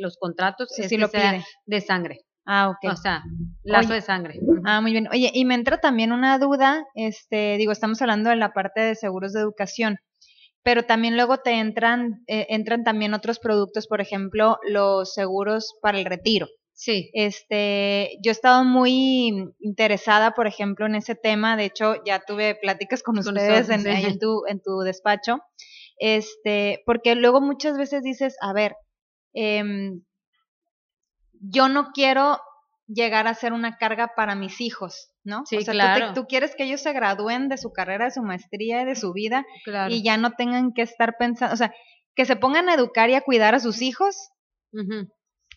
los 0.00 0.16
contratos 0.16 0.68
Sí, 0.74 0.82
es 0.82 0.88
sí 0.88 0.96
que 0.96 1.02
lo 1.02 1.08
sea 1.08 1.32
pide. 1.32 1.44
de 1.66 1.80
sangre, 1.82 2.20
Ah, 2.46 2.70
ok. 2.70 2.92
o 2.92 2.96
sea, 2.96 3.22
lazo 3.64 3.88
Oye. 3.88 3.96
de 3.96 4.00
sangre. 4.02 4.40
Ah, 4.64 4.80
muy 4.80 4.92
bien. 4.92 5.08
Oye, 5.10 5.30
y 5.34 5.44
me 5.44 5.54
entra 5.54 5.78
también 5.78 6.12
una 6.12 6.38
duda, 6.38 6.84
este, 6.94 7.56
digo, 7.58 7.72
estamos 7.72 8.00
hablando 8.00 8.30
de 8.30 8.36
la 8.36 8.52
parte 8.52 8.80
de 8.80 8.94
seguros 8.94 9.32
de 9.34 9.40
educación, 9.40 9.98
pero 10.64 10.84
también 10.84 11.14
luego 11.14 11.38
te 11.38 11.52
entran, 11.52 12.24
eh, 12.26 12.46
entran 12.48 12.82
también 12.82 13.14
otros 13.14 13.38
productos, 13.38 13.86
por 13.86 14.00
ejemplo, 14.00 14.58
los 14.66 15.12
seguros 15.12 15.76
para 15.80 15.98
el 15.98 16.06
retiro. 16.06 16.48
Sí, 16.72 17.10
Este, 17.12 18.16
yo 18.20 18.30
he 18.30 18.32
estado 18.32 18.64
muy 18.64 19.52
interesada, 19.60 20.32
por 20.32 20.48
ejemplo, 20.48 20.86
en 20.86 20.96
ese 20.96 21.14
tema. 21.14 21.56
De 21.56 21.66
hecho, 21.66 22.02
ya 22.04 22.20
tuve 22.26 22.56
pláticas 22.56 23.02
con, 23.02 23.14
Con 23.14 23.36
ustedes 23.36 23.68
en, 23.68 23.82
nosotros, 23.82 23.82
sí. 23.82 23.88
ahí 23.90 24.04
en 24.12 24.18
tu, 24.18 24.42
en 24.48 24.60
tu 24.60 24.78
despacho. 24.80 25.38
Este, 25.98 26.82
porque 26.84 27.14
luego 27.14 27.40
muchas 27.40 27.78
veces 27.78 28.02
dices, 28.02 28.36
a 28.40 28.52
ver, 28.52 28.74
em, 29.34 30.02
yo 31.32 31.68
no 31.68 31.92
quiero 31.92 32.40
llegar 32.86 33.26
a 33.26 33.34
ser 33.34 33.52
una 33.52 33.76
carga 33.76 34.12
para 34.16 34.34
mis 34.34 34.60
hijos, 34.60 35.10
¿no? 35.24 35.42
Sí, 35.46 35.56
o 35.56 35.60
sea, 35.62 35.94
tú 35.94 36.00
te- 36.00 36.20
tú, 36.20 36.26
quieres 36.26 36.54
que 36.54 36.64
ellos 36.64 36.80
se 36.82 36.92
gradúen 36.92 37.48
de 37.48 37.56
su 37.56 37.72
carrera, 37.72 38.06
de 38.06 38.10
su 38.10 38.22
maestría 38.22 38.82
y 38.82 38.84
de 38.84 38.96
su 38.96 39.12
vida 39.12 39.44
claro. 39.64 39.92
y 39.92 40.02
ya 40.02 40.16
no 40.16 40.32
tengan 40.32 40.72
que 40.72 40.82
estar 40.82 41.16
pensando, 41.18 41.54
o 41.54 41.56
sea, 41.56 41.72
que 42.14 42.24
se 42.24 42.36
pongan 42.36 42.68
a 42.68 42.74
educar 42.74 43.10
y 43.10 43.14
a 43.14 43.22
cuidar 43.22 43.54
a 43.54 43.60
sus 43.60 43.82
hijos 43.82 44.16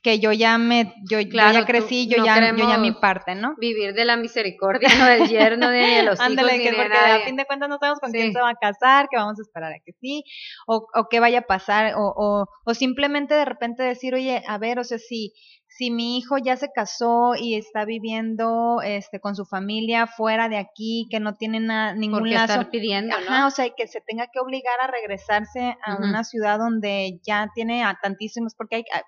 que 0.03 0.19
yo 0.19 0.31
ya 0.31 0.57
me, 0.57 0.93
yo, 1.09 1.19
yo 1.19 1.29
ya 1.29 1.65
crecí, 1.65 2.07
yo 2.07 2.19
no 2.19 2.25
ya, 2.25 2.51
yo 2.55 2.69
ya 2.69 2.77
mi 2.77 2.91
parte, 2.91 3.35
¿no? 3.35 3.55
Vivir 3.57 3.93
de 3.93 4.05
la 4.05 4.15
misericordia, 4.15 4.89
no 4.97 5.05
del 5.05 5.27
yerno, 5.27 5.69
de 5.69 6.03
los 6.03 6.15
hijos, 6.15 6.19
Ándale, 6.19 6.57
ni 6.59 6.63
que 6.63 6.73
porque 6.73 6.97
a 6.97 7.19
fin 7.25 7.35
de 7.35 7.45
cuentas 7.45 7.67
no 7.67 7.77
sabemos 7.77 7.99
con 7.99 8.11
quién 8.11 8.31
se 8.31 8.39
va 8.39 8.51
a 8.51 8.55
casar, 8.55 9.07
que 9.09 9.17
vamos 9.17 9.39
a 9.39 9.41
esperar 9.41 9.73
a 9.73 9.79
que 9.83 9.93
sí, 9.99 10.23
o, 10.67 10.87
o 10.93 11.07
qué 11.09 11.19
vaya 11.19 11.39
a 11.39 11.47
pasar, 11.47 11.95
o, 11.95 12.13
o, 12.15 12.45
o 12.63 12.73
simplemente 12.73 13.33
de 13.33 13.45
repente 13.45 13.83
decir, 13.83 14.13
oye, 14.13 14.43
a 14.47 14.57
ver, 14.57 14.79
o 14.79 14.83
sea, 14.83 14.99
si, 14.99 15.33
si 15.77 15.91
mi 15.91 16.17
hijo 16.17 16.37
ya 16.37 16.57
se 16.57 16.69
casó 16.73 17.33
y 17.39 17.55
está 17.55 17.85
viviendo 17.85 18.81
este 18.83 19.19
con 19.19 19.35
su 19.35 19.45
familia 19.45 20.07
fuera 20.07 20.49
de 20.49 20.57
aquí, 20.57 21.07
que 21.11 21.19
no 21.19 21.35
tiene 21.35 21.59
nada, 21.59 21.91
¿Por 21.91 21.99
ningún 21.99 22.23
qué 22.25 22.31
lazo, 22.31 22.53
estar 22.53 22.69
pidiendo, 22.69 23.15
Ajá, 23.15 23.41
no? 23.41 23.47
o 23.47 23.51
sea, 23.51 23.69
que 23.75 23.87
se 23.87 24.01
tenga 24.01 24.27
que 24.33 24.39
obligar 24.39 24.79
a 24.81 24.87
regresarse 24.87 25.75
a 25.85 25.97
una 25.97 26.23
ciudad 26.23 26.57
donde 26.59 27.19
ya 27.25 27.49
tiene 27.53 27.83
a 27.83 27.97
tantísimos, 28.01 28.55
porque 28.55 28.77
hay, 28.77 28.83
a- 28.93 29.03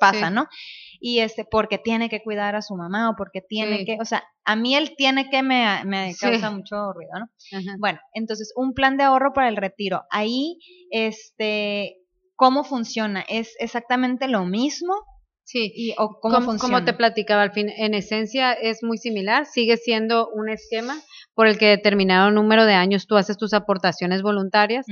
pasa, 0.00 0.28
Sí. 0.28 0.34
¿no? 0.34 0.46
Y 1.00 1.20
este, 1.20 1.44
porque 1.48 1.78
tiene 1.78 2.08
que 2.08 2.22
cuidar 2.22 2.56
a 2.56 2.62
su 2.62 2.74
mamá 2.74 3.10
o 3.10 3.14
porque 3.16 3.40
tiene 3.40 3.78
Sí. 3.78 3.84
que, 3.84 3.98
o 4.00 4.04
sea, 4.04 4.24
a 4.44 4.56
mí 4.56 4.74
él 4.74 4.94
tiene 4.96 5.30
que 5.30 5.42
me, 5.44 5.64
me 5.84 6.12
Sí. 6.12 6.18
causa 6.26 6.50
mucho 6.50 6.92
ruido, 6.92 7.12
¿no? 7.20 7.26
Ajá. 7.58 7.76
Bueno, 7.78 8.00
entonces, 8.14 8.52
un 8.56 8.74
plan 8.74 8.96
de 8.96 9.04
ahorro 9.04 9.32
para 9.32 9.48
el 9.48 9.56
retiro. 9.56 10.02
Ahí, 10.10 10.58
este, 10.90 11.96
¿cómo 12.36 12.64
funciona? 12.64 13.24
¿Es 13.28 13.54
exactamente 13.60 14.26
lo 14.28 14.44
mismo? 14.44 14.94
Sí, 15.44 15.72
Y, 15.74 15.90
¿O 15.98 16.18
cómo 16.20 16.34
como, 16.36 16.46
funciona? 16.46 16.74
como 16.76 16.84
te 16.84 16.92
platicaba 16.94 17.42
al 17.42 17.52
fin, 17.52 17.68
en 17.68 17.94
esencia 17.94 18.52
es 18.52 18.82
muy 18.82 18.96
similar, 18.96 19.44
sigue 19.44 19.76
siendo 19.76 20.28
un 20.28 20.48
esquema 20.48 20.94
por 21.34 21.46
el 21.48 21.58
que 21.58 21.66
determinado 21.66 22.30
número 22.30 22.64
de 22.64 22.74
años 22.74 23.06
tú 23.06 23.16
haces 23.16 23.36
tus 23.36 23.52
aportaciones 23.52 24.22
voluntarias, 24.22 24.86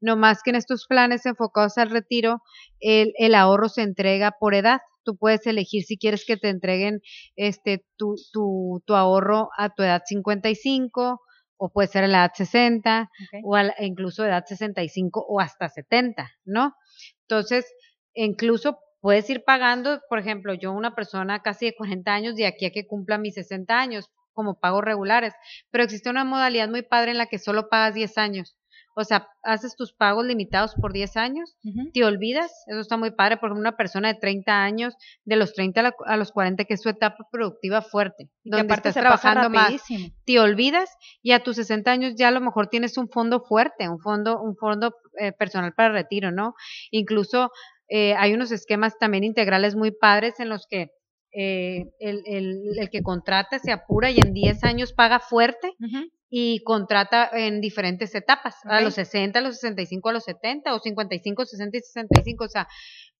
no 0.00 0.16
más 0.16 0.42
que 0.42 0.50
en 0.50 0.56
estos 0.56 0.86
planes 0.86 1.26
enfocados 1.26 1.76
al 1.78 1.90
retiro, 1.90 2.40
el, 2.80 3.12
el 3.18 3.34
ahorro 3.34 3.68
se 3.68 3.82
entrega 3.82 4.32
por 4.38 4.54
edad. 4.54 4.80
Tú 5.04 5.16
puedes 5.16 5.46
elegir 5.46 5.82
si 5.84 5.98
quieres 5.98 6.24
que 6.26 6.36
te 6.36 6.48
entreguen 6.50 7.00
este 7.34 7.84
tu, 7.96 8.14
tu, 8.32 8.82
tu 8.86 8.94
ahorro 8.94 9.48
a 9.58 9.70
tu 9.70 9.82
edad 9.82 10.02
55 10.04 11.20
o 11.58 11.70
puede 11.72 11.88
ser 11.88 12.04
a 12.04 12.08
la 12.08 12.18
edad 12.18 12.32
60 12.34 13.02
Ok. 13.02 13.40
o 13.44 13.56
a 13.56 13.62
la- 13.64 13.74
incluso 13.80 14.24
edad 14.24 14.44
65 14.46 15.24
o 15.28 15.40
hasta 15.40 15.68
70, 15.68 16.30
¿no? 16.44 16.74
Entonces, 17.22 17.66
incluso 18.14 18.78
puedes 19.00 19.28
ir 19.30 19.44
pagando, 19.44 20.00
por 20.08 20.18
ejemplo, 20.18 20.54
yo 20.54 20.72
una 20.72 20.94
persona 20.94 21.40
casi 21.42 21.66
de 21.66 21.74
40 21.76 22.12
años 22.14 22.34
de 22.36 22.46
aquí 22.46 22.66
a 22.66 22.70
que 22.70 22.86
cumpla 22.86 23.18
mis 23.18 23.34
60 23.34 23.78
años 23.78 24.10
como 24.32 24.58
pagos 24.60 24.84
regulares, 24.84 25.32
pero 25.70 25.84
existe 25.84 26.10
una 26.10 26.24
modalidad 26.24 26.68
muy 26.68 26.82
padre 26.82 27.12
en 27.12 27.18
la 27.18 27.26
que 27.26 27.38
solo 27.38 27.68
pagas 27.68 27.94
10 27.94 28.18
años. 28.18 28.56
O 28.98 29.04
sea, 29.04 29.28
haces 29.42 29.76
tus 29.76 29.92
pagos 29.92 30.24
limitados 30.24 30.74
por 30.74 30.92
10 30.94 31.18
años, 31.18 31.56
te 31.92 32.02
olvidas, 32.02 32.50
eso 32.66 32.80
está 32.80 32.96
muy 32.96 33.10
padre, 33.10 33.36
por 33.36 33.48
ejemplo, 33.50 33.60
una 33.60 33.76
persona 33.76 34.08
de 34.12 34.18
30 34.18 34.62
años, 34.64 34.94
de 35.26 35.36
los 35.36 35.52
30 35.52 35.80
a 35.80 35.82
la- 35.84 35.94
a 36.06 36.16
los 36.16 36.32
40, 36.32 36.64
que 36.64 36.74
es 36.74 36.82
su 36.82 36.88
etapa 36.88 37.26
productiva 37.30 37.82
fuerte, 37.82 38.30
Y 38.42 38.50
donde 38.50 38.68
estás 38.88 38.94
trabajando 39.02 39.50
más, 39.50 39.82
te 40.24 40.40
olvidas 40.40 40.90
y 41.22 41.32
a 41.32 41.42
tus 41.42 41.56
60 41.56 41.90
años 41.90 42.14
ya 42.16 42.28
a 42.28 42.30
lo 42.30 42.40
mejor 42.40 42.68
tienes 42.68 42.96
un 42.96 43.10
fondo 43.10 43.40
fuerte, 43.44 43.86
un 43.86 44.00
fondo, 44.00 44.40
un 44.40 44.56
fondo 44.56 44.94
eh, 45.18 45.32
personal 45.32 45.74
para 45.74 45.90
retiro, 45.92 46.30
¿no? 46.32 46.54
Incluso 46.90 47.50
eh, 47.88 48.14
hay 48.16 48.34
unos 48.34 48.50
esquemas 48.52 48.98
también 48.98 49.24
integrales 49.24 49.74
muy 49.74 49.90
padres 49.92 50.40
en 50.40 50.48
los 50.48 50.66
que 50.68 50.90
eh, 51.32 51.84
el, 52.00 52.22
el, 52.26 52.78
el 52.78 52.90
que 52.90 53.02
contrata 53.02 53.58
se 53.58 53.70
apura 53.72 54.10
y 54.10 54.18
en 54.18 54.32
10 54.32 54.64
años 54.64 54.92
paga 54.92 55.20
fuerte 55.20 55.74
Ujú. 55.80 56.06
y 56.30 56.62
contrata 56.64 57.28
en 57.32 57.60
diferentes 57.60 58.14
etapas, 58.14 58.56
a 58.64 58.78
Ok. 58.78 58.84
los 58.84 58.94
60, 58.94 59.38
a 59.38 59.42
los 59.42 59.56
65, 59.56 60.08
a 60.08 60.12
los 60.14 60.24
70 60.24 60.74
o 60.74 60.78
55, 60.78 61.44
60 61.44 61.76
y 61.76 61.80
65, 61.80 62.44
o 62.44 62.48
sea, 62.48 62.66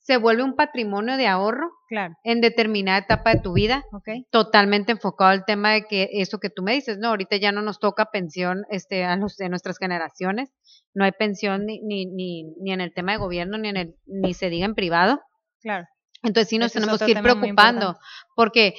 se 0.07 0.19
vuelve 0.19 0.45
un 0.45 0.55
patrimonio 0.55 1.17
de 1.17 1.27
ahorro 1.27 1.73
Claro, 1.89 2.15
en 2.23 2.41
determinada 2.41 2.99
etapa 2.99 3.35
de 3.35 3.41
tu 3.41 3.53
vida 3.53 3.85
totalmente 4.31 4.93
enfocado 4.93 5.31
al 5.31 5.45
tema 5.45 5.73
de 5.73 5.83
que 5.83 6.09
eso 6.13 6.39
que 6.39 6.49
tú 6.49 6.63
me 6.63 6.75
dices, 6.75 6.99
no, 6.99 7.09
ahorita 7.09 7.37
ya 7.37 7.51
no 7.51 7.61
nos 7.61 7.81
toca 7.81 8.11
pensión 8.13 8.65
este, 8.71 9.05
a 9.05 9.17
los 9.17 9.37
de 9.37 9.49
nuestras 9.49 9.79
generaciones, 9.79 10.53
no 10.95 11.05
hay 11.05 11.11
pensión 11.11 11.67
ni, 11.67 11.81
ni, 11.81 12.07
ni, 12.07 12.45
ni 12.61 12.73
en 12.73 12.81
el 12.81 12.95
tema 12.95 13.13
de 13.13 13.19
gobierno, 13.19 13.59
ni 13.59 13.69
en 13.69 13.77
el, 13.77 13.95
ni 14.07 14.33
se 14.33 14.49
diga 14.49 14.65
en 14.65 14.77
privado. 14.77 15.21
Claro. 15.61 15.87
Entonces 16.23 16.51
sí 16.51 16.59
nos 16.59 16.71
Ese 16.71 16.81
tenemos 16.81 17.01
que 17.01 17.11
ir 17.11 17.21
preocupando, 17.21 17.99
porque 18.37 18.75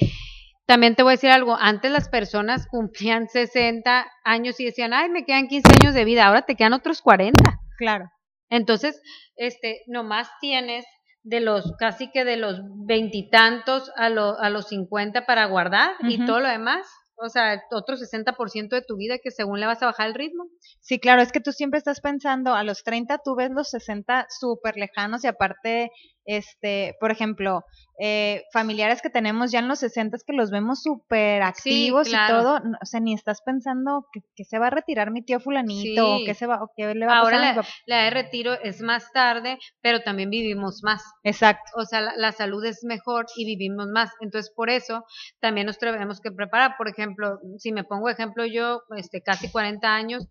también 0.66 0.94
te 0.94 1.02
voy 1.02 1.10
a 1.10 1.16
decir 1.16 1.30
algo, 1.30 1.56
antes 1.60 1.90
las 1.90 2.08
personas 2.08 2.66
cumplían 2.68 3.28
60 3.32 4.06
años 4.24 4.58
y 4.60 4.64
decían, 4.64 4.94
ay, 4.94 5.10
me 5.10 5.26
quedan 5.26 5.48
15 5.48 5.68
años 5.82 5.94
de 5.94 6.04
vida, 6.06 6.26
ahora 6.26 6.42
te 6.42 6.54
quedan 6.54 6.72
otros 6.72 7.02
40. 7.02 7.38
Claro. 7.76 8.06
Entonces, 8.48 9.02
este, 9.36 9.82
nomás 9.88 10.30
tienes 10.40 10.86
de 11.28 11.40
los, 11.40 11.72
casi 11.78 12.10
que 12.10 12.24
de 12.24 12.36
los 12.36 12.60
veintitantos 12.86 13.90
a, 13.96 14.08
lo- 14.08 14.38
a 14.38 14.50
los 14.50 14.68
50 14.68 15.26
para 15.26 15.46
guardar 15.46 15.90
y 16.00 16.24
todo 16.26 16.40
lo 16.40 16.48
demás, 16.48 16.86
o 17.16 17.28
sea, 17.28 17.60
otro 17.70 17.96
60% 17.96 18.76
de 18.76 18.82
tu 18.82 18.96
vida 18.96 19.18
que 19.22 19.30
según 19.30 19.60
le 19.60 19.66
vas 19.66 19.82
a 19.82 19.86
bajar 19.86 20.06
el 20.08 20.14
ritmo. 20.14 20.44
Sí, 20.80 20.98
claro, 20.98 21.20
es 21.20 21.32
que 21.32 21.40
tú 21.40 21.52
siempre 21.52 21.78
estás 21.78 22.00
pensando, 22.00 22.54
a 22.54 22.62
los 22.64 22.82
30 22.84 23.18
tú 23.24 23.34
ves 23.36 23.50
los 23.50 23.68
60 23.70 24.26
súper 24.40 24.76
lejanos 24.76 25.24
y 25.24 25.26
aparte, 25.26 25.90
este, 26.28 26.94
por 27.00 27.10
ejemplo, 27.10 27.64
eh, 27.98 28.44
familiares 28.52 29.00
que 29.00 29.08
tenemos 29.08 29.50
ya 29.50 29.60
en 29.60 29.68
los 29.68 29.78
60 29.78 30.18
que 30.26 30.34
los 30.34 30.50
vemos 30.50 30.82
súper 30.82 31.42
activos 31.42 32.06
claro. 32.06 32.34
y 32.34 32.42
todo, 32.42 32.60
o 32.82 32.84
sea, 32.84 33.00
ni 33.00 33.14
estás 33.14 33.40
pensando 33.40 34.06
que, 34.12 34.20
que 34.36 34.44
se 34.44 34.58
va 34.58 34.66
a 34.66 34.70
retirar 34.70 35.10
mi 35.10 35.24
tío 35.24 35.40
fulanito 35.40 36.16
o 36.16 36.24
que 36.26 36.34
se 36.34 36.46
va, 36.46 36.62
o 36.62 36.70
que 36.76 36.94
le 36.94 37.06
va 37.06 37.14
a 37.14 37.18
Ahora 37.20 37.38
pasar 37.38 37.56
la, 37.56 37.96
la 37.96 38.04
de 38.04 38.10
retiro 38.10 38.52
es 38.62 38.82
más 38.82 39.10
tarde, 39.10 39.58
pero 39.80 40.02
también 40.02 40.28
vivimos 40.28 40.80
más. 40.82 41.02
Exacto, 41.24 41.72
o 41.76 41.86
sea, 41.86 42.02
la, 42.02 42.12
la 42.14 42.32
salud 42.32 42.62
es 42.66 42.84
mejor 42.84 43.24
y 43.34 43.46
vivimos 43.46 43.86
más. 43.86 44.10
Entonces, 44.20 44.52
por 44.54 44.68
eso 44.68 45.04
también 45.40 45.66
nos 45.66 45.78
tenemos 45.78 46.20
que 46.20 46.30
preparar. 46.30 46.74
Por 46.76 46.88
ejemplo, 46.90 47.38
si 47.56 47.72
me 47.72 47.84
pongo 47.84 48.10
ejemplo 48.10 48.44
yo, 48.44 48.82
este, 48.98 49.22
casi 49.22 49.50
40 49.50 49.88
años, 49.88 50.28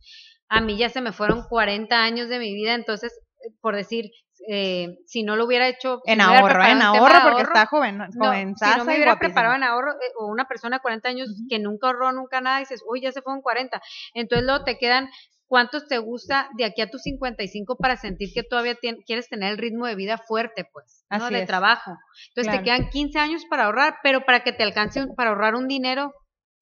a 0.48 0.62
mí 0.62 0.78
ya 0.78 0.90
se 0.90 1.02
me 1.02 1.12
fueron 1.12 1.42
40 1.50 2.04
años 2.04 2.30
de 2.30 2.38
mi 2.38 2.54
vida, 2.54 2.76
entonces, 2.76 3.20
por 3.62 3.76
decir, 3.76 4.12
eh, 4.48 4.98
si 5.06 5.24
no 5.24 5.36
lo 5.36 5.46
hubiera 5.46 5.68
hecho 5.68 6.02
en 6.06 6.22
ahorro, 6.22 6.64
en 6.64 6.82
ahorro 6.82 7.06
porque 7.24 7.42
ahorro, 7.42 7.54
está 7.56 7.66
joven, 7.66 7.98
no, 7.98 8.06
jovenzaza 8.28 8.74
si 8.74 8.78
no 8.80 8.86
me 8.86 8.96
hubiera 8.96 9.18
preparado 9.18 9.56
en 9.56 9.64
ahorro, 9.64 9.92
eh, 9.94 10.12
o 10.20 10.28
una 10.28 10.48
persona 10.48 10.78
de 10.78 10.82
40 10.82 11.10
años 11.10 11.30
que 11.50 11.60
nunca 11.60 11.88
ahorró 11.88 12.12
nunca 12.12 12.42
nada, 12.42 12.60
dices, 12.60 12.84
uy, 12.88 13.02
ya 13.02 13.12
se 13.12 13.22
fueron 13.22 13.42
40. 13.42 13.82
Entonces 14.14 14.46
luego 14.46 14.64
te 14.64 14.78
quedan, 14.78 15.10
¿cuántos 15.48 15.88
te 15.88 15.98
gusta 15.98 16.50
de 16.58 16.66
aquí 16.66 16.82
a 16.82 16.90
tus 16.90 17.02
55 17.04 17.78
para 17.78 17.98
sentir 17.98 18.30
que 18.34 18.44
todavía 18.44 18.76
quieres 19.06 19.30
tener 19.30 19.52
el 19.52 19.58
ritmo 19.58 19.86
de 19.88 19.96
vida 19.96 20.18
fuerte, 20.18 20.66
pues, 20.72 21.06
¿no? 21.10 21.30
De 21.30 21.40
es. 21.42 21.48
trabajo. 21.48 21.92
Entonces 22.30 22.52
Claro. 22.52 22.58
te 22.60 22.64
quedan 22.64 22.90
15 22.90 23.20
años 23.20 23.44
para 23.50 23.66
ahorrar, 23.66 23.98
pero 24.04 24.26
para 24.26 24.42
que 24.42 24.52
te 24.54 24.64
alcance, 24.64 25.02
un- 25.04 25.16
para 25.16 25.30
ahorrar 25.32 25.56
un 25.56 25.68
dinero 25.68 26.14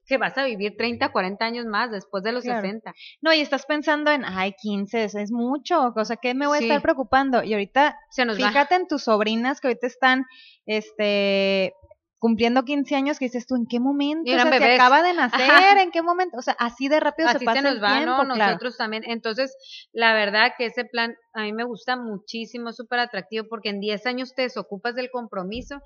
que 0.08 0.18
vas 0.18 0.38
a 0.38 0.44
vivir 0.46 0.76
30, 0.78 1.12
40 1.12 1.44
años 1.46 1.66
más 1.66 1.92
después 1.92 2.24
de 2.24 2.32
los 2.32 2.44
Claro. 2.44 2.62
60. 2.62 2.94
No, 3.22 3.34
y 3.34 3.40
estás 3.42 3.66
pensando 3.66 4.12
en, 4.12 4.24
ay, 4.26 4.54
15, 4.62 5.04
es, 5.06 5.16
es 5.16 5.32
mucho, 5.32 5.94
o 5.96 6.06
sea, 6.06 6.18
¿qué 6.18 6.34
me 6.34 6.48
voy 6.48 6.58
a 6.58 6.62
Sí. 6.62 6.68
estar 6.68 6.82
preocupando? 6.82 7.44
Y 7.44 7.54
ahorita 7.54 7.98
Se 8.12 8.26
nos 8.26 8.42
va. 8.42 8.48
Fíjate 8.48 8.76
en 8.76 8.88
tus 8.88 9.04
sobrinas 9.04 9.62
que 9.62 9.68
ahorita 9.68 9.88
están, 9.88 10.26
este, 10.66 11.74
cumpliendo 12.18 12.64
15 12.64 12.96
años, 12.96 13.20
que 13.20 13.26
dices 13.26 13.46
tú, 13.46 13.56
¿en 13.56 13.68
qué 13.68 13.80
momento? 13.80 14.32
O 14.32 14.34
sea, 14.34 14.50
se 14.58 14.74
acaba 14.74 15.04
de 15.04 15.14
nacer, 15.14 15.42
Ajá. 15.52 15.82
¿en 15.82 15.92
qué 15.92 16.02
momento? 16.02 16.38
O 16.38 16.42
sea, 16.42 16.56
así 16.58 16.88
de 16.88 17.00
rápido 17.00 17.30
Así 17.30 17.40
se 17.40 17.46
pasa 17.46 17.60
se 17.60 17.64
nos 17.64 17.76
el 17.76 17.84
va, 17.84 17.98
tiempo, 17.98 18.24
¿no? 18.24 18.34
claro. 18.34 18.54
Nosotros 18.54 18.78
también. 18.78 19.04
Entonces, 19.06 19.56
la 19.92 20.14
verdad 20.14 20.54
que 20.58 20.66
ese 20.68 20.86
plan 20.86 21.14
a 21.34 21.44
mí 21.44 21.54
me 21.54 21.66
gusta 21.66 21.98
muchísimo, 21.98 22.70
es 22.70 22.78
súper 22.78 23.00
atractivo, 23.00 23.46
porque 23.48 23.70
en 23.70 23.80
10 23.80 24.06
años 24.08 24.34
te 24.34 24.42
desocupas 24.44 24.96
del 24.96 25.10
compromiso. 25.12 25.80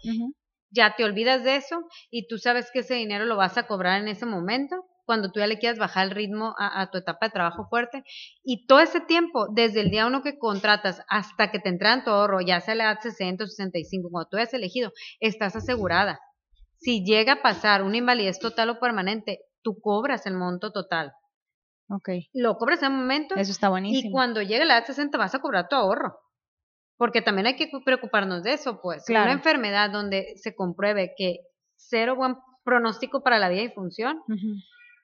Ya 0.71 0.95
te 0.95 1.03
olvidas 1.03 1.43
de 1.43 1.55
eso 1.57 1.83
y 2.09 2.27
tú 2.27 2.37
sabes 2.37 2.69
que 2.71 2.79
ese 2.79 2.95
dinero 2.95 3.25
lo 3.25 3.35
vas 3.37 3.57
a 3.57 3.67
cobrar 3.67 4.01
en 4.01 4.07
ese 4.07 4.25
momento, 4.25 4.75
cuando 5.05 5.31
tú 5.31 5.39
ya 5.39 5.47
le 5.47 5.57
quieras 5.57 5.79
bajar 5.79 6.05
el 6.05 6.11
ritmo 6.11 6.53
a, 6.59 6.81
a 6.81 6.91
tu 6.91 6.99
etapa 6.99 7.25
de 7.27 7.31
trabajo 7.31 7.65
fuerte. 7.67 8.03
Y 8.43 8.67
todo 8.67 8.79
ese 8.79 9.01
tiempo, 9.01 9.47
desde 9.51 9.81
el 9.81 9.89
día 9.89 10.05
uno 10.05 10.21
que 10.21 10.37
contratas 10.37 11.01
hasta 11.09 11.49
que 11.49 11.57
te 11.59 11.69
entran 11.69 12.03
tu 12.03 12.11
ahorro, 12.11 12.41
ya 12.41 12.61
sea 12.61 12.75
la 12.75 12.83
edad 12.83 12.99
60 13.01 13.43
o 13.43 13.47
65, 13.47 14.09
cuando 14.11 14.29
tú 14.29 14.37
hayas 14.37 14.53
elegido, 14.53 14.91
estás 15.19 15.55
asegurada. 15.55 16.19
Si 16.77 17.03
llega 17.03 17.33
a 17.33 17.41
pasar 17.41 17.81
una 17.83 17.97
invalidez 17.97 18.37
total 18.39 18.69
o 18.69 18.79
permanente, 18.79 19.39
tú 19.63 19.79
cobras 19.81 20.25
el 20.27 20.35
monto 20.35 20.71
total. 20.71 21.11
Ok, 21.89 22.09
Lo 22.33 22.55
cobras 22.57 22.83
en 22.83 22.91
un 22.91 22.99
momento 22.99 23.33
eso 23.35 23.51
está 23.51 23.67
y 23.67 23.71
buenísimo. 23.71 24.11
cuando 24.11 24.43
llegue 24.43 24.63
la 24.63 24.77
edad 24.77 24.85
60 24.85 25.17
vas 25.17 25.33
a 25.33 25.39
cobrar 25.39 25.67
tu 25.67 25.75
ahorro. 25.75 26.19
Porque 26.99 27.21
también 27.21 27.47
hay 27.47 27.55
que 27.55 27.71
preocuparnos 27.83 28.43
de 28.43 28.53
eso, 28.53 28.81
pues. 28.81 29.05
Claro. 29.05 29.23
Una 29.23 29.33
enfermedad 29.33 29.89
donde 29.89 30.33
se 30.35 30.53
compruebe 30.53 31.13
que 31.17 31.37
cero 31.77 32.15
buen 32.17 32.35
pronóstico 32.65 33.23
para 33.23 33.39
la 33.39 33.47
vida 33.47 33.61
y 33.61 33.69
función, 33.69 34.21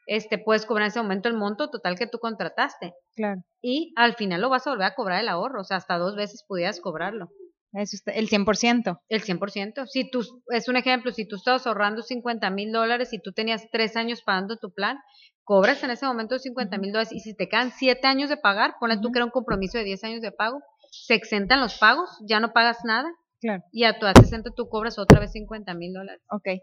este, 0.05 0.37
puedes 0.37 0.65
cobrar 0.65 0.85
en 0.85 0.89
ese 0.89 1.01
momento 1.01 1.29
el 1.29 1.35
monto 1.35 1.69
total 1.69 1.97
que 1.97 2.05
tú 2.05 2.19
contrataste. 2.19 2.93
Claro, 3.15 3.41
Y 3.61 3.93
al 3.95 4.15
final 4.15 4.41
lo 4.41 4.49
vas 4.49 4.67
a 4.67 4.71
volver 4.71 4.87
a 4.87 4.93
cobrar 4.93 5.21
el 5.21 5.29
ahorro, 5.29 5.61
o 5.61 5.63
sea, 5.63 5.77
hasta 5.77 5.97
dos 5.97 6.17
veces 6.17 6.43
pudieras 6.45 6.81
cobrarlo. 6.81 7.29
eso 7.71 7.95
está, 7.95 8.11
el 8.11 8.27
100%. 8.27 8.99
El 9.07 9.21
100%. 9.23 9.87
Si 9.87 10.09
tú, 10.11 10.21
es 10.49 10.67
un 10.67 10.75
ejemplo, 10.75 11.11
si 11.13 11.25
tú 11.25 11.37
estabas 11.37 11.65
ahorrando 11.65 12.01
50 12.01 12.49
mil 12.49 12.73
dólares 12.73 13.13
y 13.13 13.21
tú 13.21 13.31
tenías 13.31 13.67
tres 13.71 13.95
años 13.95 14.21
pagando 14.21 14.57
tu 14.57 14.73
plan, 14.73 14.97
cobras 15.45 15.81
en 15.83 15.91
ese 15.91 16.05
momento 16.05 16.37
50 16.37 16.77
mil 16.77 16.91
dólares 16.91 17.13
y 17.13 17.21
si 17.21 17.35
te 17.35 17.47
quedan 17.47 17.71
siete 17.71 18.05
años 18.05 18.29
de 18.29 18.37
pagar, 18.37 18.75
ponle 18.81 18.95
tú 18.97 19.03
Ujú. 19.07 19.11
que 19.13 19.19
era 19.19 19.25
un 19.25 19.31
compromiso 19.31 19.77
de 19.77 19.85
10 19.85 20.03
años 20.03 20.21
de 20.21 20.31
pago, 20.31 20.59
se 21.05 21.15
exentan 21.15 21.59
los 21.59 21.77
pagos, 21.77 22.09
ya 22.27 22.39
no 22.39 22.53
pagas 22.53 22.79
nada 22.83 23.09
Claro. 23.41 23.63
Y 23.71 23.83
a 23.83 23.99
tu 23.99 24.05
A60 24.05 24.53
tú 24.55 24.69
cobras 24.69 24.97
otra 24.97 25.19
vez 25.19 25.31
50 25.33 25.73
mil 25.73 25.93
dólares. 25.93 26.21
Ok. 26.29 26.61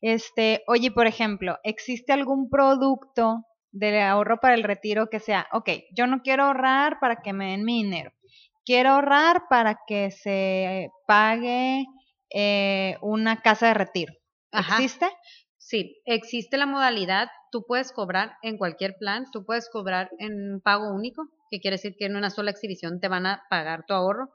Este, 0.00 0.62
oye, 0.66 0.90
por 0.90 1.06
ejemplo, 1.06 1.58
¿existe 1.62 2.12
algún 2.12 2.50
producto 2.50 3.44
de 3.70 4.02
ahorro 4.02 4.38
para 4.40 4.54
el 4.54 4.62
retiro 4.62 5.08
que 5.08 5.20
sea, 5.20 5.46
ok, 5.52 5.70
yo 5.94 6.06
no 6.06 6.22
quiero 6.22 6.44
ahorrar 6.44 6.98
para 7.00 7.16
que 7.22 7.32
me 7.32 7.50
den 7.50 7.64
mi 7.64 7.82
dinero, 7.82 8.10
quiero 8.64 8.90
ahorrar 8.90 9.42
para 9.48 9.78
que 9.86 10.10
se 10.10 10.88
pague 11.06 11.84
eh, 12.30 12.96
una 13.02 13.40
casa 13.42 13.68
de 13.68 13.74
retiro? 13.74 14.14
Ajá. 14.52 14.76
¿Existe? 14.76 15.06
Sí, 15.68 16.00
existe 16.04 16.58
la 16.58 16.66
modalidad, 16.66 17.28
tú 17.50 17.64
puedes 17.66 17.90
cobrar 17.90 18.36
en 18.42 18.56
cualquier 18.56 18.94
plan, 19.00 19.24
tú 19.32 19.44
puedes 19.44 19.68
cobrar 19.68 20.10
en 20.20 20.52
un 20.52 20.60
pago 20.60 20.94
único, 20.94 21.26
que 21.50 21.58
quiere 21.58 21.74
decir 21.74 21.96
que 21.98 22.06
en 22.06 22.14
una 22.14 22.30
sola 22.30 22.52
exhibición 22.52 23.00
te 23.00 23.08
van 23.08 23.26
a 23.26 23.42
pagar 23.50 23.84
tu 23.84 23.92
ahorro, 23.92 24.30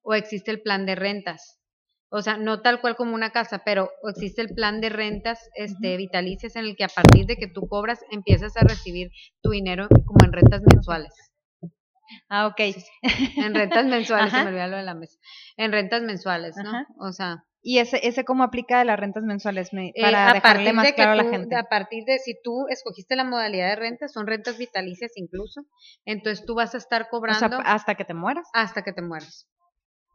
o 0.00 0.14
existe 0.14 0.50
el 0.50 0.62
plan 0.62 0.86
de 0.86 0.94
rentas. 0.94 1.58
O 2.08 2.22
sea, 2.22 2.38
no 2.38 2.62
tal 2.62 2.80
cual 2.80 2.96
como 2.96 3.14
una 3.14 3.28
casa, 3.28 3.60
pero 3.62 3.90
existe 4.08 4.40
el 4.40 4.54
plan 4.54 4.80
de 4.80 4.88
rentas 4.88 5.50
este, 5.54 5.98
vitalicias 5.98 6.56
en 6.56 6.64
el 6.64 6.76
que 6.76 6.84
a 6.84 6.88
partir 6.88 7.26
de 7.26 7.36
que 7.36 7.46
tú 7.46 7.68
cobras 7.68 8.00
empiezas 8.10 8.56
a 8.56 8.62
recibir 8.62 9.10
tu 9.42 9.50
dinero 9.50 9.86
como 10.06 10.24
en 10.24 10.32
rentas 10.32 10.62
mensuales. 10.62 11.12
Ah, 12.30 12.46
ok. 12.46 12.60
En 13.36 13.54
rentas 13.54 13.84
mensuales, 13.84 14.32
se 14.32 14.44
me 14.44 14.48
olvidó 14.48 14.66
lo 14.68 14.76
de 14.78 14.82
la 14.84 14.94
mesa. 14.94 15.18
En 15.58 15.72
rentas 15.72 16.02
mensuales, 16.02 16.56
¿no? 16.56 16.70
Ajá. 16.70 16.86
O 16.98 17.12
sea, 17.12 17.44
¿Y 17.62 17.78
ese, 17.78 18.00
ese 18.06 18.24
cómo 18.24 18.42
aplica 18.42 18.78
de 18.78 18.86
las 18.86 18.98
rentas 18.98 19.22
mensuales? 19.22 19.72
Me- 19.72 19.92
Eh, 19.94 20.02
para 20.02 20.30
a 20.30 20.32
dejarle 20.34 20.72
más 20.72 20.86
de 20.86 20.94
claro 20.94 21.12
a 21.12 21.16
la 21.16 21.24
tú- 21.24 21.30
gente. 21.30 21.56
A 21.56 21.64
partir 21.64 22.04
de 22.04 22.18
si 22.18 22.34
tú 22.42 22.66
escogiste 22.68 23.16
la 23.16 23.24
modalidad 23.24 23.68
de 23.68 23.76
renta, 23.76 24.08
son 24.08 24.26
rentas 24.26 24.56
vitalicias 24.56 25.12
incluso, 25.16 25.62
entonces 26.06 26.44
tú 26.46 26.54
vas 26.54 26.74
a 26.74 26.78
estar 26.78 27.02
O 27.02 27.04
sea, 27.04 27.10
cobrando 27.10 27.58
hasta 27.64 27.94
que 27.96 28.04
te 28.04 28.14
mueras. 28.14 28.48
hasta 28.54 28.82
que 28.82 28.92
te 28.92 29.02
mueras. 29.02 29.46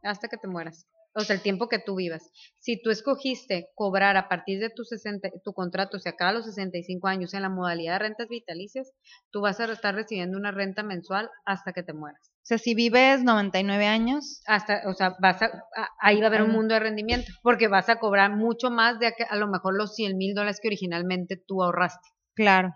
Hasta 0.02 0.28
que 0.28 0.36
te 0.38 0.48
mueras. 0.48 0.86
O 1.14 1.20
sea, 1.20 1.34
el 1.36 1.40
tiempo 1.42 1.68
que 1.68 1.78
tú 1.78 1.96
vivas. 1.96 2.30
Si 2.58 2.82
tú 2.82 2.90
escogiste 2.90 3.68
cobrar 3.74 4.16
a 4.18 4.28
partir 4.28 4.60
de 4.60 4.68
tu, 4.68 4.84
60, 4.84 5.30
tu 5.42 5.54
contrato, 5.54 5.98
se 5.98 6.10
acaba 6.10 6.30
a 6.30 6.34
los 6.34 6.44
65 6.44 7.08
años 7.08 7.32
en 7.32 7.40
la 7.42 7.48
modalidad 7.48 7.94
de 7.94 7.98
rentas 8.00 8.28
vitalicias, 8.28 8.92
tú 9.30 9.40
vas 9.40 9.58
a 9.60 9.64
estar 9.72 9.94
recibiendo 9.94 10.36
una 10.36 10.50
renta 10.50 10.82
mensual 10.82 11.30
hasta 11.46 11.72
que 11.72 11.82
te 11.82 11.94
mueras. 11.94 12.30
O 12.46 12.48
sea, 12.48 12.58
si 12.58 12.74
vives 12.76 13.24
99 13.24 13.86
años, 13.86 14.40
Hasta, 14.46 14.82
o 14.86 14.94
sea, 14.94 15.16
vas 15.20 15.42
a, 15.42 15.46
a- 15.46 15.88
ahí 16.00 16.18
va 16.20 16.26
a 16.26 16.28
haber 16.28 16.42
un 16.42 16.52
mundo 16.52 16.74
de 16.74 16.80
rendimiento, 16.80 17.32
porque 17.42 17.66
vas 17.66 17.88
a 17.88 17.96
cobrar 17.98 18.36
mucho 18.36 18.70
más 18.70 19.00
de 19.00 19.08
a, 19.08 19.12
a 19.30 19.34
lo 19.36 19.48
mejor 19.48 19.76
los 19.76 19.96
100 19.96 20.16
mil 20.16 20.32
dólares 20.32 20.60
que 20.62 20.68
originalmente 20.68 21.36
tú 21.44 21.64
ahorraste. 21.64 22.08
claro. 22.34 22.72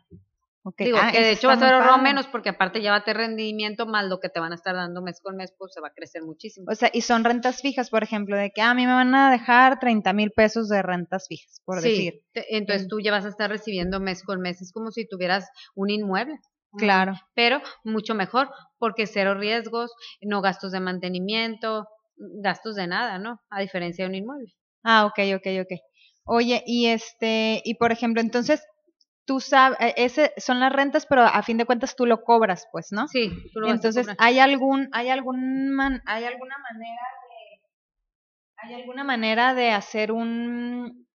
Ok. 0.62 0.74
Digo, 0.82 0.98
Ah, 1.00 1.10
que 1.12 1.20
de 1.20 1.30
hecho 1.30 1.46
vas 1.48 1.62
a 1.62 1.66
haber 1.68 1.74
ahorrado 1.76 1.98
menos 2.02 2.26
porque 2.26 2.50
aparte 2.50 2.80
llévate 2.82 3.14
rendimiento 3.14 3.86
más 3.86 4.04
lo 4.06 4.18
que 4.20 4.28
te 4.28 4.40
van 4.40 4.52
a 4.52 4.56
estar 4.56 4.74
dando 4.74 5.00
mes 5.02 5.20
con 5.22 5.36
mes, 5.36 5.54
pues 5.56 5.72
se 5.72 5.80
va 5.80 5.88
a 5.88 5.92
crecer 5.92 6.22
muchísimo. 6.22 6.66
O 6.70 6.74
sea, 6.74 6.90
y 6.92 7.00
son 7.02 7.24
rentas 7.24 7.62
fijas, 7.62 7.88
por 7.90 8.02
ejemplo, 8.02 8.36
de 8.36 8.50
que 8.50 8.60
ah, 8.60 8.72
a 8.72 8.74
mí 8.74 8.86
me 8.86 8.92
van 8.92 9.14
a 9.14 9.30
dejar 9.30 9.78
30 9.78 10.12
mil 10.12 10.32
pesos 10.32 10.68
de 10.68 10.82
rentas 10.82 11.26
fijas, 11.28 11.62
por 11.64 11.80
sí, 11.80 11.88
decir. 11.88 12.14
te- 12.32 12.56
entonces 12.56 12.82
En- 12.82 12.88
tú 12.88 13.00
ya 13.00 13.10
vas 13.12 13.24
a 13.24 13.28
estar 13.28 13.48
recibiendo 13.48 14.00
mes 14.00 14.22
con 14.22 14.40
mes, 14.40 14.60
es 14.60 14.70
como 14.72 14.90
si 14.90 15.06
tuvieras 15.08 15.48
un 15.76 15.88
inmueble. 15.90 16.34
Claro. 16.78 17.14
Pero 17.34 17.60
mucho 17.84 18.14
mejor 18.14 18.50
porque 18.78 19.06
cero 19.06 19.34
riesgos, 19.34 19.92
no 20.22 20.40
gastos 20.40 20.72
de 20.72 20.80
mantenimiento, 20.80 21.86
gastos 22.16 22.76
de 22.76 22.86
nada, 22.86 23.18
¿no? 23.18 23.40
A 23.50 23.60
diferencia 23.60 24.04
de 24.04 24.08
un 24.10 24.14
inmueble. 24.14 24.52
Ah, 24.84 25.06
ok, 25.06 25.18
ok, 25.36 25.46
ok. 25.62 25.78
Oye, 26.24 26.62
y 26.66 26.86
este, 26.86 27.60
y 27.64 27.74
por 27.74 27.92
ejemplo, 27.92 28.20
entonces, 28.20 28.62
tú 29.26 29.40
sabes, 29.40 29.78
ese 29.96 30.32
son 30.36 30.60
las 30.60 30.72
rentas, 30.72 31.06
pero 31.06 31.22
a 31.22 31.42
fin 31.42 31.56
de 31.58 31.64
cuentas 31.66 31.96
tú 31.96 32.06
lo 32.06 32.22
cobras, 32.22 32.66
pues, 32.72 32.88
¿no? 32.92 33.08
Sí, 33.08 33.30
tú 33.52 33.60
lo 33.60 33.66
vas 33.66 33.70
a 33.84 33.88
Entonces. 33.88 34.16
¿hay 34.18 34.38
algún, 34.38 34.88
hay 34.92 35.08
algún 35.08 35.70
man- 35.70 36.02
hay 36.06 36.24
alguna 36.24 36.56
manera 36.58 37.02
de, 37.28 37.60
hay 38.56 38.74
alguna 38.74 39.04
manera 39.04 39.54
de 39.54 39.70
hacer 39.70 40.12
un, 40.12 41.06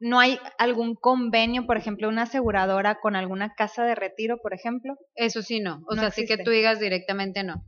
no 0.00 0.20
hay 0.20 0.38
algún 0.58 0.94
convenio, 0.94 1.66
por 1.66 1.76
ejemplo, 1.76 2.08
una 2.08 2.22
aseguradora 2.22 3.00
con 3.00 3.16
alguna 3.16 3.54
casa 3.54 3.84
de 3.84 3.94
retiro, 3.94 4.38
por 4.40 4.54
ejemplo? 4.54 4.96
Eso 5.14 5.42
sí 5.42 5.60
no. 5.60 5.82
O 5.88 5.94
No 5.94 6.02
sea, 6.02 6.10
sí 6.10 6.24
que 6.24 6.38
tú 6.38 6.50
digas 6.50 6.78
directamente 6.78 7.42
no. 7.42 7.64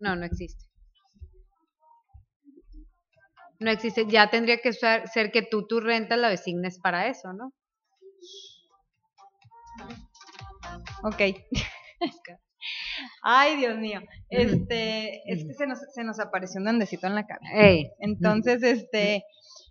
No, 0.00 0.16
no 0.16 0.24
existe. 0.24 0.64
No 3.60 3.70
existe. 3.70 4.06
Ya 4.08 4.28
tendría 4.28 4.58
que 4.58 4.72
ser, 4.72 5.06
ser 5.08 5.30
que 5.30 5.42
tú 5.42 5.66
tu 5.66 5.80
renta 5.80 6.16
la 6.16 6.28
designes 6.28 6.80
para 6.80 7.06
eso, 7.06 7.32
¿no? 7.32 7.52
Ok. 11.04 11.20
Ay, 13.22 13.56
Dios 13.56 13.78
mío. 13.78 14.00
Este, 14.28 15.22
es 15.32 15.44
que 15.44 15.54
se 15.54 15.66
nos, 15.66 15.78
se 15.94 16.04
nos 16.04 16.18
apareció 16.18 16.58
un 16.58 16.64
duendecito 16.64 17.06
en 17.06 17.14
la. 17.14 17.26
Ey. 17.54 17.90
Entonces, 18.00 18.62
este, 18.62 19.24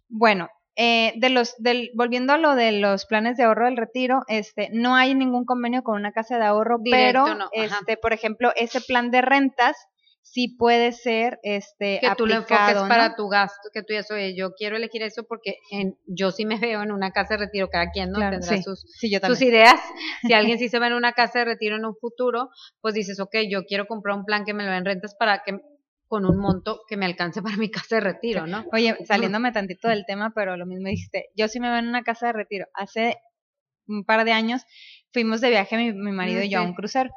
bueno, 0.10 0.50
eh, 0.76 1.14
de 1.18 1.30
los, 1.30 1.56
del, 1.58 1.92
volviendo 1.96 2.34
a 2.34 2.38
lo 2.38 2.56
de 2.56 2.72
los 2.72 3.06
planes 3.06 3.38
de 3.38 3.44
ahorro 3.44 3.66
del 3.66 3.78
retiro, 3.78 4.24
este, 4.28 4.70
no 4.72 4.96
hay 4.96 5.14
ningún 5.14 5.46
convenio 5.46 5.84
con 5.84 5.96
una 5.96 6.12
casa 6.12 6.38
de 6.38 6.46
ahorro, 6.46 6.78
Directo 6.80 7.24
pero, 7.26 7.36
no, 7.36 7.50
este, 7.52 7.98
por 7.98 8.14
ejemplo, 8.14 8.52
ese 8.56 8.82
plan 8.82 9.12
de 9.12 9.22
rentas 9.22 9.76
sí 10.24 10.56
puede 10.58 10.92
ser, 10.92 11.40
este, 11.44 12.00
que 12.00 12.08
tú 12.16 12.26
lo 12.26 12.36
enfoques 12.36 12.76
para 12.88 13.16
tu 13.16 13.28
gasto, 13.28 13.70
que 13.74 13.84
tú 13.84 13.94
ya 13.94 14.02
oye, 14.14 14.36
yo 14.36 14.54
quiero 14.54 14.78
elegir 14.78 15.04
eso 15.04 15.24
porque 15.24 15.58
en, 15.72 15.98
yo 16.06 16.32
sí 16.32 16.46
me 16.46 16.58
veo 16.58 16.82
en 16.82 16.92
una 16.92 17.12
casa 17.12 17.34
de 17.34 17.46
retiro, 17.46 17.70
cada 17.70 17.92
quien 17.92 18.12
no 18.12 18.18
Claro, 18.18 18.40
tendrá 18.40 18.58
sí, 18.58 18.64
sus, 18.64 18.86
sí, 18.88 19.12
sus 19.22 19.42
ideas. 19.42 19.80
Si 20.22 20.34
alguien 20.34 20.58
sí 20.60 20.70
se 20.70 20.80
va 20.80 20.88
en 20.88 20.94
una 20.94 21.14
casa 21.14 21.40
de 21.40 21.46
retiro 21.46 21.76
en 21.76 21.86
un 21.86 21.96
futuro, 21.96 22.50
pues 22.80 22.94
dices, 22.94 23.20
ok, 23.20 23.36
yo 23.50 23.66
quiero 23.66 23.88
comprar 23.88 24.16
un 24.16 24.24
plan 24.24 24.46
que 24.46 24.54
me 24.54 24.64
lo 24.64 24.72
den 24.72 24.86
rentas 24.86 25.16
para 25.16 25.42
que 25.44 25.60
con 26.12 26.26
un 26.26 26.38
monto 26.40 26.82
que 26.90 26.98
me 26.98 27.06
alcance 27.06 27.42
para 27.42 27.56
mi 27.56 27.72
casa 27.72 27.96
de 27.96 28.02
retiro, 28.02 28.46
¿no? 28.46 28.66
Oye, 28.74 28.98
saliéndome 29.06 29.54
tantito 29.54 29.88
del 29.88 30.06
tema, 30.06 30.34
pero 30.36 30.58
lo 30.58 30.66
mismo 30.66 30.90
dijiste, 30.90 31.30
yo 31.38 31.48
sí 31.48 31.62
me 31.62 31.70
veo 31.70 31.80
en 31.80 31.88
una 31.88 32.04
casa 32.04 32.28
de 32.28 32.34
retiro. 32.34 32.66
Hace 32.74 33.16
un 33.88 34.04
par 34.04 34.26
de 34.26 34.34
años 34.34 34.64
fuimos 35.14 35.40
de 35.40 35.50
viaje 35.52 35.78
mi, 35.78 35.94
mi 35.94 36.12
marido 36.12 36.42
Mm, 36.42 36.44
y 36.44 36.50
yo 36.50 36.60
a 36.60 36.64
un 36.64 36.74
crucero. 36.74 37.12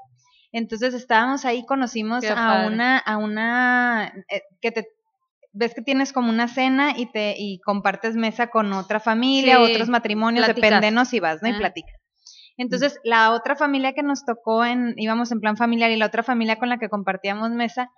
Entonces 0.52 0.94
estábamos 0.94 1.44
ahí, 1.44 1.66
conocimos 1.66 2.20
Qué 2.20 2.28
a 2.28 2.36
padre. 2.36 2.68
una, 2.68 2.98
a 2.98 3.16
una, 3.16 4.12
eh, 4.30 4.42
que 4.62 4.70
te, 4.70 4.86
ves 5.52 5.74
que 5.74 5.82
tienes 5.82 6.12
como 6.12 6.30
una 6.30 6.46
cena 6.46 6.92
y 6.96 7.10
te, 7.10 7.34
y 7.36 7.58
compartes 7.62 8.14
mesa 8.14 8.46
con 8.46 8.72
otra 8.72 9.00
familia, 9.00 9.56
Sí, 9.56 9.72
otros 9.72 9.88
matrimonios, 9.88 10.46
depende 10.46 10.92
no 10.92 11.04
si 11.04 11.18
vas, 11.18 11.42
¿no? 11.42 11.48
Y 11.48 11.52
Ah. 11.52 11.58
platicas. 11.58 12.00
Entonces, 12.56 13.00
la 13.02 13.32
otra 13.32 13.56
familia 13.56 13.92
que 13.92 14.04
nos 14.04 14.24
tocó 14.24 14.64
en, 14.64 14.94
íbamos 14.98 15.32
en 15.32 15.40
plan 15.40 15.56
familiar 15.56 15.90
y 15.90 15.96
la 15.96 16.06
otra 16.06 16.22
familia 16.22 16.60
con 16.60 16.68
la 16.68 16.78
que 16.78 16.88
compartíamos 16.88 17.50
mesa, 17.50 17.90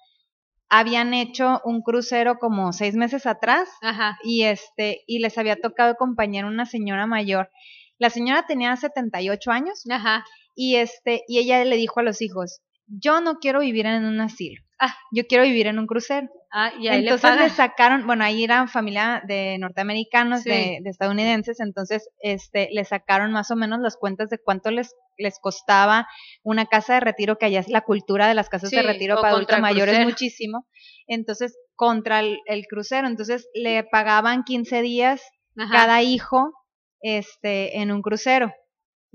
habían 0.69 1.15
hecho 1.15 1.61
un 1.65 1.83
crucero 1.83 2.39
como 2.39 2.73
seis 2.73 2.95
meses 2.95 3.27
atrás 3.27 3.69
Ajá. 3.83 4.19
y 4.23 4.43
este 4.43 5.03
y 5.07 5.21
les 5.21 5.39
había 5.39 5.57
tocado 5.57 5.93
acompañar 5.93 6.45
a 6.45 6.49
una 6.49 6.67
señora 6.67 7.07
mayor. 7.07 7.51
La 7.99 8.11
señora 8.11 8.47
tenía 8.47 8.77
78 8.77 9.51
años 9.51 9.83
Ajá. 9.91 10.25
y 10.55 10.77
este 10.77 11.23
y 11.29 11.39
ella 11.39 11.65
le 11.65 11.77
dijo 11.77 12.01
a 12.01 12.03
los 12.03 12.21
hijos, 12.21 12.61
"Yo 12.87 13.21
no 13.21 13.39
quiero 13.39 13.61
vivir 13.61 13.87
en 13.87 14.05
un 14.05 14.21
asilo. 14.21 14.63
Ah. 14.79 14.95
Yo 15.13 15.27
quiero 15.27 15.45
vivir 15.45 15.67
en 15.67 15.79
un 15.79 15.87
crucero." 15.87 16.29
Ah, 16.53 16.73
y 16.79 16.89
ahí 16.89 17.01
entonces 17.03 17.37
le 17.37 17.51
sacaron, 17.51 18.07
bueno, 18.07 18.25
ahí 18.25 18.45
eran 18.45 18.69
familia 18.69 19.23
de 19.27 19.59
norteamericanos, 19.59 20.43
Sí. 20.43 20.49
de, 20.51 20.79
de 20.83 20.91
estadounidenses, 20.91 21.61
entonces 21.61 22.09
este 22.21 22.69
le 22.73 22.85
sacaron 22.85 23.33
más 23.33 23.51
o 23.51 23.57
menos 23.57 23.81
las 23.81 23.97
cuentas 23.97 24.31
de 24.31 24.39
cuánto 24.39 24.71
les 24.71 24.95
les 25.19 25.39
costaba 25.41 26.07
una 26.43 26.67
casa 26.67 26.95
de 26.95 27.01
retiro, 27.01 27.39
que 27.39 27.47
allá 27.47 27.61
es 27.61 27.69
la 27.69 27.81
cultura 27.81 28.29
de 28.29 28.35
las 28.35 28.49
casas 28.51 28.71
de 28.71 28.83
retiro 28.83 29.17
para 29.17 29.31
adultos 29.35 29.61
mayores 29.61 30.01
muchísimo. 30.05 30.67
Entonces, 31.07 31.57
contra 31.75 32.21
el, 32.21 32.39
el 32.47 32.67
crucero, 32.67 33.07
entonces 33.09 33.49
le 33.55 33.83
pagaban 33.85 34.45
15 34.45 34.83
días 34.83 35.23
Ajá. 35.57 35.73
cada 35.73 36.03
hijo 36.03 36.53
este 37.01 37.81
en 37.81 37.93
un 37.93 38.03
crucero. 38.03 38.53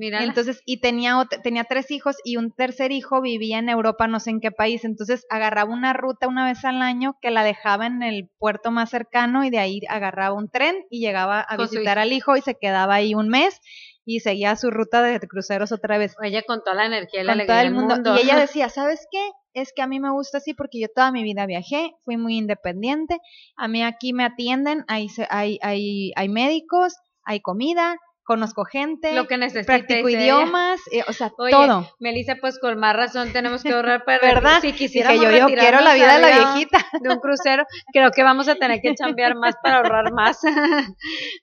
Mírala. 0.02 0.26
Entonces, 0.26 0.64
y 0.66 0.82
tenía, 0.82 1.16
tenía 1.44 1.64
tres 1.66 1.92
hijos 1.92 2.16
y 2.24 2.38
un 2.38 2.52
tercer 2.52 2.92
hijo 2.92 3.22
vivía 3.22 3.60
en 3.60 3.70
Europa, 3.70 4.08
no 4.08 4.20
sé 4.20 4.32
en 4.32 4.40
qué 4.40 4.50
país. 4.50 4.84
Entonces, 4.84 5.28
agarraba 5.30 5.72
una 5.72 5.94
ruta 5.94 6.28
una 6.28 6.44
vez 6.44 6.66
al 6.66 6.82
año 6.82 7.18
que 7.22 7.30
la 7.30 7.44
dejaba 7.44 7.86
en 7.86 8.02
el 8.02 8.28
puerto 8.40 8.72
más 8.72 8.90
cercano 8.90 9.44
y 9.44 9.52
de 9.52 9.60
ahí 9.60 9.82
agarraba 9.88 10.34
un 10.34 10.50
tren 10.50 10.76
y 10.90 11.02
llegaba 11.02 11.46
a 11.48 11.56
Con 11.56 11.68
visitar 11.68 12.00
al 12.00 12.14
hijo 12.14 12.36
y 12.36 12.42
se 12.42 12.56
quedaba 12.56 12.96
ahí 12.96 13.14
un 13.14 13.30
mes 13.30 13.62
y 14.04 14.22
seguía 14.22 14.56
su 14.56 14.72
ruta 14.72 15.04
de 15.04 15.20
cruceros 15.20 15.72
otra 15.72 16.00
vez 16.00 16.16
Ella 16.24 16.42
con 16.48 16.64
toda 16.64 16.78
la 16.78 16.88
energía 16.88 17.22
y 17.22 17.24
la 17.24 17.34
con 17.34 17.42
alegría 17.42 17.56
todo 17.56 17.62
el 17.62 17.68
del 17.68 17.76
mundo. 17.76 17.96
mundo. 17.96 18.16
Y 18.18 18.24
ella 18.24 18.40
decía, 18.40 18.70
¿sabes 18.70 19.06
qué? 19.12 19.30
Es 19.54 19.72
que 19.72 19.84
a 19.84 19.88
mí 19.88 20.00
me 20.00 20.10
gusta 20.10 20.40
así 20.40 20.56
porque 20.56 20.80
yo 20.82 20.88
toda 20.88 21.12
mi 21.12 21.22
vida 21.22 21.46
viajé, 21.46 21.92
fui 22.06 22.18
muy 22.18 22.38
independiente, 22.38 23.20
a 23.56 23.68
mí 23.68 23.84
aquí 23.84 24.14
me 24.14 24.24
atienden, 24.24 24.84
hay, 24.88 25.10
hay, 25.30 25.60
hay, 25.62 26.12
hay 26.16 26.30
médicos, 26.30 26.96
hay 27.24 27.40
comida, 27.42 27.98
conozco 28.32 28.64
gente, 28.66 29.14
lo 29.14 29.28
que 29.28 29.38
necesita. 29.38 29.66
practico 29.78 30.08
ella. 30.08 30.22
idiomas, 30.22 30.80
eh, 30.92 31.04
o 31.08 31.14
sea, 31.14 31.32
Oye, 31.38 31.52
todo. 31.52 31.90
Melissa, 32.00 32.36
pues 32.40 32.60
con 32.60 32.80
más 32.80 32.96
razón 32.96 33.34
tenemos 33.34 33.64
que 33.64 33.74
ahorrar 33.74 34.04
para 34.06 34.20
¿Verdad? 34.42 34.62
Si 34.62 34.74
quisiéramos 34.74 35.22
yo, 35.24 35.30
yo 35.32 35.48
quiero 35.48 35.82
la 35.82 35.94
vida 35.94 36.16
de 36.16 36.22
la 36.22 36.28
viejita. 36.54 36.78
de 37.02 37.10
un 37.10 37.20
crucero, 37.20 37.66
creo 37.94 38.12
que 38.12 38.24
vamos 38.24 38.48
a 38.48 38.56
tener 38.56 38.80
que 38.82 38.96
chambear 38.96 39.36
más 39.36 39.56
para 39.62 39.78
ahorrar 39.78 40.14
más. 40.14 40.40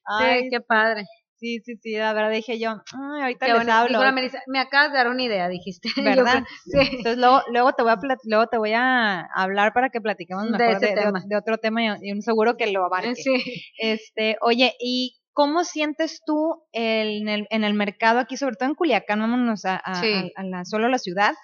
Ay, 0.04 0.42
sí, 0.44 0.48
qué 0.50 0.60
padre. 0.60 1.04
Sí, 1.40 1.60
sí, 1.64 1.76
sí, 1.80 1.92
la 1.96 2.12
verdad 2.14 2.30
dije 2.32 2.58
yo, 2.58 2.70
"Ay, 2.92 3.22
ahorita 3.22 3.46
Qué 3.46 3.52
les 3.54 3.68
hablo. 3.68 4.02
La 4.02 4.10
Melissa, 4.10 4.42
me 4.48 4.58
acabas 4.58 4.90
de 4.90 4.98
dar 4.98 5.06
una 5.08 5.22
idea, 5.22 5.48
dijiste. 5.48 5.88
¿Verdad? 6.02 6.42
sí. 6.64 6.78
Entonces 6.96 7.16
luego, 7.18 7.42
luego 7.52 7.72
te 7.74 7.84
voy 7.84 7.92
a 7.92 7.98
luego 8.24 8.46
te 8.48 8.58
voy 8.58 8.72
a 8.74 9.20
hablar 9.36 9.72
para 9.72 9.90
que 9.90 10.00
platiquemos 10.00 10.50
De 10.50 10.58
mejor 10.58 10.80
de, 10.80 10.86
de- 10.88 10.94
tema. 10.94 11.22
de 11.24 11.36
otro 11.36 11.58
tema 11.58 11.84
y, 11.84 12.08
y 12.08 12.12
un 12.12 12.22
seguro 12.22 12.56
que 12.56 12.66
lo 12.72 12.84
abarque. 12.84 13.14
Sí. 13.14 13.36
Este, 13.78 14.36
oye, 14.40 14.74
¿y 14.80 15.17
cómo 15.38 15.62
sientes 15.62 16.20
tú 16.26 16.64
el- 16.72 17.22
en, 17.22 17.28
el, 17.28 17.46
en 17.50 17.62
el 17.62 17.72
mercado 17.74 18.18
aquí, 18.18 18.36
sobre 18.36 18.56
todo 18.56 18.68
en 18.70 18.74
Culiacán, 18.74 19.20
vámonos 19.20 19.64
a, 19.64 19.76
a- 19.76 19.94
Sí. 20.02 20.12
a- 20.12 20.40
a 20.40 20.42
la, 20.42 20.64
solo 20.64 20.88
la 20.88 20.98
ciudad, 20.98 21.34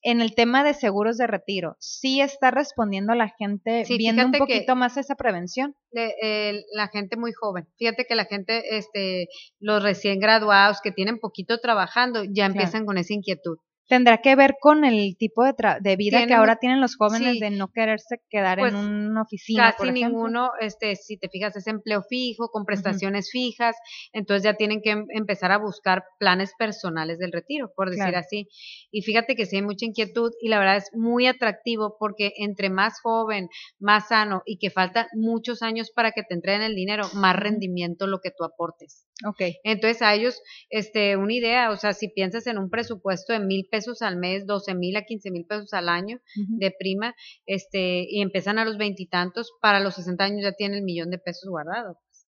en 0.00 0.22
el 0.22 0.34
tema 0.34 0.64
de 0.64 0.72
seguros 0.72 1.18
de 1.18 1.26
retiro? 1.26 1.76
¿Sí 1.78 2.22
está 2.22 2.50
respondiendo 2.50 3.14
la 3.14 3.28
gente 3.38 3.84
Sí, 3.84 3.98
viendo 3.98 4.24
un 4.24 4.32
poquito 4.32 4.76
más 4.76 4.96
esa 4.96 5.14
prevención? 5.14 5.74
de- 5.92 6.14
el- 6.22 6.64
la 6.72 6.88
gente 6.88 7.18
muy 7.18 7.32
joven. 7.34 7.66
Fíjate 7.78 8.06
que 8.08 8.14
la 8.14 8.24
gente, 8.24 8.76
este, 8.78 9.28
los 9.60 9.82
recién 9.82 10.20
graduados 10.20 10.78
que 10.82 10.90
tienen 10.92 11.18
poquito 11.18 11.58
trabajando, 11.58 12.22
ya 12.24 12.46
empiezan 12.46 12.86
con 12.86 12.96
esa 12.96 13.12
inquietud. 13.12 13.58
¿Tendrá 13.86 14.18
que 14.18 14.34
ver 14.34 14.54
con 14.60 14.84
el 14.84 15.16
tipo 15.18 15.44
de, 15.44 15.52
tra- 15.52 15.78
de 15.80 15.96
vida 15.96 16.26
que 16.26 16.32
ahora 16.32 16.56
tienen 16.56 16.80
los 16.80 16.96
jóvenes 16.96 17.34
sí. 17.34 17.40
de 17.40 17.50
no 17.50 17.68
quererse 17.68 18.16
quedar 18.30 18.58
Pues, 18.58 18.72
en 18.72 18.78
una 18.80 19.22
oficina? 19.22 19.74
Casi 19.76 19.92
ninguno, 19.92 20.50
este, 20.60 20.96
si 20.96 21.18
te 21.18 21.28
fijas, 21.28 21.54
es 21.56 21.66
empleo 21.66 22.02
fijo, 22.02 22.48
con 22.48 22.64
prestaciones 22.64 23.30
fijas, 23.30 23.76
entonces 24.12 24.42
ya 24.42 24.54
tienen 24.54 24.80
que 24.82 24.90
em- 24.90 25.06
empezar 25.10 25.52
a 25.52 25.58
buscar 25.58 26.02
planes 26.18 26.52
personales 26.58 27.18
del 27.18 27.30
retiro, 27.32 27.72
por 27.76 27.90
decir 27.90 28.04
Claro. 28.04 28.18
así. 28.18 28.48
Y 28.90 29.02
fíjate 29.02 29.36
que 29.36 29.44
sí 29.44 29.56
hay 29.56 29.62
mucha 29.62 29.84
inquietud 29.84 30.32
y 30.40 30.48
la 30.48 30.58
verdad 30.58 30.76
es 30.78 30.90
muy 30.94 31.26
atractivo 31.26 31.96
porque 31.98 32.32
entre 32.38 32.70
más 32.70 33.00
joven, 33.02 33.48
más 33.78 34.08
sano 34.08 34.42
y 34.46 34.56
que 34.58 34.70
faltan 34.70 35.06
muchos 35.12 35.60
años 35.62 35.90
para 35.94 36.12
que 36.12 36.22
te 36.22 36.34
entreguen 36.34 36.62
el 36.62 36.74
dinero, 36.74 37.04
más 37.14 37.36
rendimiento 37.36 38.06
lo 38.06 38.20
que 38.20 38.30
tú 38.30 38.44
aportes. 38.44 39.06
Ok, 39.26 39.42
Entonces 39.62 40.02
a 40.02 40.12
ellos, 40.14 40.40
este, 40.70 41.16
una 41.16 41.32
idea, 41.34 41.70
o 41.70 41.76
sea, 41.76 41.92
si 41.92 42.08
piensas 42.08 42.46
en 42.46 42.58
un 42.58 42.68
presupuesto 42.70 43.32
de 43.32 43.40
mil 43.40 43.68
pesos 43.74 44.02
al 44.02 44.16
mes, 44.16 44.46
doce 44.46 44.74
mil 44.74 44.96
a 44.96 45.02
quince 45.04 45.30
mil 45.30 45.44
pesos 45.46 45.72
al 45.72 45.88
año 45.88 46.16
de 46.62 46.70
prima, 46.78 47.14
este, 47.46 48.04
y 48.08 48.20
empiezan 48.22 48.58
a 48.58 48.64
los 48.64 48.76
veintitantos, 48.78 49.50
para 49.60 49.80
los 49.80 49.94
sesenta 49.94 50.24
años 50.24 50.42
ya 50.42 50.52
tiene 50.52 50.76
el 50.78 50.84
millón 50.84 51.10
de 51.10 51.18
pesos 51.18 51.48
guardado. 51.50 51.94
pues. 51.94 52.26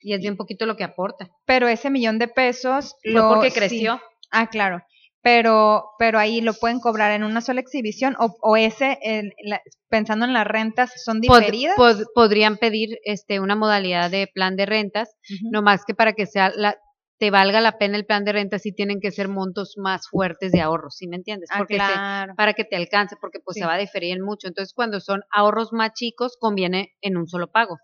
Y 0.00 0.12
es 0.14 0.20
bien 0.20 0.36
poquito 0.36 0.66
lo 0.66 0.76
que 0.76 0.84
aporta. 0.84 1.28
pero 1.46 1.68
ese 1.68 1.90
millón 1.90 2.18
de 2.18 2.28
pesos 2.28 2.94
lo 3.02 3.28
porque 3.28 3.50
sí. 3.50 3.58
creció. 3.58 4.00
Ah, 4.30 4.46
claro. 4.48 4.80
Pero, 5.22 5.84
pero 5.98 6.18
ahí 6.20 6.40
lo 6.40 6.54
pueden 6.54 6.78
cobrar 6.78 7.10
en 7.10 7.24
una 7.24 7.40
sola 7.40 7.60
exhibición 7.60 8.14
o, 8.20 8.36
o 8.42 8.56
ese, 8.56 8.98
la- 9.42 9.60
pensando 9.88 10.24
en 10.24 10.32
las 10.32 10.46
rentas, 10.46 10.92
son 11.04 11.20
diferidas. 11.20 11.76
pod- 11.76 12.06
podrían 12.14 12.56
pedir 12.58 12.98
este, 13.04 13.40
una 13.40 13.56
modalidad 13.56 14.08
de 14.10 14.28
plan 14.32 14.54
de 14.56 14.66
rentas, 14.66 15.08
Ujú. 15.28 15.50
no 15.50 15.62
más 15.62 15.84
que 15.84 15.94
para 15.94 16.12
que 16.12 16.26
sea 16.26 16.52
la, 16.54 16.76
te 17.18 17.30
valga 17.30 17.60
la 17.60 17.78
pena 17.78 17.96
el 17.96 18.04
plan 18.06 18.24
de 18.24 18.32
rentas, 18.32 18.62
sí 18.62 18.72
tienen 18.72 19.00
que 19.00 19.10
ser 19.10 19.28
montos 19.28 19.74
más 19.76 20.08
fuertes 20.08 20.52
de 20.52 20.60
ahorros, 20.60 20.96
¿sí 20.96 21.06
me 21.08 21.16
entiendes? 21.16 21.48
Ah, 21.52 21.58
Porque 21.58 21.74
se- 21.74 21.78
claro. 21.86 22.34
para 22.36 22.52
que 22.52 22.64
te 22.64 22.76
alcance, 22.76 23.16
porque 23.20 23.38
pues 23.44 23.54
Sí. 23.54 23.60
se 23.60 23.66
va 23.66 23.74
a 23.74 23.78
diferir 23.78 24.14
en 24.16 24.22
mucho. 24.22 24.48
Entonces, 24.48 24.74
cuando 24.74 25.00
son 25.00 25.22
ahorros 25.32 25.72
más 25.72 25.92
chicos, 25.94 26.36
conviene 26.38 26.90
en 27.00 27.16
un 27.16 27.26
solo 27.26 27.50
pago. 27.50 27.78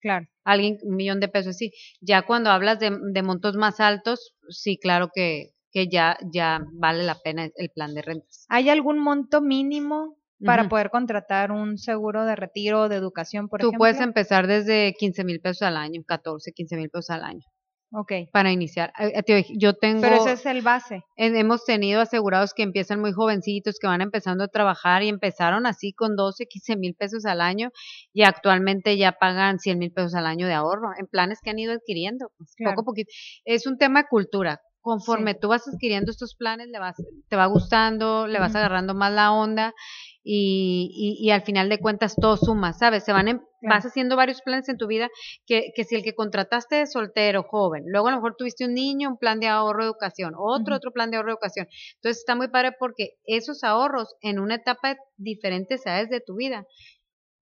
Claro. 0.00 0.26
Alguien, 0.44 0.78
un 0.82 0.96
millón 0.96 1.20
de 1.20 1.28
pesos, 1.28 1.56
sí. 1.56 1.70
Ya 2.00 2.22
cuando 2.22 2.50
hablas 2.50 2.80
de, 2.80 2.90
de 3.12 3.22
montos 3.22 3.54
más 3.56 3.78
altos, 3.78 4.34
sí, 4.48 4.76
claro 4.78 5.10
que, 5.14 5.50
que 5.70 5.86
ya, 5.88 6.16
ya 6.32 6.58
vale 6.72 7.04
la 7.04 7.14
pena 7.22 7.48
el 7.54 7.70
plan 7.70 7.94
de 7.94 8.02
rentas. 8.02 8.46
¿Hay 8.48 8.68
algún 8.68 8.98
monto 8.98 9.40
mínimo 9.40 10.16
para 10.44 10.68
poder 10.68 10.90
contratar 10.90 11.52
un 11.52 11.78
seguro 11.78 12.24
de 12.26 12.34
retiro 12.34 12.80
o 12.82 12.88
de 12.88 12.96
educación, 12.96 13.48
por 13.48 13.60
Tú 13.60 13.68
ejemplo? 13.68 13.78
puedes 13.78 14.00
empezar 14.00 14.48
desde 14.48 14.92
15 14.98 15.22
mil 15.22 15.40
pesos 15.40 15.62
al 15.62 15.76
año, 15.76 16.02
14, 16.04 16.50
15 16.52 16.74
mil 16.76 16.90
pesos 16.90 17.10
al 17.10 17.22
año, 17.22 17.44
Ok. 17.92 18.12
para 18.32 18.50
iniciar. 18.50 18.92
Eh, 18.98 19.22
eh, 19.26 19.44
Yo 19.58 19.74
tengo, 19.74 20.00
Pero 20.00 20.16
ese 20.16 20.32
es 20.32 20.46
el 20.46 20.62
base. 20.62 21.02
hemos 21.16 21.64
tenido 21.64 22.00
asegurados 22.00 22.54
que 22.54 22.62
empiezan 22.62 23.00
muy 23.00 23.12
jovencitos, 23.12 23.78
que 23.80 23.86
van 23.86 24.00
empezando 24.00 24.44
a 24.44 24.48
trabajar 24.48 25.02
y 25.02 25.08
empezaron 25.08 25.66
así 25.66 25.92
con 25.92 26.16
12, 26.16 26.46
15 26.46 26.76
mil 26.76 26.94
pesos 26.94 27.26
al 27.26 27.40
año 27.40 27.70
y 28.12 28.22
actualmente 28.22 28.96
ya 28.96 29.12
pagan 29.12 29.58
100 29.58 29.78
mil 29.78 29.92
pesos 29.92 30.14
al 30.14 30.26
año 30.26 30.46
de 30.46 30.54
ahorro 30.54 30.88
en 30.98 31.06
planes 31.06 31.38
que 31.42 31.50
han 31.50 31.58
ido 31.58 31.72
adquiriendo, 31.72 32.30
pues, 32.38 32.54
Claro. 32.56 32.72
poco 32.76 32.82
a 32.82 32.84
poquito. 32.92 33.10
Es 33.44 33.66
un 33.66 33.76
tema 33.78 34.02
de 34.02 34.08
cultura. 34.08 34.60
Conforme 34.84 35.34
tú 35.34 35.46
vas 35.46 35.68
adquiriendo 35.68 36.10
estos 36.10 36.34
planes, 36.34 36.66
le 36.68 36.80
vas, 36.80 36.96
te 37.28 37.36
va 37.36 37.46
gustando, 37.46 38.26
le 38.26 38.40
vas 38.40 38.56
agarrando 38.56 38.94
más 38.94 39.12
la 39.12 39.30
onda 39.32 39.72
y, 40.24 41.16
y, 41.20 41.26
y 41.26 41.30
al 41.30 41.42
final 41.42 41.68
de 41.68 41.78
cuentas 41.78 42.14
todo 42.16 42.36
suma, 42.36 42.72
¿sabes? 42.72 43.04
Se 43.04 43.12
van 43.12 43.28
en- 43.28 43.42
Claro. 43.60 43.76
vas 43.76 43.86
haciendo 43.86 44.16
varios 44.16 44.42
planes 44.42 44.68
en 44.68 44.76
tu 44.76 44.88
vida 44.88 45.08
que, 45.46 45.70
que 45.76 45.84
si 45.84 45.94
el 45.94 46.02
que 46.02 46.16
contrataste 46.16 46.74
de 46.76 46.86
soltero, 46.88 47.44
joven, 47.44 47.84
luego 47.86 48.08
a 48.08 48.10
lo 48.10 48.16
mejor 48.16 48.34
tuviste 48.36 48.64
un 48.64 48.74
niño, 48.74 49.08
un 49.10 49.18
plan 49.18 49.38
de 49.38 49.46
ahorro 49.46 49.84
de 49.84 49.90
educación, 49.90 50.34
otro, 50.36 50.74
otro 50.74 50.90
plan 50.90 51.10
de 51.12 51.16
ahorro 51.16 51.28
de 51.28 51.32
educación. 51.34 51.68
Entonces 51.94 52.18
está 52.18 52.34
muy 52.34 52.48
padre 52.48 52.72
porque 52.76 53.10
esos 53.24 53.62
ahorros 53.62 54.16
en 54.20 54.40
una 54.40 54.56
etapa 54.56 54.94
de 54.94 54.96
diferentes 55.16 55.86
edades 55.86 56.10
de 56.10 56.20
tu 56.20 56.34
vida 56.34 56.66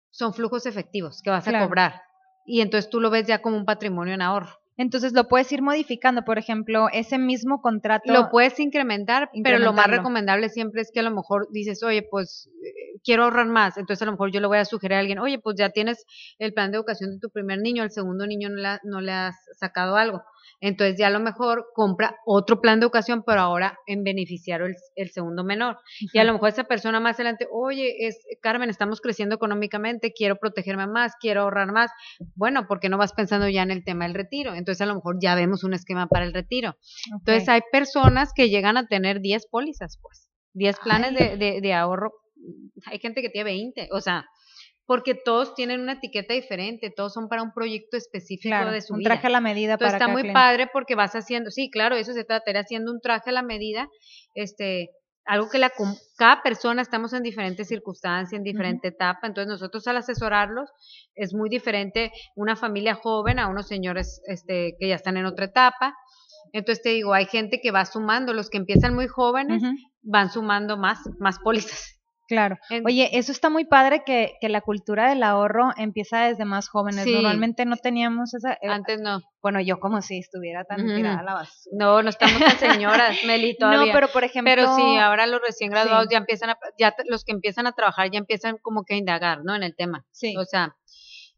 son 0.10 0.34
flujos 0.34 0.66
efectivos 0.66 1.22
que 1.24 1.30
vas 1.30 1.46
Claro. 1.46 1.64
a 1.64 1.68
cobrar. 1.68 2.02
Y 2.46 2.62
entonces 2.62 2.90
tú 2.90 3.00
lo 3.00 3.10
ves 3.10 3.26
ya 3.28 3.42
como 3.42 3.56
un 3.56 3.66
patrimonio 3.66 4.14
en 4.14 4.22
ahorro. 4.22 4.61
Entonces 4.78 5.14
lo 5.14 5.28
puedes 5.28 5.52
ir 5.52 5.62
modificando. 5.62 6.24
Por 6.24 6.38
ejemplo, 6.38 6.88
ese 6.92 7.18
mismo 7.18 7.62
contrato. 7.62 8.12
Lo 8.12 8.30
puedes 8.30 8.60
incrementar, 8.60 9.30
pero 9.44 9.60
lo 9.60 9.74
más 9.74 9.88
recomendable 9.88 10.50
siempre 10.50 10.82
es 10.82 10.92
que 10.92 11.02
a 11.02 11.04
lo 11.04 11.12
mejor 11.12 11.48
dices, 11.52 11.84
oye, 11.84 12.04
pues 12.04 12.50
eh, 12.64 13.00
quiero 13.04 13.24
ahorrar 13.24 13.48
más. 13.48 13.78
Entonces 13.78 14.02
a 14.02 14.06
lo 14.06 14.12
mejor 14.14 14.32
yo 14.32 14.40
le 14.40 14.48
voy 14.48 14.58
a 14.58 14.66
sugerir 14.66 14.96
a 14.96 15.00
alguien, 15.00 15.20
oye, 15.20 15.40
pues 15.40 15.56
ya 15.58 15.70
tienes 15.70 16.06
el 16.40 16.54
plan 16.54 16.72
de 16.72 16.78
educación 16.78 17.12
de 17.12 17.20
tu 17.20 17.30
primer 17.30 17.60
niño, 17.60 17.84
al 17.84 17.92
segundo 17.92 18.26
niño 18.26 18.50
no 18.50 18.62
no 18.84 19.02
le 19.02 19.12
has 19.12 19.36
sacado 19.58 19.96
algo. 19.98 20.24
Entonces 20.60 20.98
ya 20.98 21.08
a 21.08 21.12
lo 21.12 21.20
mejor 21.20 21.68
compra 21.74 22.16
otro 22.26 22.62
plan 22.62 22.80
de 22.80 22.86
educación, 22.86 23.24
pero 23.26 23.42
ahora 23.42 23.78
en 23.88 24.04
beneficiario 24.04 24.66
el, 24.68 24.76
el 24.96 25.10
segundo 25.12 25.44
menor. 25.44 25.78
Y 26.14 26.20
a 26.20 26.24
lo 26.24 26.34
mejor 26.34 26.50
esa 26.50 26.66
persona 26.66 27.00
más 27.00 27.16
adelante, 27.16 27.48
oye, 27.52 28.08
es 28.08 28.20
Carmen, 28.42 28.70
estamos 28.70 29.02
creciendo 29.02 29.36
económicamente, 29.36 30.14
quiero 30.14 30.38
protegerme 30.38 30.88
más, 30.88 31.14
quiero 31.20 31.42
ahorrar 31.42 31.72
más. 31.72 31.92
Bueno, 32.36 32.68
porque 32.68 32.90
no 32.90 32.98
vas 32.98 33.14
pensando 33.14 33.50
ya 33.50 33.64
en 33.64 33.72
el 33.72 33.84
tema 33.84 34.06
del 34.06 34.14
retiro. 34.14 34.54
Entonces 34.54 34.82
a 34.82 34.86
lo 34.86 34.96
mejor 34.96 35.18
ya 35.22 35.36
vemos 35.36 35.64
un 35.64 35.74
esquema 35.74 36.08
para 36.08 36.26
el 36.26 36.34
retiro. 36.34 36.76
Entonces 37.12 37.48
hay 37.50 37.62
personas 37.72 38.32
que 38.34 38.50
llegan 38.50 38.78
a 38.78 38.88
tener 38.88 39.22
10 39.22 39.48
pólizas, 39.48 39.98
pues, 40.02 40.30
10 40.54 40.80
planes 40.80 41.14
de, 41.16 41.38
de, 41.38 41.62
de 41.62 41.74
ahorro. 41.74 42.14
Hay 42.86 43.00
gente 43.00 43.22
que 43.22 43.30
tiene 43.30 43.52
20, 43.52 43.90
o 43.92 44.02
sea, 44.02 44.26
porque 44.86 45.16
todos 45.16 45.56
tienen 45.56 45.82
una 45.82 45.94
etiqueta 45.94 46.34
diferente, 46.34 46.92
todos 46.96 47.14
son 47.14 47.28
para 47.30 47.44
un 47.44 47.54
proyecto 47.54 47.98
específico 47.98 48.50
claro, 48.56 48.72
de 48.72 48.82
su 48.82 48.94
un 48.94 49.00
vida. 49.00 49.12
traje 49.12 49.28
a 49.28 49.30
la 49.30 49.42
medida 49.42 49.74
Entonces 49.74 49.94
para 49.94 50.06
está 50.06 50.12
muy 50.12 50.24
cliente. 50.24 50.40
padre 50.40 50.70
porque 50.72 50.96
vas 50.96 51.14
haciendo, 51.16 51.52
sí, 51.52 51.70
claro, 51.70 51.96
eso 51.96 52.14
se 52.14 52.24
trata, 52.24 52.52
de 52.52 52.60
haciendo 52.60 52.92
un 52.92 53.00
traje 53.00 53.30
a 53.30 53.34
la 53.34 53.44
medida, 53.44 53.88
este, 54.36 54.90
algo 55.26 55.50
que 55.50 55.60
la, 55.60 55.72
cada 56.18 56.42
persona 56.42 56.82
estamos 56.82 57.14
en 57.14 57.24
diferentes 57.24 57.68
circunstancias, 57.68 58.34
en 58.38 58.44
diferente 58.44 58.90
etapa, 58.90 59.28
entonces 59.28 59.50
nosotros 59.50 59.88
al 59.88 59.98
asesorarlos 59.98 60.70
es 61.16 61.34
muy 61.34 61.50
diferente 61.50 62.12
una 62.36 62.56
familia 62.56 62.96
joven 62.96 63.40
a 63.40 63.48
unos 63.48 63.68
señores 63.68 64.22
este, 64.26 64.76
que 64.80 64.90
ya 64.90 64.96
están 64.96 65.18
en 65.18 65.26
otra 65.26 65.46
etapa. 65.46 65.96
Entonces 66.54 66.84
te 66.84 66.90
digo, 66.90 67.14
hay 67.14 67.28
gente 67.28 67.62
que 67.62 67.72
va 67.72 67.86
sumando, 67.86 68.34
los 68.34 68.50
que 68.50 68.58
empiezan 68.58 68.94
muy 68.94 69.08
jóvenes 69.08 69.64
van 70.02 70.30
sumando 70.32 70.76
más, 70.76 71.00
más 71.20 71.40
pólizas. 71.40 72.01
Claro. 72.32 72.58
Oye, 72.86 73.10
eso 73.18 73.32
está 73.32 73.50
muy 73.50 73.66
padre 73.66 74.04
que, 74.06 74.34
que 74.42 74.50
la 74.50 74.62
cultura 74.62 75.10
del 75.10 75.22
ahorro 75.24 75.72
empieza 75.78 76.26
desde 76.28 76.46
más 76.46 76.70
jóvenes. 76.70 77.04
Sí. 77.04 77.14
Normalmente 77.14 77.66
no 77.66 77.76
teníamos 77.78 78.34
esa. 78.34 78.54
eh, 78.54 78.68
Antes 78.70 79.02
no, 79.02 79.20
bueno, 79.42 79.60
yo 79.62 79.80
como 79.80 80.02
si 80.02 80.18
estuviera 80.20 80.64
tan 80.64 80.86
tirada 80.86 81.20
a 81.20 81.24
la 81.24 81.34
basura. 81.34 81.76
no, 81.78 82.02
no 82.04 82.10
estamos 82.10 82.40
tan 82.40 82.58
señoras, 82.72 83.18
Meli, 83.28 83.58
todavía. 83.58 83.86
No, 83.88 83.92
pero 83.94 84.08
por 84.08 84.24
ejemplo. 84.24 84.52
Pero 84.54 84.76
sí, 84.76 84.98
ahora 84.98 85.28
los 85.28 85.42
recién 85.42 85.70
graduados 85.72 86.06
Sí. 86.08 86.14
ya 86.14 86.18
empiezan 86.20 86.50
a, 86.52 86.58
ya 86.80 86.96
los 87.06 87.24
que 87.24 87.32
empiezan 87.34 87.68
a 87.68 87.74
trabajar 87.74 88.10
ya 88.12 88.18
empiezan 88.20 88.58
como 88.62 88.84
que 88.84 88.94
a 88.96 88.98
indagar, 88.98 89.44
¿no? 89.44 89.56
En 89.56 89.64
el 89.64 89.76
tema. 89.76 90.06
Sí. 90.12 90.36
O 90.38 90.46
sea, 90.46 90.76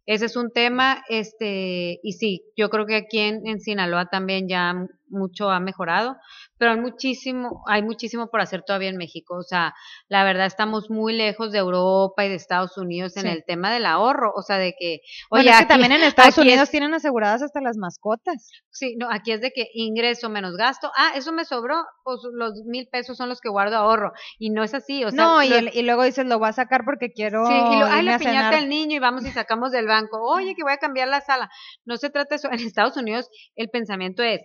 ese 0.05 0.25
es 0.25 0.35
un 0.35 0.51
tema, 0.51 1.01
este, 1.07 1.99
y 2.03 2.11
sí, 2.13 2.43
yo 2.57 2.69
creo 2.69 2.85
que 2.85 2.97
aquí 2.97 3.19
en, 3.19 3.47
en 3.47 3.61
Sinaloa 3.61 4.07
también 4.07 4.49
ya 4.49 4.73
mucho 5.07 5.49
ha 5.49 5.61
mejorado, 5.61 6.17
pero 6.63 6.71
hay 6.75 6.79
muchísimo, 6.79 7.61
hay 7.67 7.81
muchísimo 7.83 8.27
por 8.27 8.39
hacer 8.39 8.63
todavía 8.63 8.87
en 8.87 8.95
México. 8.95 9.35
O 9.35 9.43
sea, 9.43 9.73
la 10.07 10.23
verdad 10.23 10.45
estamos 10.45 10.89
muy 10.89 11.11
lejos 11.13 11.51
de 11.51 11.57
Europa 11.57 12.23
y 12.23 12.29
de 12.29 12.35
Estados 12.35 12.77
Unidos 12.77 13.17
en 13.17 13.23
Sí. 13.23 13.27
el 13.27 13.43
tema 13.45 13.69
del 13.73 13.85
ahorro, 13.85 14.31
o 14.33 14.41
sea, 14.41 14.57
de 14.57 14.73
que, 14.79 14.99
Bueno, 15.29 15.41
oye, 15.43 15.51
es 15.51 15.57
que 15.59 15.65
también 15.65 15.91
en 15.91 16.03
Estados 16.15 16.37
es- 16.37 16.43
Unidos 16.43 16.69
tienen 16.69 16.93
aseguradas 16.93 17.41
hasta 17.41 17.59
las 17.59 17.75
mascotas. 17.75 18.49
Sí, 18.71 18.95
no, 18.97 19.09
aquí 19.11 19.33
es 19.33 19.41
de 19.41 19.51
que 19.51 19.67
ingreso 19.73 20.29
menos 20.29 20.55
gasto. 20.55 20.89
Ah, 20.95 21.11
eso 21.15 21.33
me 21.33 21.43
sobró, 21.43 21.83
pues 22.05 22.19
los 22.33 22.53
mil 22.65 22.87
pesos 22.89 23.17
son 23.17 23.27
los 23.27 23.41
que 23.41 23.49
guardo 23.49 23.75
ahorro. 23.75 24.13
Y 24.39 24.49
no 24.51 24.63
es 24.63 24.73
así, 24.73 25.03
o 25.03 25.11
sea. 25.11 25.21
no, 25.21 25.43
y, 25.43 25.49
lo- 25.49 25.55
el- 25.57 25.71
y 25.73 25.81
luego 25.81 26.03
dices, 26.03 26.25
lo 26.25 26.39
voy 26.39 26.47
a 26.47 26.53
sacar 26.53 26.83
porque 26.85 27.11
quiero. 27.11 27.45
Sí, 27.45 27.53
y 27.53 27.79
lo, 27.79 27.85
ay, 27.87 27.99
irme 27.99 28.03
la 28.03 28.15
a 28.15 28.19
cenar". 28.19 28.33
piñata 28.33 28.55
del 28.55 28.69
niño 28.69 28.95
y 28.95 28.99
vamos 28.99 29.25
y 29.25 29.31
sacamos 29.31 29.71
del 29.71 29.87
banco. 29.87 30.17
Oye, 30.33 30.55
que 30.55 30.63
voy 30.63 30.71
a 30.71 30.77
cambiar 30.77 31.09
la 31.09 31.19
sala. 31.19 31.49
No 31.83 31.97
se 31.97 32.09
trata 32.09 32.29
de 32.29 32.35
eso. 32.37 32.47
En 32.49 32.61
Estados 32.61 32.95
Unidos 32.95 33.29
el 33.55 33.69
pensamiento 33.69 34.23
es 34.23 34.39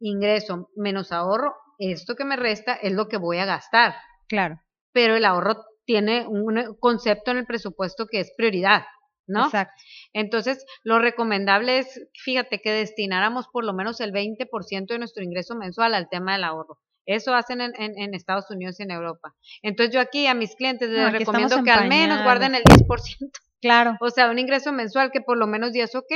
ingreso 0.00 0.68
menos 0.76 1.12
ahorro. 1.12 1.54
Esto 1.78 2.14
que 2.14 2.24
me 2.24 2.36
resta 2.36 2.74
es 2.74 2.92
lo 2.92 3.08
que 3.08 3.16
voy 3.16 3.38
a 3.38 3.44
gastar. 3.44 3.94
Claro. 4.28 4.60
Pero 4.92 5.16
el 5.16 5.24
ahorro 5.24 5.64
tiene 5.84 6.26
un 6.26 6.76
concepto 6.80 7.30
en 7.30 7.38
el 7.38 7.46
presupuesto 7.46 8.06
que 8.06 8.20
es 8.20 8.32
prioridad. 8.36 8.84
¿no? 9.26 9.46
Exacto. 9.46 9.82
Entonces, 10.12 10.64
lo 10.82 10.98
recomendable 10.98 11.78
es, 11.78 12.08
fíjate, 12.14 12.60
que 12.60 12.72
destináramos 12.72 13.48
por 13.48 13.64
lo 13.64 13.72
menos 13.72 14.00
el 14.00 14.12
20% 14.12 14.86
de 14.86 14.98
nuestro 14.98 15.22
ingreso 15.22 15.54
mensual 15.54 15.94
al 15.94 16.08
tema 16.08 16.34
del 16.34 16.44
ahorro. 16.44 16.78
Eso 17.06 17.34
hacen 17.34 17.60
en, 17.60 17.72
en, 17.76 17.98
en 17.98 18.14
Estados 18.14 18.50
Unidos 18.50 18.80
y 18.80 18.84
en 18.84 18.90
Europa. 18.90 19.34
Entonces, 19.62 19.94
yo 19.94 20.00
aquí 20.00 20.26
a 20.26 20.34
mis 20.34 20.54
clientes 20.56 20.88
les 20.88 21.00
No, 21.00 21.10
recomiendo 21.10 21.62
que 21.62 21.70
al 21.70 21.88
menos 21.88 22.22
guarden 22.22 22.54
el 22.54 22.64
10%. 22.64 23.30
Claro. 23.64 23.96
O 23.98 24.10
sea, 24.10 24.30
un 24.30 24.38
ingreso 24.38 24.72
mensual 24.72 25.10
que 25.10 25.22
por 25.22 25.38
lo 25.38 25.46
menos 25.46 25.72
digas, 25.72 25.94
ok, 25.94 26.12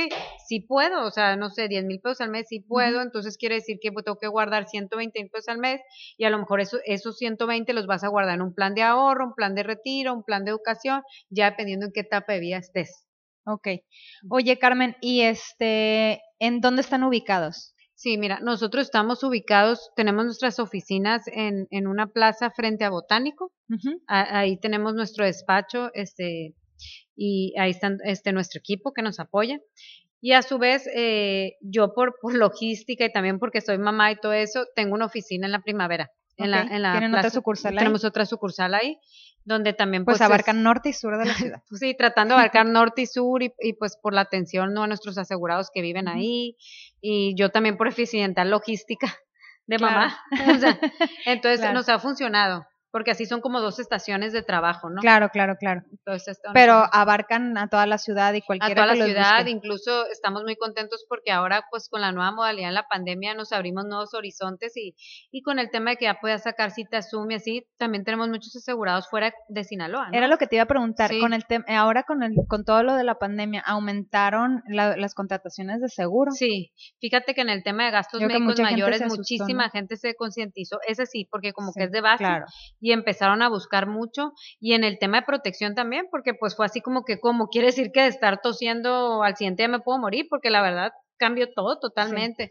sí 0.47 0.59
puedo, 0.61 1.03
o 1.07 1.09
sea, 1.09 1.35
no 1.35 1.49
sé, 1.49 1.67
10 1.67 1.83
mil 1.83 1.99
pesos 1.99 2.21
al 2.21 2.29
mes, 2.29 2.45
sí 2.47 2.59
puedo, 2.59 3.01
entonces 3.01 3.37
quiere 3.37 3.55
decir 3.55 3.77
que 3.81 3.91
pues, 3.91 4.05
tengo 4.05 4.19
que 4.19 4.27
guardar 4.27 4.67
120 4.67 5.19
mil 5.21 5.31
pesos 5.31 5.47
al 5.49 5.57
mes 5.57 5.81
y 6.15 6.25
a 6.25 6.29
lo 6.29 6.37
mejor 6.37 6.61
eso, 6.61 6.77
esos 6.85 7.17
120 7.17 7.73
los 7.73 7.87
vas 7.87 8.03
a 8.03 8.07
guardar 8.09 8.35
en 8.35 8.43
un 8.43 8.53
plan 8.53 8.75
de 8.75 8.83
ahorro, 8.83 9.25
un 9.25 9.33
plan 9.33 9.55
de 9.55 9.63
retiro, 9.63 10.13
un 10.13 10.23
plan 10.23 10.45
de 10.45 10.51
educación, 10.51 11.01
ya 11.29 11.49
dependiendo 11.49 11.87
en 11.87 11.91
qué 11.91 12.01
etapa 12.01 12.33
de 12.33 12.39
vida 12.39 12.57
estés. 12.57 13.07
Ok. 13.45 13.67
Oye, 14.29 14.59
Carmen, 14.59 14.95
¿y 15.01 15.21
este, 15.21 16.21
en 16.37 16.61
dónde 16.61 16.81
están 16.81 17.03
ubicados? 17.03 17.73
Sí, 17.95 18.17
mira, 18.19 18.39
nosotros 18.41 18.85
estamos 18.85 19.23
ubicados, 19.23 19.89
tenemos 19.95 20.23
nuestras 20.25 20.59
oficinas 20.59 21.23
en, 21.27 21.67
en 21.71 21.87
una 21.87 22.07
plaza 22.07 22.51
frente 22.51 22.85
a 22.85 22.91
Botánico. 22.91 23.51
A- 24.07 24.39
ahí 24.39 24.57
tenemos 24.59 24.93
nuestro 24.93 25.25
despacho, 25.25 25.89
este, 25.93 26.53
y 27.21 27.53
ahí 27.59 27.71
está 27.71 27.91
este, 28.05 28.31
nuestro 28.31 28.59
equipo 28.59 28.93
que 28.93 29.01
nos 29.01 29.19
apoya. 29.19 29.59
Y 30.21 30.31
a 30.33 30.41
su 30.41 30.57
vez, 30.57 30.87
eh, 30.95 31.57
yo 31.61 31.93
por, 31.93 32.15
por 32.21 32.33
logística 32.33 33.03
y 33.05 33.11
también 33.11 33.39
porque 33.39 33.59
soy 33.61 33.77
mamá 33.77 34.11
y 34.11 34.15
todo 34.15 34.31
eso, 34.33 34.65
tengo 34.75 34.93
una 34.95 35.05
oficina 35.05 35.45
en 35.47 35.51
la 35.51 35.59
primavera. 35.61 36.11
En 36.37 36.51
la, 36.51 36.61
en 36.61 36.81
la 36.81 36.91
¿Tienen 36.93 37.11
otra 37.11 37.21
plaza- 37.23 37.35
sucursal 37.35 37.73
ahí? 37.73 37.79
Tenemos 37.79 38.05
otra 38.05 38.25
sucursal 38.25 38.73
ahí, 38.73 38.97
donde 39.43 39.73
también 39.73 40.05
Pues, 40.05 40.17
pues, 40.17 40.21
es- 40.21 40.25
abarcan 40.25 40.63
norte 40.63 40.89
y 40.89 40.93
sur 40.93 41.17
de 41.17 41.25
la 41.25 41.33
ciudad. 41.57 41.61
pues 41.67 41.79
sí, 41.79 41.93
tratando 41.97 42.35
de 42.35 42.39
abarcar 42.41 42.65
norte 42.69 43.01
y 43.01 43.05
sur 43.07 43.43
y, 43.43 43.53
y, 43.59 43.73
pues 43.73 43.97
por 44.01 44.13
la 44.13 44.21
atención 44.21 44.73
¿no? 44.73 44.83
a 44.83 44.87
nuestros 44.87 45.17
asegurados 45.17 45.69
que 45.73 45.81
viven 45.81 46.07
ahí 46.07 46.55
y 47.01 47.35
yo 47.35 47.49
también 47.49 47.75
por 47.75 47.87
eficientar 47.89 48.47
logística 48.47 49.13
de 49.67 49.75
Claro. 49.77 49.95
mamá. 49.95 50.19
O 50.57 50.59
sea, 50.59 50.79
entonces 51.25 51.59
Claro. 51.59 51.73
nos 51.75 51.89
ha 51.89 51.99
funcionado 51.99 52.65
porque 52.91 53.11
así 53.11 53.25
son 53.25 53.41
como 53.41 53.61
dos 53.61 53.79
estaciones 53.79 54.33
de 54.33 54.41
trabajo, 54.41 54.89
¿no? 54.89 55.01
Claro, 55.01 55.29
claro, 55.29 55.55
claro. 55.59 55.81
Entonces, 55.91 56.39
Pero 56.53 56.83
abarcan 56.91 57.57
a 57.57 57.67
toda 57.69 57.85
la 57.85 57.97
ciudad 57.97 58.33
y 58.33 58.37
a 58.39 58.41
cualquiera 58.45 58.83
toda 58.83 58.87
la 58.87 58.93
que 59.05 59.11
ciudad, 59.11 59.35
busque. 59.37 59.51
incluso 59.51 60.07
estamos 60.07 60.43
muy 60.43 60.55
contentos 60.55 61.05
porque 61.07 61.31
ahora 61.31 61.63
pues 61.69 61.87
con 61.89 62.01
la 62.01 62.11
nueva 62.11 62.31
modalidad 62.31 62.69
en 62.69 62.73
la 62.75 62.87
pandemia 62.89 63.33
nos 63.35 63.51
abrimos 63.51 63.85
nuevos 63.85 64.13
horizontes 64.13 64.75
y, 64.75 64.95
y 65.31 65.41
con 65.41 65.59
el 65.59 65.69
tema 65.69 65.91
de 65.91 65.97
que 65.97 66.05
ya 66.05 66.19
puedas 66.19 66.43
sacar 66.43 66.71
citas 66.71 67.09
Zoom 67.11 67.29
y 67.31 67.35
así, 67.35 67.65
también 67.77 68.03
tenemos 68.03 68.27
muchos 68.29 68.55
asegurados 68.55 69.07
fuera 69.09 69.33
de 69.49 69.63
Sinaloa, 69.63 70.09
¿no? 70.09 70.17
Era 70.17 70.27
lo 70.27 70.37
que 70.37 70.47
te 70.47 70.55
iba 70.55 70.63
a 70.63 70.67
preguntar. 70.67 71.09
Sí. 71.09 71.19
Con 71.19 71.33
el 71.33 71.43
tem- 71.45 71.63
ahora 71.67 72.03
con 72.03 72.23
el 72.23 72.33
con 72.47 72.65
todo 72.65 72.83
lo 72.83 72.95
de 72.95 73.03
la 73.03 73.15
pandemia, 73.19 73.61
aumentaron 73.65 74.63
la- 74.67 74.95
las 74.97 75.13
contrataciones 75.13 75.81
de 75.81 75.89
seguro. 75.89 76.31
Sí, 76.31 76.71
fíjate 76.99 77.33
que 77.33 77.41
en 77.41 77.49
el 77.49 77.63
tema 77.63 77.85
de 77.85 77.91
gastos 77.91 78.21
Yo 78.21 78.27
médicos 78.27 78.55
gente 78.55 78.63
mayores 78.63 79.01
asustó, 79.01 79.17
muchísima 79.17 79.65
¿no? 79.65 79.69
gente 79.71 79.97
se 79.97 80.15
concientizó, 80.15 80.79
ese 80.87 81.05
sí, 81.05 81.27
porque 81.29 81.53
como 81.53 81.71
Sí, 81.71 81.79
que 81.79 81.85
es 81.85 81.91
de 81.91 82.01
base 82.01 82.23
Claro. 82.23 82.45
Y 82.79 82.91
empezaron 82.91 83.41
a 83.41 83.49
buscar 83.49 83.87
mucho 83.87 84.31
y 84.59 84.73
en 84.73 84.83
el 84.83 84.99
tema 84.99 85.19
de 85.21 85.25
protección 85.25 85.75
también, 85.75 86.05
porque 86.11 86.33
pues 86.33 86.55
fue 86.55 86.65
así 86.65 86.81
como 86.81 87.03
que 87.05 87.19
como 87.19 87.47
quiere 87.47 87.67
decir 87.67 87.91
que 87.93 88.01
de 88.01 88.07
estar 88.07 88.41
tosiendo 88.41 89.23
al 89.23 89.35
siguiente 89.35 89.63
día 89.63 89.67
me 89.69 89.79
puedo 89.81 89.99
morir, 89.99 90.27
porque 90.29 90.49
la 90.49 90.61
verdad 90.61 90.91
cambió 91.17 91.51
todo 91.53 91.79
totalmente. 91.79 92.49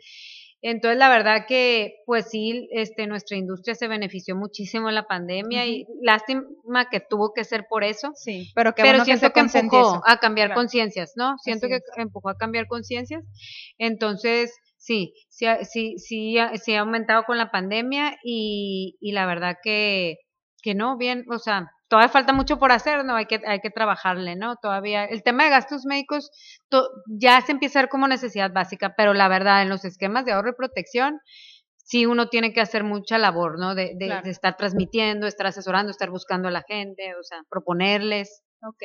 Entonces, 0.60 0.98
la 0.98 1.08
verdad 1.08 1.44
que, 1.46 1.94
pues 2.04 2.30
sí, 2.30 2.68
este, 2.72 3.06
nuestra 3.06 3.36
industria 3.36 3.76
se 3.76 3.86
benefició 3.86 4.34
muchísimo 4.34 4.88
en 4.88 4.96
la 4.96 5.04
pandemia 5.06 5.66
y 5.66 5.84
lástima 6.02 6.88
que 6.90 6.98
tuvo 6.98 7.32
que 7.32 7.44
ser 7.44 7.66
por 7.70 7.84
eso, 7.84 8.10
Sí, 8.16 8.50
pero 8.56 8.74
qué 8.74 8.82
pero 8.82 8.98
bueno 8.98 9.04
que 9.04 9.04
siento 9.04 9.26
se 9.28 9.32
que, 9.32 9.40
conscientizó. 9.40 9.78
empujó 9.94 10.02
a 10.04 10.18
cambiar 10.18 10.48
Claro. 10.48 10.60
conciencias, 10.60 11.12
¿no? 11.14 11.36
Siento 11.38 11.66
Así 11.66 11.76
que 11.94 12.02
empujó 12.02 12.28
a 12.30 12.36
cambiar 12.36 12.66
conciencias. 12.66 13.24
Entonces, 13.78 14.52
sí, 14.88 15.12
sí, 15.28 15.46
ha- 15.46 15.64
sí, 15.64 15.98
sí, 15.98 16.38
ha- 16.38 16.56
sí 16.56 16.74
ha 16.74 16.80
aumentado 16.80 17.24
con 17.24 17.36
la 17.38 17.50
pandemia 17.50 18.16
y, 18.24 18.96
y 19.00 19.12
la 19.12 19.26
verdad 19.26 19.56
que, 19.62 20.16
que 20.62 20.74
no, 20.74 20.96
bien, 20.96 21.24
o 21.30 21.38
sea, 21.38 21.70
todavía 21.88 22.08
falta 22.10 22.32
mucho 22.32 22.58
por 22.58 22.72
hacer, 22.72 23.04
¿no? 23.04 23.14
Hay 23.16 23.26
que, 23.26 23.40
hay 23.46 23.60
que 23.60 23.70
trabajarle, 23.70 24.36
¿no? 24.36 24.56
Todavía, 24.56 25.04
el 25.04 25.22
tema 25.22 25.44
de 25.44 25.50
gastos 25.50 25.84
médicos 25.86 26.30
to- 26.70 26.88
ya 27.20 27.40
se 27.42 27.52
empieza 27.52 27.78
a 27.78 27.82
ver 27.82 27.88
como 27.90 28.08
necesidad 28.08 28.52
básica, 28.52 28.94
pero 28.96 29.14
la 29.14 29.28
verdad, 29.28 29.62
en 29.62 29.68
los 29.68 29.84
esquemas 29.84 30.24
de 30.24 30.32
ahorro 30.32 30.50
y 30.50 30.54
protección, 30.56 31.20
sí 31.76 32.04
uno 32.06 32.28
tiene 32.28 32.52
que 32.52 32.60
hacer 32.60 32.84
mucha 32.84 33.18
labor, 33.18 33.58
¿no? 33.58 33.74
De, 33.74 33.92
de- 33.96 34.06
Claro. 34.06 34.24
de 34.24 34.30
estar 34.30 34.56
transmitiendo, 34.56 35.26
estar 35.26 35.46
asesorando, 35.46 35.90
estar 35.90 36.10
buscando 36.10 36.48
a 36.48 36.50
la 36.50 36.62
gente, 36.68 37.14
o 37.18 37.22
sea, 37.22 37.38
proponerles. 37.50 38.42
Ok. 38.62 38.82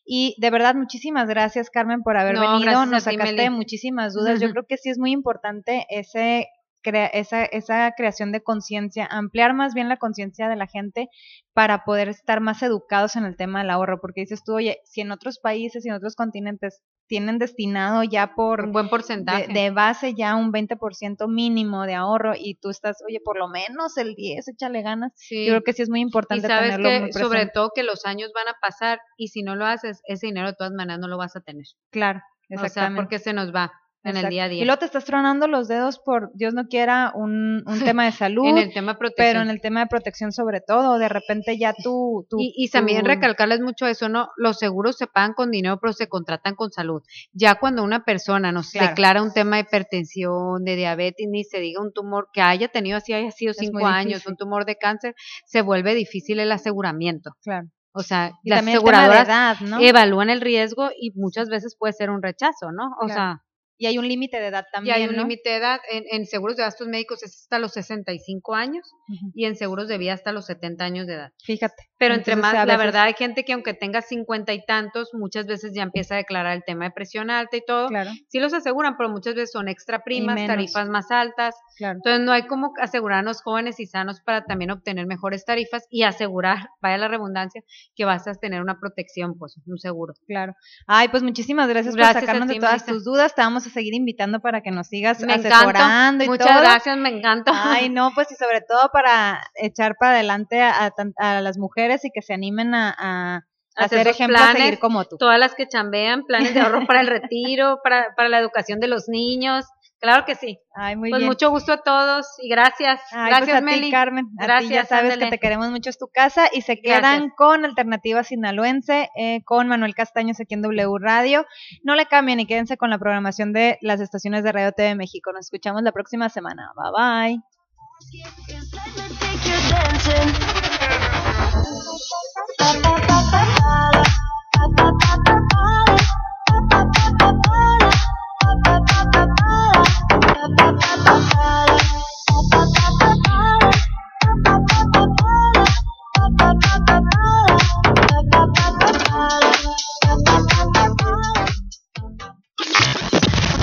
Y 0.05 0.35
de 0.39 0.49
verdad, 0.49 0.75
muchísimas 0.75 1.27
gracias, 1.29 1.69
Carmen, 1.69 2.01
por 2.03 2.17
haber 2.17 2.35
No, 2.35 2.59
venido. 2.59 2.85
Nos 2.85 3.05
ti, 3.05 3.11
sacaste 3.11 3.35
Meli. 3.35 3.49
muchísimas 3.49 4.13
dudas. 4.13 4.39
Yo 4.41 4.49
creo 4.51 4.65
que 4.67 4.77
sí 4.77 4.89
es 4.89 4.99
muy 4.99 5.11
importante 5.11 5.85
ese 5.89 6.47
crea- 6.83 7.07
esa, 7.07 7.45
esa 7.45 7.91
creación 7.97 8.31
de 8.31 8.41
conciencia, 8.43 9.05
ampliar 9.09 9.53
más 9.53 9.73
bien 9.73 9.89
la 9.89 9.97
conciencia 9.97 10.47
de 10.49 10.55
la 10.55 10.67
gente 10.67 11.07
para 11.53 11.83
poder 11.85 12.09
estar 12.09 12.41
más 12.41 12.61
educados 12.61 13.15
en 13.15 13.25
el 13.25 13.35
tema 13.35 13.59
del 13.61 13.69
ahorro, 13.71 13.99
porque 14.01 14.21
dices 14.21 14.43
tú, 14.43 14.53
oye, 14.55 14.77
si 14.83 15.01
en 15.01 15.11
otros 15.11 15.39
países 15.39 15.85
y 15.85 15.89
en 15.89 15.95
otros 15.95 16.15
continentes 16.15 16.81
tienen 17.07 17.37
destinado 17.37 18.03
ya 18.03 18.33
por 18.33 18.61
Un 18.65 18.71
buen 18.71 18.89
porcentaje. 18.89 19.47
de 19.51 19.69
base 19.71 20.13
ya 20.15 20.35
un 20.35 20.51
20% 20.51 21.27
mínimo 21.27 21.85
de 21.85 21.95
ahorro 21.95 22.33
y 22.35 22.55
tú 22.55 22.69
estás, 22.69 22.97
oye, 23.07 23.19
por 23.23 23.37
lo 23.37 23.47
menos 23.49 23.97
el 23.97 24.15
10, 24.15 24.47
échale 24.47 24.81
ganas. 24.81 25.11
Sí. 25.15 25.45
Yo 25.45 25.51
creo 25.53 25.63
que 25.63 25.73
sí 25.73 25.81
es 25.81 25.89
muy 25.89 25.99
Y 25.99 26.03
importante 26.03 26.47
sabes 26.47 26.75
tenerlo 26.77 27.07
que 27.07 27.13
sobre 27.13 27.45
todo 27.47 27.71
que 27.75 27.83
los 27.83 28.05
años 28.05 28.31
van 28.33 28.47
a 28.47 28.55
pasar 28.61 28.99
y 29.17 29.27
si 29.27 29.43
no 29.43 29.55
lo 29.55 29.65
haces, 29.65 30.01
ese 30.05 30.27
dinero 30.27 30.47
de 30.47 30.55
todas 30.57 30.71
maneras 30.73 30.99
no 30.99 31.07
lo 31.07 31.17
vas 31.17 31.35
a 31.35 31.41
tener. 31.41 31.65
Claro, 31.91 32.19
O 32.19 32.57
sea, 32.57 32.67
exactamente. 32.67 33.01
porque 33.01 33.19
se 33.19 33.33
nos 33.33 33.53
va 33.53 33.71
en 34.03 34.17
el 34.17 34.29
día 34.29 34.43
a 34.45 34.49
día. 34.49 34.61
Y 34.61 34.65
luego 34.65 34.79
te 34.79 34.85
estás 34.85 35.05
tronando 35.05 35.47
los 35.47 35.67
dedos 35.67 35.99
por, 35.99 36.31
Dios 36.33 36.53
no 36.53 36.67
quiera, 36.67 37.11
un, 37.15 37.63
un 37.65 37.65
tema 37.95 38.05
de 38.05 38.11
salud, 38.11 38.45
en 38.47 38.57
el 38.57 38.73
tema 38.73 38.93
de 38.93 38.97
protección. 38.99 39.27
pero 39.27 39.41
en 39.41 39.49
el 39.49 39.61
tema 39.61 39.79
de 39.81 39.87
protección 39.87 40.31
sobre 40.31 40.61
todo, 40.61 40.97
de 40.99 41.09
repente 41.09 41.57
ya 41.57 41.73
tú... 41.73 42.25
tú 42.29 42.37
y, 42.39 42.53
y 42.57 42.69
también 42.69 43.01
tú- 43.01 43.07
recalcarles 43.07 43.61
mucho 43.61 43.87
eso, 43.87 44.09
¿no? 44.09 44.29
Los 44.37 44.57
seguros 44.59 44.97
se 44.97 45.07
pagan 45.07 45.33
con 45.33 45.51
dinero, 45.51 45.79
pero 45.79 45.93
se 45.93 46.07
contratan 46.07 46.55
con 46.55 46.71
salud. 46.71 47.01
Ya 47.31 47.55
cuando 47.55 47.83
una 47.83 48.03
persona 48.03 48.51
nos 48.51 48.71
Claro. 48.71 48.87
declara 48.89 49.21
un 49.23 49.31
tema 49.33 49.55
de 49.57 49.61
hipertensión, 49.63 50.63
de 50.63 50.75
diabetes, 50.75 51.27
ni 51.29 51.43
se 51.43 51.59
diga 51.59 51.81
un 51.81 51.93
tumor 51.93 52.27
que 52.33 52.41
haya 52.41 52.67
tenido 52.67 52.97
así 52.97 53.13
haya 53.13 53.31
sido 53.31 53.51
Es 53.51 53.57
cinco 53.57 53.85
años, 53.87 54.25
un 54.27 54.35
tumor 54.35 54.65
de 54.65 54.75
cáncer, 54.77 55.15
se 55.45 55.61
vuelve 55.61 55.95
difícil 55.95 56.39
el 56.39 56.51
aseguramiento. 56.51 57.31
Claro. 57.43 57.67
O 57.95 58.01
sea, 58.01 58.31
Y 58.43 58.49
las 58.49 58.65
aseguradoras 58.67 59.27
edad, 59.27 59.59
¿no? 59.61 59.79
evalúan 59.79 60.29
el 60.31 60.41
riesgo 60.41 60.89
y 60.99 61.11
muchas 61.15 61.47
veces 61.49 61.75
puede 61.77 61.93
ser 61.93 62.09
un 62.09 62.23
rechazo, 62.23 62.71
¿no? 62.71 62.87
O 62.99 63.05
Claro. 63.05 63.13
sea, 63.13 63.41
Y 63.77 63.87
hay 63.87 63.97
un 63.97 64.07
límite 64.07 64.39
de 64.39 64.47
edad 64.47 64.65
y 64.69 64.71
también, 64.73 64.95
hay 64.95 65.07
un 65.07 65.15
¿no? 65.15 65.23
límite 65.23 65.49
de 65.49 65.55
edad. 65.57 65.79
En, 65.89 66.03
en 66.11 66.25
seguros 66.25 66.57
de 66.57 66.63
gastos 66.63 66.87
médicos 66.87 67.23
es 67.23 67.35
hasta 67.41 67.59
los 67.59 67.73
65 67.73 68.53
años 68.55 68.91
Ujú. 69.09 69.31
y 69.33 69.45
en 69.45 69.55
seguros 69.55 69.87
de 69.87 69.97
vida 69.97 70.13
hasta 70.13 70.31
los 70.31 70.45
70 70.45 70.83
años 70.85 71.07
de 71.07 71.13
edad. 71.15 71.31
Fíjate. 71.43 71.89
Pero 71.97 72.15
entre 72.15 72.35
más, 72.35 72.53
la 72.53 72.77
verdad 72.77 73.03
hay 73.03 73.13
gente 73.13 73.45
que 73.45 73.53
aunque 73.53 73.73
tenga 73.73 74.01
cincuenta 74.01 74.53
y 74.53 74.65
tantos, 74.65 75.09
muchas 75.13 75.45
veces 75.45 75.71
ya 75.73 75.83
empieza 75.83 76.15
a 76.15 76.17
declarar 76.17 76.55
el 76.55 76.63
tema 76.65 76.85
de 76.85 76.91
presión 76.91 77.29
alta 77.29 77.55
y 77.57 77.61
todo. 77.65 77.87
Claro, 77.87 78.11
Sí 78.27 78.39
los 78.39 78.53
aseguran, 78.53 78.97
pero 78.97 79.09
muchas 79.09 79.35
veces 79.35 79.51
son 79.51 79.67
extra 79.69 80.03
primas, 80.03 80.35
tarifas 80.45 80.89
más 80.89 81.11
altas. 81.11 81.55
claro. 81.77 81.97
Entonces 81.97 82.21
no 82.25 82.31
hay 82.31 82.45
como 82.47 82.73
asegurarnos 82.81 83.41
jóvenes 83.41 83.79
y 83.79 83.85
sanos 83.85 84.19
para 84.21 84.45
también 84.45 84.71
obtener 84.71 85.05
mejores 85.07 85.45
tarifas 85.45 85.87
y 85.89 86.03
asegurar, 86.03 86.69
vaya 86.81 86.97
la 86.97 87.07
redundancia, 87.07 87.63
que 87.95 88.05
vas 88.05 88.27
a 88.27 88.33
tener 88.33 88.61
una 88.61 88.79
protección, 88.79 89.37
pues 89.37 89.55
un 89.65 89.77
seguro. 89.79 90.13
Claro. 90.27 90.55
Ay, 90.87 91.07
pues 91.07 91.23
muchísimas 91.23 91.69
gracias, 91.69 91.95
Gracias 91.95 92.15
por 92.15 92.25
sacarnos 92.27 92.47
ti, 92.49 92.55
de 92.55 92.59
todas 92.59 92.85
tus 92.85 93.03
dudas. 93.05 93.33
Te 93.33 93.41
vamos 93.41 93.65
a 93.65 93.69
seguir 93.73 93.93
invitando 93.93 94.39
para 94.39 94.61
que 94.61 94.71
nos 94.71 94.87
sigas 94.87 95.19
Me 95.21 95.33
asesorando 95.33 95.69
encanta. 95.79 96.23
y 96.23 96.27
Muchas 96.29 96.47
todo. 96.47 96.59
gracias, 96.61 96.97
me 96.97 97.09
encanta. 97.09 97.51
Ay, 97.53 97.89
no, 97.89 98.11
pues 98.15 98.31
y 98.31 98.35
sobre 98.35 98.61
todo 98.61 98.89
para 98.93 99.41
echar 99.55 99.95
para 99.99 100.13
adelante 100.13 100.61
a, 100.61 100.85
a 100.85 100.93
a 101.17 101.41
las 101.41 101.57
mujeres 101.57 102.05
y 102.05 102.11
que 102.11 102.21
se 102.21 102.33
animen 102.33 102.73
a, 102.73 102.95
a, 102.97 103.41
Hacer 103.75 104.07
hacer 104.07 104.25
a 104.25 104.27
planes, 104.27 104.61
seguir 104.63 104.79
como 104.79 105.05
tú. 105.05 105.17
Todas 105.17 105.39
las 105.39 105.55
que 105.55 105.67
chambean, 105.67 106.23
planes 106.25 106.53
de 106.53 106.59
ahorro 106.61 106.85
para 106.85 107.01
el 107.01 107.07
retiro, 107.07 107.79
para, 107.83 108.13
para 108.15 108.29
la 108.29 108.37
educación 108.39 108.79
de 108.79 108.87
los 108.87 109.09
niños, 109.09 109.65
Claro 110.03 110.25
que 110.25 110.35
sí. 110.35 110.59
Ay, 110.75 110.97
muy 110.97 111.11
pues 111.11 111.19
bien. 111.21 111.29
mucho 111.29 111.49
gusto 111.49 111.71
a 111.71 111.77
todos 111.77 112.27
y 112.41 112.49
gracias. 112.49 112.99
Ay, 113.13 113.29
gracias, 113.29 113.49
pues 113.51 113.57
a 113.57 113.61
Meli. 113.61 113.81
ti, 113.83 113.91
Carmen. 113.91 114.25
A 114.25 114.41
ti 114.41 114.45
Gracias, 114.45 114.69
ya 114.71 114.83
sabes 114.85 115.13
ándale. 115.13 115.23
que 115.25 115.31
te 115.31 115.39
queremos 115.39 115.69
mucho, 115.71 115.89
es 115.89 115.97
tu 115.97 116.09
casa. 116.09 116.49
Y 116.51 116.59
se 116.63 116.81
quedan 116.81 117.01
Gracias. 117.01 117.31
con 117.37 117.63
Alternativa 117.63 118.21
Sinaloense, 118.25 119.09
eh, 119.15 119.43
con 119.45 119.69
Manuel 119.69 119.95
Castaños 119.95 120.41
aquí 120.41 120.55
en 120.55 120.61
W 120.61 120.97
Radio. 120.99 121.45
No 121.83 121.95
le 121.95 122.05
cambien 122.05 122.41
y 122.41 122.45
quédense 122.45 122.75
con 122.75 122.89
la 122.89 122.97
programación 122.99 123.53
de 123.53 123.77
las 123.79 124.01
estaciones 124.01 124.43
de 124.43 124.51
Radio 124.51 124.73
TV 124.73 124.93
México. 124.95 125.31
Nos 125.31 125.45
escuchamos 125.45 125.83
la 125.83 125.93
próxima 125.93 126.27
semana. 126.27 126.73
Bye 126.75 127.39
bye. 127.39 127.41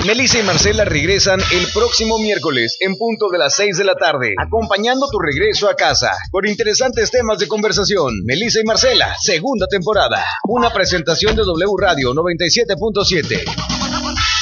Melissa 0.07 0.39
y 0.39 0.43
Marcela 0.43 0.85
regresan 0.85 1.39
el 1.51 1.67
próximo 1.71 2.17
miércoles 2.17 2.77
en 2.79 2.95
punto 2.95 3.29
de 3.29 3.37
las 3.37 3.55
6 3.57 3.77
de 3.77 3.83
la 3.83 3.93
tarde, 3.93 4.33
acompañando 4.43 5.07
tu 5.11 5.19
regreso 5.19 5.69
a 5.69 5.75
casa 5.75 6.17
con 6.31 6.47
interesantes 6.47 7.11
temas 7.11 7.37
de 7.37 7.47
conversación. 7.47 8.11
Melissa 8.25 8.59
y 8.59 8.63
Marcela, 8.63 9.15
segunda 9.21 9.67
temporada. 9.67 10.25
Una 10.47 10.73
presentación 10.73 11.35
de 11.35 11.43
W 11.43 11.73
Radio 11.79 12.15
97.7. 12.15 14.40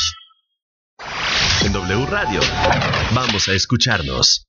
Radio. 1.89 2.39
Vamos 3.15 3.49
a 3.49 3.53
escucharnos. 3.53 4.48